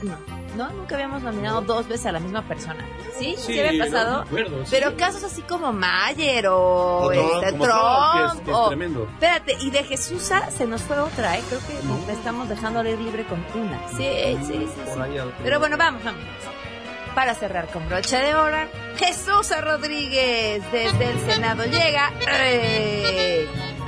No, 0.02 0.16
no, 0.58 0.68
nunca 0.72 0.96
habíamos 0.96 1.22
nominado 1.22 1.62
dos 1.62 1.88
veces 1.88 2.06
a 2.06 2.12
la 2.12 2.20
misma 2.20 2.42
persona. 2.42 2.84
¿Sí? 3.18 3.34
Sí, 3.38 3.54
Sí, 3.54 3.60
había 3.60 3.72
no 3.72 3.90
pasado. 3.90 4.16
me 4.18 4.26
acuerdo, 4.26 4.64
sí. 4.64 4.70
Pero 4.72 4.96
casos 4.96 5.24
así 5.24 5.40
como 5.42 5.72
Mayer 5.72 6.48
o, 6.48 7.02
O 7.04 7.10
Trump, 7.10 7.30
este, 7.44 7.52
Trump. 7.52 7.62
Trump, 7.64 8.32
que 8.32 8.38
es- 8.38 8.44
que 8.44 8.50
es 8.50 8.56
o- 8.56 8.66
tremendo. 8.68 9.02
Espérate, 9.14 9.56
y 9.60 9.70
de 9.70 9.84
Jesusa 9.84 10.50
se 10.50 10.66
nos 10.66 10.82
fue 10.82 10.98
otra, 10.98 11.36
¿eh? 11.38 11.42
Creo 11.48 11.60
que 11.66 12.06
le 12.06 12.12
estamos 12.12 12.48
dejando 12.48 12.84
ir 12.86 12.98
libre 12.98 13.24
con 13.24 13.42
una. 13.54 13.78
Sí, 13.88 13.96
sí, 13.96 14.44
sí. 14.46 14.68
sí. 14.84 15.00
Pero 15.42 15.58
bueno, 15.58 15.76
vamos, 15.78 16.04
vamos. 16.04 16.20
Para 17.14 17.34
cerrar 17.34 17.66
con 17.72 17.88
broche 17.88 18.16
de 18.18 18.34
oro, 18.34 18.58
Jesús 18.96 19.50
Rodríguez 19.60 20.62
desde 20.70 21.10
el 21.10 21.20
Senado 21.20 21.64
llega. 21.64 22.12
¡eh! 22.30 23.46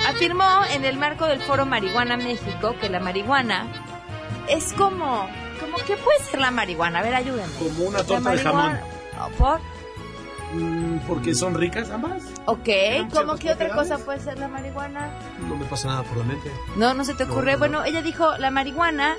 Afirmó 0.09 0.65
en 0.73 0.85
el 0.85 0.97
marco 0.97 1.27
del 1.27 1.41
Foro 1.41 1.67
Marihuana 1.67 2.17
México 2.17 2.75
que 2.81 2.89
la 2.89 2.99
marihuana 3.01 3.67
es 4.49 4.73
como, 4.73 5.29
como 5.61 5.77
¿qué 5.79 5.97
puede 5.97 6.19
ser 6.21 6.41
la 6.41 6.51
marihuana? 6.51 7.01
A 7.01 7.03
ver, 7.03 7.15
ayúdenme. 7.15 7.53
Como 7.59 7.85
una 7.85 8.03
torta 8.05 8.31
de 8.31 8.39
jamón. 8.39 8.79
¿Por? 9.39 9.61
Mm, 10.53 10.99
Porque 11.07 11.35
son 11.35 11.55
ricas 11.55 11.91
ambas. 11.91 12.23
Ok, 12.47 12.69
¿cómo 13.13 13.37
qué 13.37 13.53
otra 13.53 13.69
cosa 13.71 13.99
puede 13.99 14.19
ser 14.21 14.39
la 14.39 14.49
marihuana? 14.49 15.11
No 15.49 15.57
me 15.57 15.65
pasa 15.67 15.89
nada 15.89 16.03
por 16.03 16.17
la 16.19 16.25
mente. 16.25 16.51
No, 16.77 16.93
no 16.95 17.05
se 17.05 17.15
te 17.15 17.25
ocurre. 17.25 17.57
Bueno, 17.57 17.85
ella 17.85 18.03
dijo, 18.03 18.37
la 18.39 18.51
marihuana 18.51 19.17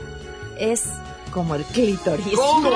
es 0.58 0.89
como 1.32 1.56
el 1.56 1.64
clítoris. 1.64 2.36
¿Cómo? 2.36 2.70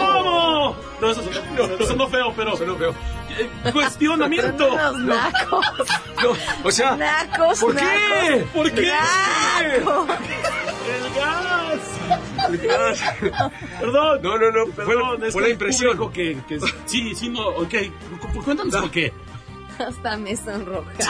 No, 1.02 1.12
eso, 1.12 1.22
no, 1.58 1.64
eso 1.84 1.96
no 1.98 2.08
feo, 2.08 2.34
pero... 2.36 2.56
feo. 2.56 2.94
Eh, 3.38 3.72
Cuestionamiento. 3.74 4.72
Unos 4.72 5.00
nacos. 5.00 5.66
O 6.64 6.72
sea, 6.72 6.96
Nacos, 6.96 7.60
¿por 7.60 7.76
qué? 7.76 7.84
nacos. 7.84 8.50
¿Por 8.54 8.72
qué? 8.72 8.92
Nacos. 8.94 10.10
El 10.88 11.14
gas. 11.16 11.80
Perdón. 13.80 14.22
No, 14.22 14.38
no, 14.38 14.52
no. 14.52 14.66
Perdón, 14.72 15.22
fue 15.32 15.42
la 15.44 15.50
impresión. 15.50 16.12
Que, 16.12 16.38
que, 16.48 16.60
sí, 16.86 17.14
sí, 17.16 17.30
no, 17.30 17.48
ok. 17.50 17.74
Cu- 18.34 18.44
Cuéntanos 18.44 18.76
por 18.76 18.92
qué. 18.92 19.14
Hasta 19.78 20.16
me 20.18 20.36
sonroja. 20.36 20.92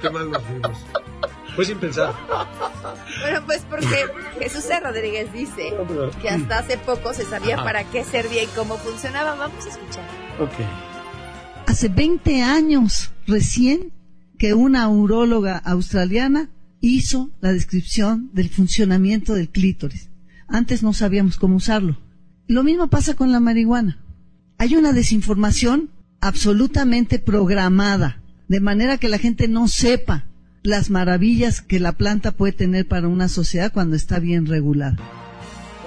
Qué 0.00 0.10
mal 0.10 0.30
nos 0.30 0.42
vimos. 0.48 0.78
Fue 1.54 1.64
sin 1.64 1.78
pensar. 1.78 2.12
Bueno, 3.22 3.42
pues 3.46 3.64
porque 3.70 4.06
Jesús 4.38 4.64
C. 4.64 4.78
Rodríguez 4.80 5.32
dice 5.32 5.74
que 6.20 6.28
hasta 6.28 6.58
hace 6.58 6.76
poco 6.76 7.14
se 7.14 7.24
sabía 7.24 7.54
Ajá. 7.54 7.64
para 7.64 7.84
qué 7.84 8.04
servía 8.04 8.42
y 8.42 8.46
cómo 8.48 8.76
funcionaba. 8.76 9.34
Vamos 9.36 9.64
a 9.64 9.68
escuchar. 9.70 10.04
Ok. 10.38 10.52
Hace 11.66 11.88
20 11.88 12.42
años 12.42 13.12
recién 13.26 13.92
que 14.38 14.52
una 14.52 14.88
uróloga 14.88 15.56
australiana 15.64 16.50
hizo 16.88 17.30
la 17.40 17.52
descripción 17.52 18.30
del 18.32 18.48
funcionamiento 18.48 19.34
del 19.34 19.48
clítoris. 19.48 20.08
Antes 20.48 20.82
no 20.82 20.92
sabíamos 20.92 21.36
cómo 21.36 21.56
usarlo. 21.56 21.98
Lo 22.46 22.62
mismo 22.62 22.88
pasa 22.88 23.14
con 23.14 23.32
la 23.32 23.40
marihuana. 23.40 23.98
Hay 24.58 24.76
una 24.76 24.92
desinformación 24.92 25.90
absolutamente 26.20 27.18
programada, 27.18 28.20
de 28.48 28.60
manera 28.60 28.98
que 28.98 29.08
la 29.08 29.18
gente 29.18 29.48
no 29.48 29.68
sepa 29.68 30.24
las 30.62 30.90
maravillas 30.90 31.60
que 31.60 31.80
la 31.80 31.92
planta 31.92 32.32
puede 32.32 32.52
tener 32.52 32.86
para 32.86 33.08
una 33.08 33.28
sociedad 33.28 33.72
cuando 33.72 33.96
está 33.96 34.18
bien 34.18 34.46
regulada. 34.46 34.96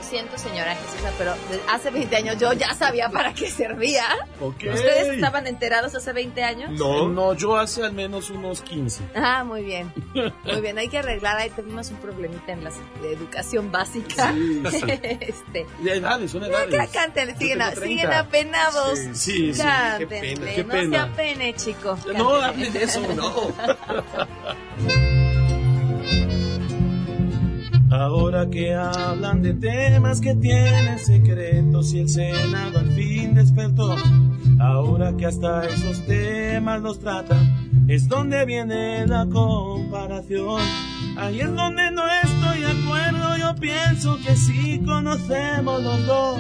Siento, 0.09 0.37
señora 0.39 0.75
Jesús, 0.75 1.07
pero 1.19 1.33
de- 1.33 1.61
hace 1.71 1.91
20 1.91 2.15
años 2.15 2.37
yo 2.39 2.51
ya 2.53 2.73
sabía 2.73 3.09
para 3.09 3.33
qué 3.33 3.47
servía. 3.49 4.05
Ok. 4.41 4.55
¿Ustedes 4.73 5.09
estaban 5.09 5.45
enterados 5.45 5.93
hace 5.93 6.11
20 6.13 6.43
años? 6.43 6.71
No, 6.71 7.07
no, 7.09 7.33
yo 7.35 7.55
hace 7.57 7.83
al 7.83 7.93
menos 7.93 8.29
unos 8.31 8.61
15. 8.61 9.03
Ah, 9.15 9.43
muy 9.43 9.63
bien. 9.63 9.93
Muy 10.45 10.61
bien, 10.61 10.77
hay 10.79 10.89
que 10.89 10.97
arreglar. 10.97 11.37
Ahí 11.37 11.51
tuvimos 11.51 11.89
un 11.91 11.97
problemita 11.97 12.51
en 12.53 12.63
la 12.63 12.71
de 13.01 13.13
educación 13.13 13.71
básica. 13.71 14.33
Sí, 14.33 14.63
sí. 14.71 14.81
este, 15.21 15.65
De 15.83 15.93
edades, 15.97 16.31
son 16.31 16.41
Ya, 16.41 16.47
edades. 16.47 16.71
ya 16.71 16.87
canten, 16.87 17.37
siguen, 17.37 17.59
siguen 17.75 17.75
30. 17.75 18.19
apenados. 18.19 18.97
Sí, 18.99 19.13
sí, 19.13 19.53
sí, 19.53 19.61
Cántenle, 19.61 20.07
qué 20.07 20.07
pena, 20.07 20.51
qué 20.55 20.63
no 20.63 20.69
pena. 20.71 20.97
se 21.05 21.11
apene, 21.11 21.53
chico. 21.55 21.97
No, 22.15 22.39
Cántenle. 22.39 22.45
hable 22.45 22.71
de 22.71 22.83
eso, 22.83 23.01
no. 23.15 23.53
Ahora 27.99 28.49
que 28.49 28.73
hablan 28.73 29.41
de 29.41 29.55
temas 29.55 30.21
que 30.21 30.33
tienen 30.33 30.97
secretos 30.99 31.93
y 31.93 31.99
el 31.99 32.07
Senado 32.07 32.79
al 32.79 32.91
fin 32.91 33.35
despertó, 33.35 33.93
ahora 34.57 35.17
que 35.17 35.25
hasta 35.25 35.65
esos 35.65 36.05
temas 36.05 36.81
los 36.81 37.01
tratan, 37.01 37.89
es 37.89 38.07
donde 38.07 38.45
viene 38.45 39.05
la 39.05 39.25
comparación. 39.25 40.61
Ahí 41.17 41.41
es 41.41 41.53
donde 41.53 41.91
no 41.91 42.03
estoy 42.23 42.61
de 42.61 42.67
acuerdo, 42.67 43.35
yo 43.37 43.55
pienso 43.59 44.17
que 44.25 44.33
sí 44.37 44.79
conocemos 44.85 45.83
los 45.83 46.05
dos. 46.05 46.39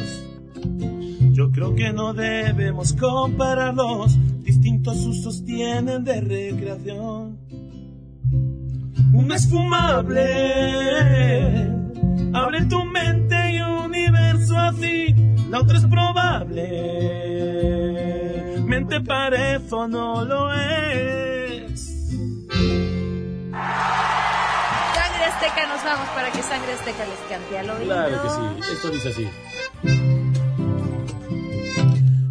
Yo 1.33 1.51
creo 1.51 1.75
que 1.75 1.91
no 1.91 2.13
debemos 2.13 2.93
compararlos, 2.93 4.17
distintos 4.43 5.05
usos 5.05 5.43
tienen 5.43 6.05
de 6.05 6.21
recreación. 6.21 7.48
Uno 9.19 9.35
es 9.35 9.49
fumable, 9.49 10.25
abre 12.33 12.65
tu 12.65 12.85
mente 12.85 13.35
y 13.51 13.59
universo 13.61 14.57
así, 14.57 15.13
la 15.49 15.59
otra 15.59 15.77
es 15.77 15.85
probable, 15.85 16.63
mente 18.65 19.01
parece 19.01 19.75
o 19.75 19.89
no 19.89 20.23
lo 20.23 20.53
es. 20.53 21.85
Sangre 24.95 25.25
Azteca, 25.25 25.67
nos 25.67 25.83
vamos 25.83 26.07
para 26.15 26.31
que 26.31 26.41
Sangre 26.41 26.71
Azteca 26.73 27.05
les 27.05 27.19
cante 27.29 27.59
al 27.59 27.69
oído. 27.71 27.93
Claro 27.93 28.21
que 28.23 28.29
sí, 28.29 28.43
esto 28.71 28.89
dice 28.89 29.09
así. 29.09 29.27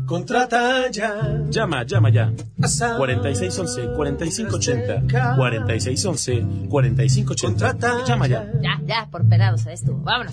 Contrata 0.09 0.91
ya. 0.91 1.45
Llama, 1.51 1.85
llama 1.85 2.09
ya. 2.09 2.33
4611 2.57 3.95
4580 3.95 5.03
4611 5.37 6.67
4580. 6.71 8.05
Llama 8.07 8.27
ya. 8.27 8.51
Ya, 8.63 8.81
ya, 8.87 9.07
por 9.11 9.29
pedados 9.29 9.67
a 9.67 9.73
esto. 9.73 9.95
Vámonos. 9.95 10.33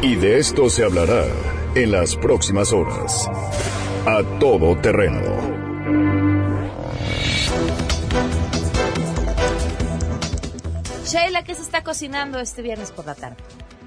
Y 0.00 0.14
de 0.14 0.38
esto 0.38 0.70
se 0.70 0.84
hablará 0.84 1.24
en 1.74 1.90
las 1.90 2.14
próximas 2.14 2.72
horas. 2.72 3.28
A 4.06 4.22
todo 4.38 4.76
terreno. 4.80 5.20
Sheila, 11.04 11.42
¿qué 11.42 11.54
se 11.56 11.62
está 11.62 11.82
cocinando 11.82 12.38
este 12.38 12.62
viernes 12.62 12.92
por 12.92 13.06
la 13.06 13.16
tarde? 13.16 13.36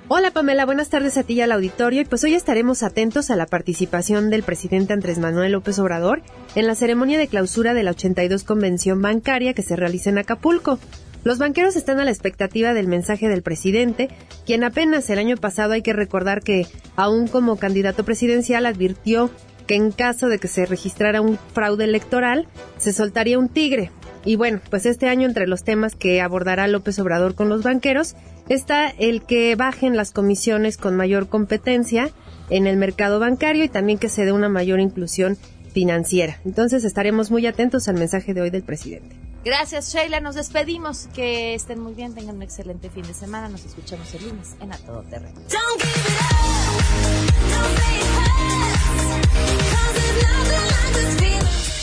Hola 0.08 0.30
Pamela, 0.30 0.68
buenas 0.68 0.89
tardes 0.89 1.18
a 1.18 1.24
ti 1.24 1.34
y 1.34 1.41
al 1.41 1.51
auditorio. 1.51 2.01
Y 2.01 2.06
pues 2.06 2.24
hoy 2.24 2.36
estaremos 2.36 2.84
atentos 2.84 3.32
a 3.32 3.36
la 3.36 3.47
participación 3.47 4.30
del 4.30 4.43
presidente 4.43 4.93
Andrés 4.93 5.18
Manuel 5.18 5.53
López 5.53 5.80
Obrador 5.80 6.22
en 6.53 6.68
la 6.68 6.76
ceremonia 6.76 7.18
de 7.18 7.28
clausura 7.28 7.74
de 7.74 7.82
la 7.82 7.89
82 7.89 8.43
Convención 8.43 9.01
Bancaria 9.01 9.56
que 9.56 9.64
se 9.64 9.76
realiza 9.76 10.12
en 10.12 10.20
Acapulco. 10.20 10.78
Los 11.24 11.39
banqueros 11.39 11.76
están 11.76 11.99
a 11.99 12.06
la 12.06 12.12
expectativa 12.12 12.76
del 12.76 12.88
mensaje 12.88 13.28
del 13.30 13.41
presidente, 13.41 14.10
quien 14.45 14.64
apenas 14.64 15.10
el 15.10 15.18
año 15.18 15.38
pasado 15.38 15.74
hay 15.74 15.82
que 15.82 15.93
recordar 15.93 16.43
que, 16.43 16.68
aún 16.95 17.28
como 17.28 17.58
candidato 17.58 18.06
presidencial, 18.06 18.68
advirtió 18.68 19.32
que 19.66 19.74
en 19.74 19.91
caso 19.91 20.28
de 20.28 20.38
que 20.38 20.47
se 20.47 20.68
registrara 20.68 21.22
un 21.22 21.39
fraude 21.56 21.86
electoral, 21.86 22.47
se 22.78 22.93
soltaría 22.93 23.39
un 23.39 23.49
tigre. 23.49 23.89
Y 24.26 24.36
bueno, 24.36 24.59
pues 24.69 24.86
este 24.86 25.07
año 25.07 25.28
entre 25.28 25.47
los 25.47 25.63
temas 25.63 25.95
que 25.95 26.19
abordará 26.19 26.67
López 26.67 26.97
Obrador 26.99 27.36
con 27.36 27.47
los 27.47 27.63
banqueros 27.63 28.15
está 28.49 28.89
el 28.89 29.21
que 29.21 29.55
bajen 29.55 29.95
las 29.95 30.11
comisiones 30.11 30.78
con 30.78 30.95
mayor 30.95 31.30
competencia 31.30 32.09
en 32.49 32.67
el 32.67 32.78
mercado 32.78 33.19
bancario 33.19 33.63
y 33.63 33.69
también 33.69 33.99
que 33.99 34.09
se 34.09 34.26
dé 34.26 34.32
una 34.32 34.49
mayor 34.49 34.80
inclusión 34.80 35.38
financiera. 35.73 36.39
Entonces 36.45 36.84
estaremos 36.84 37.32
muy 37.32 37.45
atentos 37.45 37.88
al 37.88 37.95
mensaje 37.95 38.34
de 38.34 38.41
hoy 38.41 38.49
del 38.49 38.63
presidente. 38.63 39.15
Gracias, 39.43 39.93
Sheila. 39.93 40.21
Nos 40.21 40.34
despedimos. 40.34 41.07
Que 41.13 41.53
estén 41.53 41.80
muy 41.80 41.93
bien, 41.93 42.15
tengan 42.15 42.38
un 42.38 42.41
excelente 42.41 42.89
fin 42.89 43.03
de 43.05 43.13
semana. 43.13 43.47
Nos 43.47 43.63
escuchamos 43.63 44.11
el 44.15 44.28
lunes 44.28 44.55
en 44.59 44.73
A 44.73 44.78
Todo 44.78 45.03
Terreno. 45.03 45.39